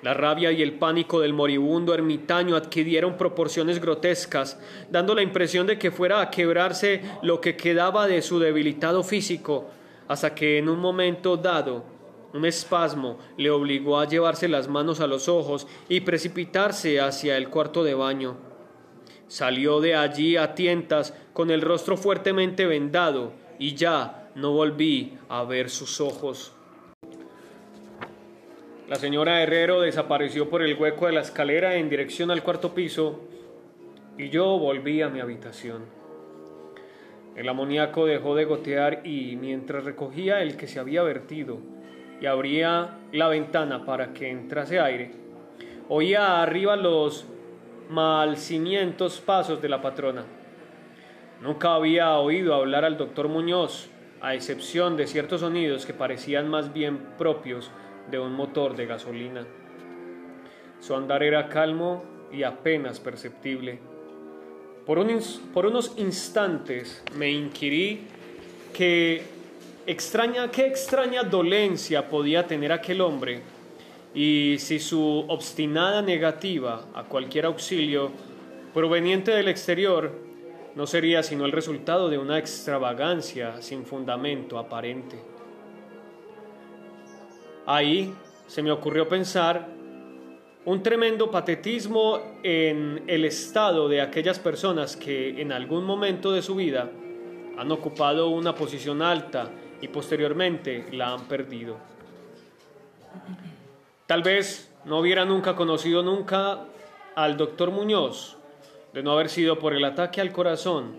La 0.01 0.13
rabia 0.13 0.51
y 0.51 0.61
el 0.61 0.73
pánico 0.73 1.21
del 1.21 1.33
moribundo 1.33 1.93
ermitaño 1.93 2.55
adquirieron 2.55 3.17
proporciones 3.17 3.79
grotescas, 3.79 4.59
dando 4.91 5.15
la 5.15 5.23
impresión 5.23 5.65
de 5.65 5.79
que 5.79 5.89
fuera 5.89 6.21
a 6.21 6.29
quebrarse 6.29 7.01
lo 7.23 7.41
que 7.41 7.55
quedaba 7.55 8.07
de 8.07 8.21
su 8.21 8.39
debilitado 8.39 9.03
físico, 9.03 9.71
hasta 10.07 10.33
que 10.33 10.57
en 10.57 10.69
un 10.69 10.79
momento 10.79 11.37
dado 11.37 11.83
un 12.33 12.45
espasmo 12.45 13.17
le 13.37 13.49
obligó 13.49 13.99
a 13.99 14.07
llevarse 14.07 14.47
las 14.47 14.67
manos 14.67 14.99
a 14.99 15.07
los 15.07 15.27
ojos 15.27 15.67
y 15.89 16.01
precipitarse 16.01 16.99
hacia 16.99 17.37
el 17.37 17.49
cuarto 17.49 17.83
de 17.83 17.93
baño. 17.93 18.37
Salió 19.27 19.81
de 19.81 19.95
allí 19.95 20.37
a 20.37 20.53
tientas 20.55 21.13
con 21.33 21.51
el 21.51 21.61
rostro 21.61 21.97
fuertemente 21.97 22.65
vendado 22.65 23.33
y 23.59 23.75
ya 23.75 24.29
no 24.35 24.51
volví 24.51 25.17
a 25.29 25.43
ver 25.43 25.69
sus 25.69 25.99
ojos. 25.99 26.53
La 28.87 28.95
señora 28.95 29.41
Herrero 29.41 29.81
desapareció 29.81 30.49
por 30.49 30.61
el 30.61 30.75
hueco 30.79 31.07
de 31.07 31.13
la 31.13 31.21
escalera 31.21 31.75
en 31.75 31.89
dirección 31.89 32.31
al 32.31 32.43
cuarto 32.43 32.73
piso 32.73 33.19
y 34.17 34.29
yo 34.29 34.57
volví 34.57 35.01
a 35.01 35.09
mi 35.09 35.19
habitación. 35.19 35.96
El 37.37 37.47
amoníaco 37.47 38.07
dejó 38.07 38.33
de 38.33 38.45
gotear 38.45 39.05
y 39.05 39.35
mientras 39.35 39.83
recogía 39.83 40.41
el 40.41 40.57
que 40.57 40.67
se 40.67 40.79
había 40.79 41.03
vertido 41.03 41.59
y 42.19 42.25
abría 42.25 42.97
la 43.11 43.27
ventana 43.27 43.85
para 43.85 44.11
que 44.11 44.31
entrase 44.31 44.79
aire, 44.79 45.11
oía 45.87 46.41
arriba 46.41 46.75
los 46.75 47.27
malcimientos 47.91 49.21
pasos 49.21 49.61
de 49.61 49.69
la 49.69 49.83
patrona. 49.83 50.25
Nunca 51.39 51.75
había 51.75 52.17
oído 52.17 52.55
hablar 52.55 52.83
al 52.83 52.97
doctor 52.97 53.27
Muñoz, 53.27 53.91
a 54.19 54.33
excepción 54.33 54.97
de 54.97 55.05
ciertos 55.05 55.41
sonidos 55.41 55.85
que 55.85 55.93
parecían 55.93 56.49
más 56.49 56.73
bien 56.73 56.97
propios 57.19 57.69
de 58.09 58.17
un 58.17 58.33
motor 58.33 58.75
de 58.75 58.87
gasolina. 58.87 59.45
Su 60.79 60.95
andar 60.95 61.21
era 61.21 61.49
calmo 61.49 62.03
y 62.31 62.41
apenas 62.41 62.99
perceptible. 62.99 63.79
Por, 64.87 64.99
unos 65.65 65.93
instantes 65.97 67.03
me 67.13 67.29
inquirí 67.29 68.07
que 68.73 69.21
extraña, 69.85 70.49
qué 70.49 70.65
extraña 70.65 71.23
dolencia 71.23 72.07
podía 72.07 72.47
tener 72.47 72.71
aquel 72.71 73.01
hombre 73.01 73.41
y 74.15 74.55
si 74.59 74.79
su 74.79 75.25
obstinada 75.27 76.01
negativa 76.01 76.85
a 76.93 77.03
cualquier 77.03 77.47
auxilio 77.47 78.11
proveniente 78.73 79.31
del 79.31 79.49
exterior 79.49 80.09
no 80.73 80.87
sería 80.87 81.21
sino 81.21 81.43
el 81.43 81.51
resultado 81.51 82.07
de 82.07 82.17
una 82.17 82.39
extravagancia 82.39 83.61
sin 83.61 83.85
fundamento 83.85 84.57
aparente. 84.57 85.19
Ahí 87.65 88.13
se 88.47 88.63
me 88.63 88.71
ocurrió 88.71 89.09
pensar 89.09 89.67
un 90.67 90.83
tremendo 90.83 91.31
patetismo 91.31 92.39
en 92.43 93.05
el 93.07 93.23
estado 93.23 93.87
de 93.87 94.01
aquellas 94.01 94.37
personas 94.37 94.97
que 94.97 95.41
en 95.41 95.53
algún 95.53 95.85
momento 95.85 96.33
de 96.33 96.41
su 96.41 96.55
vida 96.55 96.91
han 97.57 97.71
ocupado 97.71 98.27
una 98.27 98.53
posición 98.53 99.01
alta 99.01 99.49
y 99.79 99.87
posteriormente 99.87 100.87
la 100.91 101.13
han 101.13 101.23
perdido. 101.29 101.77
Tal 104.07 104.23
vez 104.23 104.69
no 104.83 104.99
hubiera 104.99 105.23
nunca 105.23 105.55
conocido 105.55 106.03
nunca 106.03 106.65
al 107.15 107.37
doctor 107.37 107.71
Muñoz, 107.71 108.35
de 108.91 109.03
no 109.03 109.13
haber 109.13 109.29
sido 109.29 109.59
por 109.59 109.73
el 109.73 109.85
ataque 109.85 110.19
al 110.19 110.33
corazón 110.33 110.97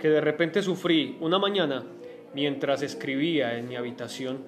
que 0.00 0.08
de 0.08 0.22
repente 0.22 0.62
sufrí 0.62 1.18
una 1.20 1.38
mañana 1.38 1.84
mientras 2.32 2.80
escribía 2.80 3.58
en 3.58 3.68
mi 3.68 3.76
habitación. 3.76 4.42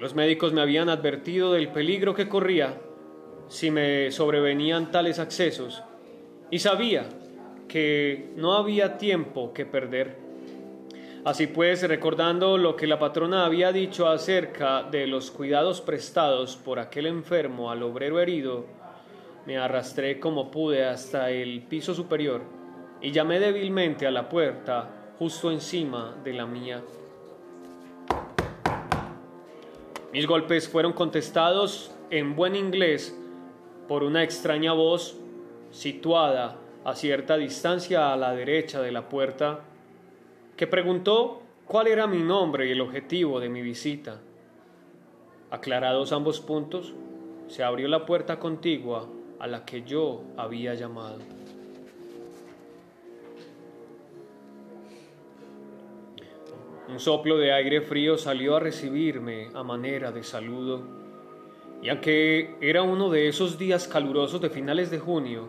Los 0.00 0.14
médicos 0.14 0.52
me 0.52 0.60
habían 0.60 0.88
advertido 0.88 1.52
del 1.52 1.68
peligro 1.68 2.14
que 2.14 2.28
corría 2.28 2.80
si 3.48 3.70
me 3.70 4.12
sobrevenían 4.12 4.92
tales 4.92 5.18
accesos 5.18 5.82
y 6.50 6.60
sabía 6.60 7.08
que 7.66 8.30
no 8.36 8.54
había 8.54 8.96
tiempo 8.96 9.52
que 9.52 9.66
perder. 9.66 10.16
Así 11.24 11.48
pues, 11.48 11.82
recordando 11.82 12.58
lo 12.58 12.76
que 12.76 12.86
la 12.86 12.98
patrona 12.98 13.44
había 13.44 13.72
dicho 13.72 14.08
acerca 14.08 14.84
de 14.84 15.08
los 15.08 15.32
cuidados 15.32 15.80
prestados 15.80 16.56
por 16.56 16.78
aquel 16.78 17.06
enfermo 17.06 17.70
al 17.70 17.82
obrero 17.82 18.20
herido, 18.20 18.66
me 19.46 19.58
arrastré 19.58 20.20
como 20.20 20.50
pude 20.50 20.84
hasta 20.84 21.30
el 21.30 21.62
piso 21.62 21.92
superior 21.92 22.42
y 23.00 23.10
llamé 23.10 23.40
débilmente 23.40 24.06
a 24.06 24.10
la 24.12 24.28
puerta 24.28 25.14
justo 25.18 25.50
encima 25.50 26.16
de 26.22 26.32
la 26.34 26.46
mía. 26.46 26.82
Mis 30.12 30.26
golpes 30.26 30.68
fueron 30.68 30.94
contestados 30.94 31.94
en 32.10 32.34
buen 32.34 32.56
inglés 32.56 33.14
por 33.86 34.02
una 34.02 34.22
extraña 34.22 34.72
voz 34.72 35.18
situada 35.70 36.56
a 36.84 36.94
cierta 36.94 37.36
distancia 37.36 38.12
a 38.12 38.16
la 38.16 38.34
derecha 38.34 38.80
de 38.80 38.90
la 38.90 39.10
puerta, 39.10 39.60
que 40.56 40.66
preguntó 40.66 41.42
cuál 41.66 41.88
era 41.88 42.06
mi 42.06 42.22
nombre 42.22 42.66
y 42.66 42.72
el 42.72 42.80
objetivo 42.80 43.38
de 43.38 43.50
mi 43.50 43.60
visita. 43.60 44.20
Aclarados 45.50 46.12
ambos 46.12 46.40
puntos, 46.40 46.94
se 47.48 47.62
abrió 47.62 47.88
la 47.88 48.06
puerta 48.06 48.38
contigua 48.38 49.06
a 49.38 49.46
la 49.46 49.66
que 49.66 49.82
yo 49.82 50.22
había 50.38 50.74
llamado. 50.74 51.37
Un 56.88 57.00
soplo 57.00 57.36
de 57.36 57.52
aire 57.52 57.82
frío 57.82 58.16
salió 58.16 58.56
a 58.56 58.60
recibirme 58.60 59.50
a 59.52 59.62
manera 59.62 60.10
de 60.10 60.24
saludo 60.24 60.82
Y 61.82 61.90
aunque 61.90 62.56
era 62.62 62.80
uno 62.80 63.10
de 63.10 63.28
esos 63.28 63.58
días 63.58 63.86
calurosos 63.86 64.40
de 64.40 64.48
finales 64.48 64.90
de 64.90 64.98
junio, 64.98 65.48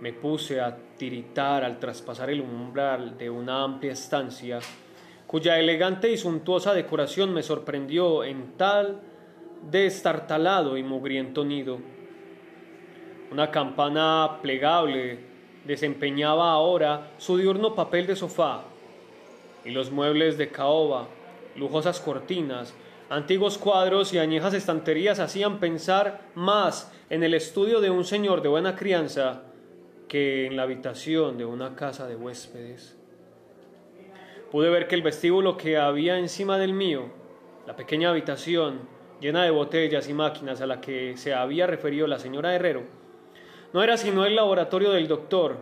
me 0.00 0.12
puse 0.12 0.60
a 0.60 0.76
tiritar 0.98 1.62
al 1.62 1.78
traspasar 1.78 2.28
el 2.28 2.40
umbral 2.40 3.16
de 3.16 3.30
una 3.30 3.62
amplia 3.62 3.92
estancia, 3.92 4.58
cuya 5.28 5.60
elegante 5.60 6.10
y 6.10 6.16
suntuosa 6.16 6.74
decoración 6.74 7.32
me 7.32 7.44
sorprendió 7.44 8.24
en 8.24 8.56
tal 8.56 9.00
destartalado 9.70 10.76
y 10.76 10.82
mugriento 10.82 11.44
nido. 11.44 11.78
Una 13.30 13.52
campana 13.52 14.40
plegable 14.42 15.20
desempeñaba 15.64 16.50
ahora 16.50 17.12
su 17.16 17.38
diurno 17.38 17.76
papel 17.76 18.08
de 18.08 18.16
sofá, 18.16 18.71
y 19.64 19.70
los 19.70 19.90
muebles 19.90 20.38
de 20.38 20.48
caoba, 20.50 21.08
lujosas 21.56 22.00
cortinas, 22.00 22.74
antiguos 23.08 23.58
cuadros 23.58 24.12
y 24.12 24.18
añejas 24.18 24.54
estanterías 24.54 25.20
hacían 25.20 25.60
pensar 25.60 26.22
más 26.34 26.92
en 27.10 27.22
el 27.22 27.34
estudio 27.34 27.80
de 27.80 27.90
un 27.90 28.04
señor 28.04 28.42
de 28.42 28.48
buena 28.48 28.74
crianza 28.74 29.42
que 30.08 30.46
en 30.46 30.56
la 30.56 30.62
habitación 30.62 31.38
de 31.38 31.44
una 31.44 31.74
casa 31.74 32.06
de 32.06 32.16
huéspedes. 32.16 32.98
Pude 34.50 34.68
ver 34.68 34.86
que 34.86 34.94
el 34.94 35.02
vestíbulo 35.02 35.56
que 35.56 35.78
había 35.78 36.18
encima 36.18 36.58
del 36.58 36.74
mío, 36.74 37.06
la 37.66 37.76
pequeña 37.76 38.10
habitación 38.10 38.80
llena 39.20 39.44
de 39.44 39.50
botellas 39.50 40.08
y 40.08 40.14
máquinas 40.14 40.60
a 40.60 40.66
la 40.66 40.80
que 40.80 41.16
se 41.16 41.32
había 41.32 41.66
referido 41.66 42.06
la 42.06 42.18
señora 42.18 42.54
Herrero, 42.54 42.82
no 43.72 43.82
era 43.82 43.96
sino 43.96 44.26
el 44.26 44.36
laboratorio 44.36 44.90
del 44.90 45.08
doctor, 45.08 45.56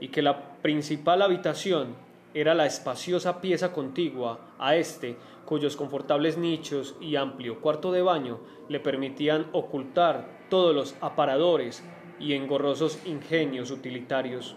y 0.00 0.08
que 0.08 0.22
la 0.22 0.58
principal 0.60 1.22
habitación 1.22 1.96
era 2.34 2.54
la 2.54 2.66
espaciosa 2.66 3.40
pieza 3.40 3.72
contigua 3.72 4.40
a 4.58 4.76
este, 4.76 5.16
cuyos 5.44 5.76
confortables 5.76 6.36
nichos 6.36 6.96
y 7.00 7.16
amplio 7.16 7.60
cuarto 7.60 7.92
de 7.92 8.02
baño 8.02 8.40
le 8.68 8.80
permitían 8.80 9.46
ocultar 9.52 10.26
todos 10.50 10.74
los 10.74 10.96
aparadores 11.00 11.84
y 12.18 12.32
engorrosos 12.34 12.98
ingenios 13.06 13.70
utilitarios. 13.70 14.56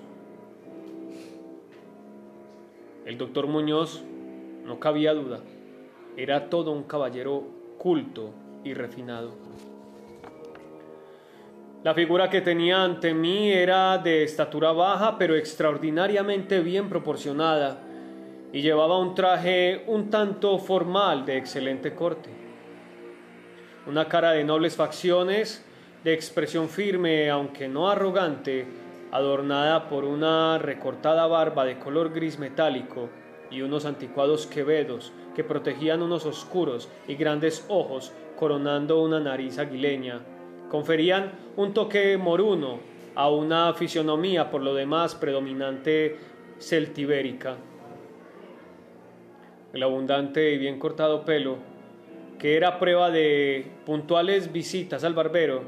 El 3.06 3.18
doctor 3.18 3.48
Muñoz, 3.48 4.04
no 4.66 4.80
cabía 4.80 5.14
duda, 5.14 5.42
era 6.18 6.50
todo 6.50 6.72
un 6.72 6.84
caballero 6.84 7.44
culto 7.78 8.32
y 8.64 8.74
refinado. 8.74 9.32
La 11.84 11.94
figura 11.94 12.30
que 12.30 12.42
tenía 12.42 12.84
ante 12.84 13.14
mí 13.14 13.52
era 13.52 14.00
de 14.00 14.24
estatura 14.24 14.72
baja, 14.72 15.18
pero 15.18 15.36
extraordinariamente 15.36 16.60
bien 16.60 16.90
proporcionada, 16.90 17.80
y 18.52 18.62
llevaba 18.62 18.98
un 18.98 19.14
traje 19.14 19.84
un 19.86 20.10
tanto 20.10 20.58
formal 20.58 21.24
de 21.26 21.38
excelente 21.38 21.94
corte. 21.94 22.32
Una 23.86 24.08
cara 24.08 24.32
de 24.32 24.44
nobles 24.44 24.76
facciones, 24.76 25.64
de 26.04 26.14
expresión 26.14 26.68
firme, 26.68 27.30
aunque 27.30 27.68
no 27.68 27.90
arrogante, 27.90 28.66
adornada 29.12 29.88
por 29.88 30.04
una 30.04 30.58
recortada 30.58 31.28
barba 31.28 31.64
de 31.64 31.78
color 31.78 32.12
gris 32.12 32.40
metálico 32.40 33.10
y 33.52 33.62
unos 33.62 33.86
anticuados 33.86 34.48
quevedos 34.48 35.14
que 35.36 35.44
protegían 35.44 36.02
unos 36.02 36.26
oscuros 36.26 36.90
y 37.08 37.16
grandes 37.16 37.66
ojos 37.70 38.12
coronando 38.36 39.02
una 39.02 39.20
nariz 39.20 39.60
aguileña, 39.60 40.22
conferían 40.70 41.32
un 41.56 41.74
toque 41.74 42.18
moruno 42.18 42.80
a 43.16 43.30
una 43.30 43.74
fisionomía 43.74 44.52
por 44.52 44.62
lo 44.62 44.76
demás 44.76 45.16
predominante 45.16 46.18
celtibérica. 46.60 47.58
El 49.74 49.84
abundante 49.84 50.52
y 50.52 50.58
bien 50.58 50.80
cortado 50.80 51.26
pelo, 51.26 51.58
que 52.40 52.56
era 52.56 52.80
prueba 52.80 53.10
de 53.10 53.66
puntuales 53.86 54.52
visitas 54.52 55.04
al 55.04 55.14
barbero, 55.14 55.64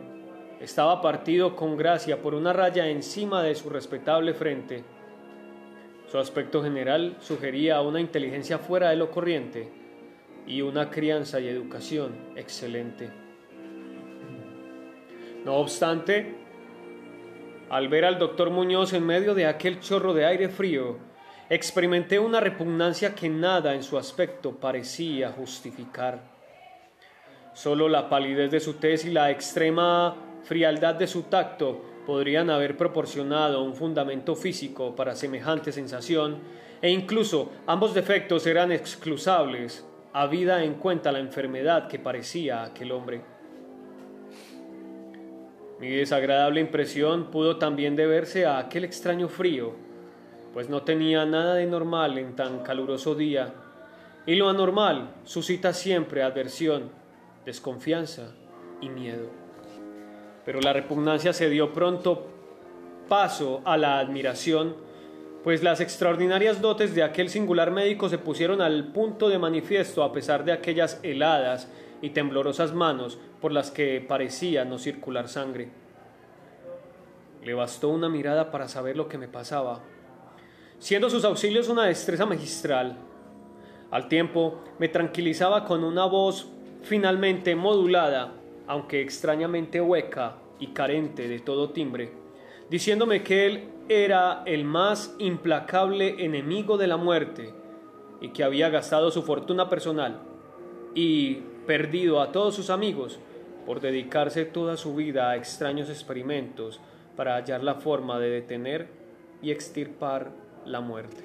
estaba 0.60 1.02
partido 1.02 1.56
con 1.56 1.78
gracia 1.78 2.22
por 2.22 2.36
una 2.36 2.54
raya 2.54 2.88
encima 2.88 3.41
de 3.41 3.56
su 3.56 3.70
respetable 3.70 4.34
frente. 4.34 4.84
Su 6.08 6.18
aspecto 6.18 6.62
general 6.62 7.16
sugería 7.20 7.82
una 7.82 8.00
inteligencia 8.00 8.58
fuera 8.58 8.89
de 8.89 8.95
lo 8.95 9.10
corriente 9.10 9.70
y 10.45 10.62
una 10.62 10.89
crianza 10.89 11.39
y 11.39 11.47
educación 11.47 12.16
excelente. 12.36 13.29
No 15.46 15.56
obstante, 15.56 16.36
al 17.70 17.88
ver 17.88 18.04
al 18.04 18.20
doctor 18.20 18.50
Muñoz 18.50 18.94
en 18.94 19.06
medio 19.06 19.34
de 19.34 19.46
aquel 19.46 19.80
chorro 19.80 20.14
de 20.14 20.26
aire 20.26 20.50
frío, 20.50 20.98
experimenté 21.50 22.20
una 22.20 22.40
repugnancia 22.40 23.16
que 23.16 23.30
nada 23.30 23.74
en 23.74 23.84
su 23.84 23.98
aspecto 23.98 24.56
parecía 24.56 25.32
justificar. 25.32 26.20
Solo 27.54 27.90
la 27.90 28.10
palidez 28.10 28.52
de 28.52 28.60
su 28.60 28.74
tez 28.74 29.06
y 29.06 29.12
la 29.12 29.32
extrema 29.32 30.16
frialdad 30.44 30.96
de 30.96 31.08
su 31.08 31.24
tacto 31.24 31.84
podrían 32.06 32.50
haber 32.50 32.76
proporcionado 32.76 33.64
un 33.64 33.76
fundamento 33.76 34.36
físico 34.36 34.96
para 34.96 35.16
semejante 35.16 35.72
sensación, 35.72 36.40
e 36.82 36.90
incluso 36.90 37.52
ambos 37.68 37.94
defectos 37.94 38.46
eran 38.48 38.72
exclusables, 38.72 39.86
habida 40.14 40.64
en 40.64 40.76
cuenta 40.76 41.12
la 41.12 41.20
enfermedad 41.20 41.88
que 41.88 42.00
parecía 42.00 42.64
aquel 42.64 42.92
hombre. 42.92 43.39
Mi 45.80 45.90
desagradable 45.90 46.60
impresión 46.60 47.32
pudo 47.32 47.58
también 47.58 47.96
deberse 47.96 48.46
a 48.46 48.58
aquel 48.58 48.84
extraño 48.84 49.30
frío, 49.30 49.74
pues 50.54 50.70
no 50.70 50.82
tenía 50.82 51.26
nada 51.26 51.56
de 51.56 51.66
normal 51.66 52.18
en 52.18 52.36
tan 52.36 52.60
caluroso 52.64 53.16
día, 53.16 53.54
y 54.26 54.36
lo 54.36 54.50
anormal 54.50 55.12
suscita 55.24 55.74
siempre 55.74 56.22
adversión, 56.22 56.90
desconfianza 57.46 58.34
y 58.82 58.90
miedo. 58.90 59.30
Pero 60.46 60.60
la 60.60 60.74
repugnancia 60.74 61.32
se 61.32 61.50
dio 61.50 61.72
pronto 61.72 62.28
paso 63.08 63.62
a 63.64 63.78
la 63.78 64.00
admiración, 64.00 64.76
pues 65.44 65.64
las 65.64 65.80
extraordinarias 65.80 66.60
dotes 66.60 66.94
de 66.94 67.04
aquel 67.04 67.30
singular 67.30 67.72
médico 67.72 68.10
se 68.10 68.18
pusieron 68.18 68.62
al 68.62 68.92
punto 68.92 69.30
de 69.30 69.40
manifiesto 69.40 70.04
a 70.04 70.12
pesar 70.12 70.44
de 70.44 70.52
aquellas 70.52 71.00
heladas 71.04 71.72
y 72.02 72.10
temblorosas 72.10 72.74
manos 72.74 73.18
por 73.42 73.52
las 73.52 73.72
que 73.72 74.04
parecía 74.06 74.66
no 74.66 74.78
circular 74.78 75.28
sangre. 75.28 75.70
Le 77.44 77.54
bastó 77.54 77.90
una 77.90 78.10
mirada 78.10 78.52
para 78.52 78.68
saber 78.68 78.98
lo 78.98 79.08
que 79.08 79.18
me 79.18 79.28
pasaba, 79.28 79.82
siendo 80.78 81.10
sus 81.10 81.24
auxilios 81.24 81.70
una 81.70 81.86
destreza 81.86 82.26
magistral. 82.26 82.98
Al 83.92 84.08
tiempo 84.08 84.62
me 84.78 84.90
tranquilizaba 84.90 85.66
con 85.66 85.84
una 85.84 86.06
voz 86.06 86.50
finalmente 86.82 87.56
modulada, 87.56 88.34
aunque 88.68 89.02
extrañamente 89.02 89.82
hueca 89.82 90.36
y 90.60 90.68
carente 90.68 91.28
de 91.28 91.40
todo 91.40 91.72
timbre, 91.72 92.12
diciéndome 92.70 93.24
que 93.24 93.46
él 93.46 93.70
era 93.88 94.44
el 94.46 94.66
más 94.66 95.16
implacable 95.18 96.24
enemigo 96.24 96.78
de 96.78 96.88
la 96.88 96.98
muerte 96.98 97.54
y 98.22 98.30
que 98.30 98.44
había 98.44 98.70
gastado 98.70 99.10
su 99.12 99.24
fortuna 99.24 99.70
personal 99.70 100.22
y 100.94 101.36
perdido 101.66 102.22
a 102.22 102.32
todos 102.32 102.54
sus 102.54 102.70
amigos 102.70 103.20
por 103.70 103.82
dedicarse 103.82 104.46
toda 104.46 104.78
su 104.78 104.96
vida 104.96 105.30
a 105.30 105.36
extraños 105.36 105.90
experimentos 105.90 106.80
para 107.16 107.36
hallar 107.36 107.64
la 107.64 107.76
forma 107.76 108.18
de 108.18 108.32
detener 108.32 108.88
y 109.44 109.52
extirpar 109.52 110.32
la 110.66 110.82
muerte. 110.82 111.22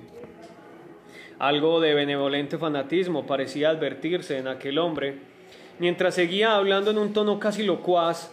Algo 1.39 1.81
de 1.81 1.95
benevolente 1.95 2.59
fanatismo 2.59 3.27
parecía 3.27 3.71
advertirse 3.71 4.37
en 4.37 4.49
aquel 4.49 4.77
hombre, 4.77 5.21
mientras 5.79 6.17
seguía 6.17 6.55
hablando 6.55 6.91
en 6.91 6.99
un 6.99 7.15
tono 7.15 7.41
casi 7.41 7.63
locuaz, 7.63 8.31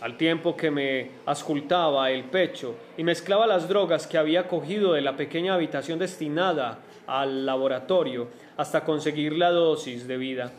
al 0.00 0.16
tiempo 0.16 0.56
que 0.56 0.72
me 0.72 1.10
ascultaba 1.24 2.10
el 2.10 2.24
pecho 2.24 2.74
y 2.96 3.04
mezclaba 3.04 3.46
las 3.46 3.68
drogas 3.68 4.08
que 4.08 4.18
había 4.18 4.48
cogido 4.48 4.94
de 4.94 5.02
la 5.02 5.16
pequeña 5.16 5.54
habitación 5.54 6.00
destinada 6.00 6.80
al 7.06 7.46
laboratorio 7.46 8.26
hasta 8.56 8.82
conseguir 8.82 9.34
la 9.34 9.52
dosis 9.52 10.08
de 10.08 10.16
vida. 10.16 10.52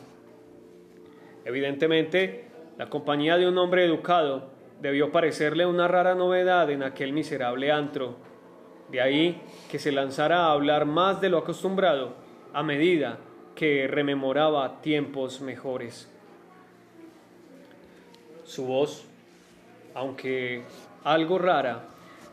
Evidentemente, 1.43 2.52
la 2.77 2.89
compañía 2.89 3.37
de 3.37 3.47
un 3.47 3.57
hombre 3.57 3.85
educado 3.85 4.49
debió 4.81 5.11
parecerle 5.11 5.65
una 5.65 5.87
rara 5.87 6.15
novedad 6.15 6.69
en 6.71 6.83
aquel 6.83 7.13
miserable 7.13 7.71
antro. 7.71 8.17
De 8.89 9.01
ahí 9.01 9.41
que 9.69 9.79
se 9.79 9.91
lanzara 9.91 10.45
a 10.45 10.51
hablar 10.51 10.85
más 10.85 11.21
de 11.21 11.29
lo 11.29 11.37
acostumbrado 11.37 12.15
a 12.53 12.63
medida 12.63 13.19
que 13.55 13.87
rememoraba 13.87 14.81
tiempos 14.81 15.41
mejores. 15.41 16.09
Su 18.43 18.65
voz, 18.65 19.05
aunque 19.93 20.63
algo 21.03 21.37
rara, 21.37 21.85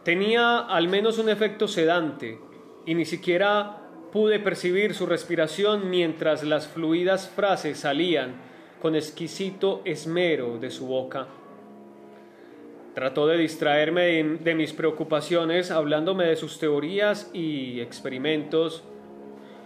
tenía 0.02 0.58
al 0.58 0.88
menos 0.88 1.18
un 1.18 1.28
efecto 1.28 1.68
sedante 1.68 2.38
y 2.86 2.94
ni 2.94 3.04
siquiera 3.04 3.76
pude 4.12 4.40
percibir 4.40 4.94
su 4.94 5.06
respiración 5.06 5.88
mientras 5.88 6.42
las 6.42 6.66
fluidas 6.66 7.28
frases 7.28 7.78
salían 7.78 8.49
con 8.80 8.96
exquisito 8.96 9.82
esmero 9.84 10.58
de 10.58 10.70
su 10.70 10.86
boca. 10.86 11.26
Trató 12.94 13.26
de 13.26 13.38
distraerme 13.38 14.22
de, 14.22 14.54
mis 14.54 14.72
preocupaciones 14.72 15.70
hablándome 15.70 16.24
de 16.24 16.36
sus 16.36 16.58
teorías 16.58 17.30
y 17.32 17.80
experimentos, 17.80 18.82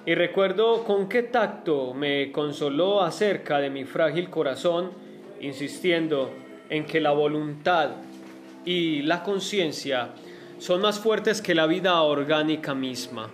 y 0.06 0.14
recuerdo 0.14 0.84
con 0.84 1.08
qué 1.08 1.22
tacto 1.22 1.94
me 1.94 2.30
consoló 2.30 3.02
acerca 3.02 3.58
de 3.58 3.70
mi 3.70 3.84
frágil 3.84 4.28
corazón 4.28 4.90
insistiendo 5.40 6.30
en 6.68 6.84
que 6.84 7.00
la 7.00 7.12
voluntad 7.12 7.92
y 8.66 9.02
la 9.02 9.22
conciencia 9.22 10.10
son 10.58 10.82
más 10.82 10.98
fuertes 10.98 11.40
que 11.40 11.54
la 11.54 11.66
vida 11.66 12.00
orgánica 12.02 12.74
misma. 12.74 13.30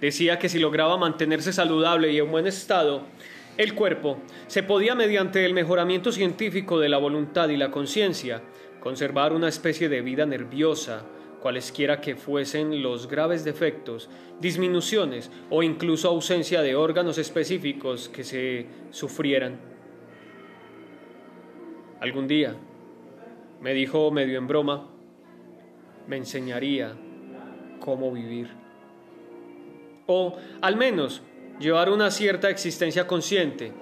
Decía 0.00 0.38
que 0.38 0.48
si 0.48 0.58
lograba 0.58 0.96
mantenerse 0.98 1.52
saludable 1.52 2.12
y 2.12 2.18
en 2.18 2.30
buen 2.30 2.46
estado, 2.46 3.02
el 3.56 3.74
cuerpo 3.74 4.18
se 4.46 4.62
podía, 4.62 4.94
mediante 4.94 5.44
el 5.44 5.54
mejoramiento 5.54 6.12
científico 6.12 6.78
de 6.78 6.88
la 6.88 6.98
voluntad 6.98 7.48
y 7.48 7.56
la 7.56 7.70
conciencia, 7.70 8.42
conservar 8.80 9.32
una 9.32 9.48
especie 9.48 9.88
de 9.88 10.02
vida 10.02 10.26
nerviosa, 10.26 11.04
cualesquiera 11.40 12.00
que 12.00 12.16
fuesen 12.16 12.82
los 12.82 13.08
graves 13.08 13.44
defectos, 13.44 14.10
disminuciones 14.40 15.30
o 15.48 15.62
incluso 15.62 16.08
ausencia 16.08 16.60
de 16.60 16.74
órganos 16.74 17.18
específicos 17.18 18.08
que 18.08 18.24
se 18.24 18.66
sufrieran. 18.90 19.58
Algún 22.00 22.26
día, 22.26 22.56
me 23.60 23.72
dijo 23.72 24.10
medio 24.10 24.38
en 24.38 24.46
broma, 24.46 24.88
me 26.06 26.16
enseñaría 26.16 26.94
cómo 27.80 28.12
vivir. 28.12 28.48
O 30.06 30.36
al 30.60 30.76
menos 30.76 31.22
llevar 31.58 31.90
una 31.90 32.10
cierta 32.10 32.50
existencia 32.50 33.06
consciente, 33.06 33.72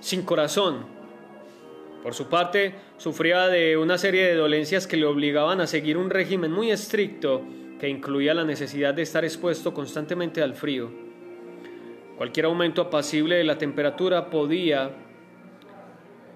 sin 0.00 0.22
corazón. 0.22 0.86
Por 2.02 2.14
su 2.14 2.28
parte, 2.28 2.74
sufría 2.96 3.48
de 3.48 3.76
una 3.76 3.98
serie 3.98 4.24
de 4.24 4.34
dolencias 4.34 4.86
que 4.86 4.96
le 4.96 5.06
obligaban 5.06 5.60
a 5.60 5.66
seguir 5.66 5.96
un 5.96 6.10
régimen 6.10 6.52
muy 6.52 6.70
estricto 6.70 7.42
que 7.78 7.88
incluía 7.88 8.34
la 8.34 8.44
necesidad 8.44 8.94
de 8.94 9.02
estar 9.02 9.24
expuesto 9.24 9.72
constantemente 9.72 10.42
al 10.42 10.54
frío. 10.54 10.90
Cualquier 12.16 12.46
aumento 12.46 12.82
apacible 12.82 13.36
de 13.36 13.44
la 13.44 13.58
temperatura 13.58 14.30
podía, 14.30 14.90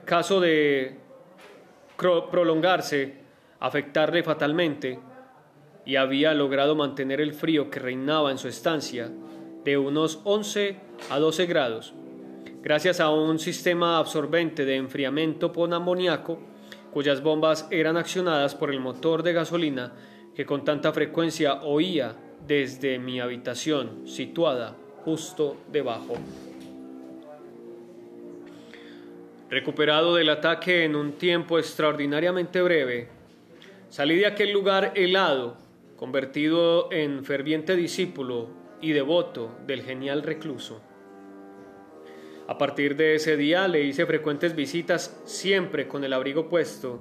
caso 0.04 0.40
de 0.40 0.98
prolongarse, 1.96 3.16
afectarle 3.58 4.22
fatalmente, 4.22 5.00
y 5.84 5.96
había 5.96 6.32
logrado 6.34 6.76
mantener 6.76 7.20
el 7.20 7.32
frío 7.32 7.68
que 7.68 7.80
reinaba 7.80 8.30
en 8.30 8.38
su 8.38 8.46
estancia 8.46 9.10
de 9.64 9.78
unos 9.78 10.20
11 10.24 10.76
a 11.10 11.18
12 11.18 11.46
grados, 11.46 11.94
gracias 12.62 13.00
a 13.00 13.10
un 13.10 13.38
sistema 13.38 13.98
absorbente 13.98 14.64
de 14.64 14.76
enfriamiento 14.76 15.52
por 15.52 15.72
amoníaco, 15.72 16.40
cuyas 16.92 17.22
bombas 17.22 17.66
eran 17.70 17.96
accionadas 17.96 18.54
por 18.54 18.70
el 18.70 18.80
motor 18.80 19.22
de 19.22 19.32
gasolina 19.32 19.92
que 20.34 20.46
con 20.46 20.64
tanta 20.64 20.92
frecuencia 20.92 21.62
oía 21.62 22.16
desde 22.46 22.98
mi 22.98 23.20
habitación 23.20 24.06
situada 24.06 24.76
justo 25.04 25.56
debajo. 25.70 26.14
Recuperado 29.50 30.14
del 30.14 30.30
ataque 30.30 30.84
en 30.84 30.96
un 30.96 31.12
tiempo 31.12 31.58
extraordinariamente 31.58 32.62
breve, 32.62 33.08
salí 33.90 34.16
de 34.16 34.26
aquel 34.26 34.50
lugar 34.50 34.92
helado, 34.94 35.56
convertido 35.96 36.90
en 36.90 37.24
ferviente 37.24 37.76
discípulo 37.76 38.61
y 38.82 38.92
devoto 38.92 39.56
del 39.66 39.82
genial 39.82 40.22
recluso. 40.22 40.82
A 42.48 42.58
partir 42.58 42.96
de 42.96 43.14
ese 43.14 43.36
día 43.36 43.68
le 43.68 43.82
hice 43.82 44.04
frecuentes 44.04 44.54
visitas 44.54 45.18
siempre 45.24 45.88
con 45.88 46.04
el 46.04 46.12
abrigo 46.12 46.48
puesto. 46.48 47.00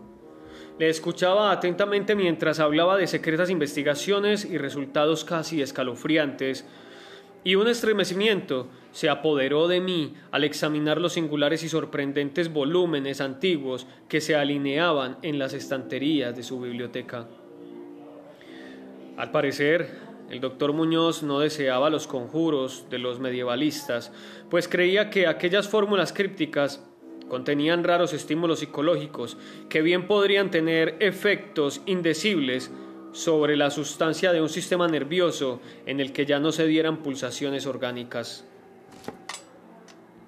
Le 0.79 0.87
escuchaba 0.87 1.51
atentamente 1.51 2.15
mientras 2.15 2.59
hablaba 2.59 2.95
de 2.95 3.07
secretas 3.07 3.49
investigaciones 3.49 4.45
y 4.45 4.57
resultados 4.57 5.25
casi 5.25 5.61
escalofriantes 5.61 6.65
y 7.43 7.55
un 7.55 7.67
estremecimiento 7.67 8.67
se 8.91 9.09
apoderó 9.09 9.67
de 9.67 9.81
mí 9.81 10.13
al 10.31 10.43
examinar 10.43 11.01
los 11.01 11.13
singulares 11.13 11.63
y 11.63 11.69
sorprendentes 11.69 12.53
volúmenes 12.53 13.19
antiguos 13.19 13.87
que 14.07 14.21
se 14.21 14.35
alineaban 14.35 15.17
en 15.23 15.39
las 15.39 15.53
estanterías 15.53 16.35
de 16.35 16.43
su 16.43 16.59
biblioteca. 16.61 17.27
Al 19.17 19.31
parecer, 19.31 20.10
el 20.31 20.39
doctor 20.39 20.71
Muñoz 20.71 21.23
no 21.23 21.39
deseaba 21.39 21.89
los 21.89 22.07
conjuros 22.07 22.85
de 22.89 22.99
los 22.99 23.19
medievalistas, 23.19 24.13
pues 24.49 24.69
creía 24.69 25.09
que 25.09 25.27
aquellas 25.27 25.67
fórmulas 25.67 26.13
crípticas 26.13 26.81
contenían 27.27 27.83
raros 27.83 28.13
estímulos 28.13 28.59
psicológicos 28.59 29.37
que 29.67 29.81
bien 29.81 30.07
podrían 30.07 30.49
tener 30.49 30.95
efectos 31.01 31.81
indecibles 31.85 32.71
sobre 33.11 33.57
la 33.57 33.71
sustancia 33.71 34.31
de 34.31 34.41
un 34.41 34.47
sistema 34.47 34.87
nervioso 34.87 35.59
en 35.85 35.99
el 35.99 36.13
que 36.13 36.25
ya 36.25 36.39
no 36.39 36.53
se 36.53 36.65
dieran 36.65 37.03
pulsaciones 37.03 37.65
orgánicas. 37.65 38.45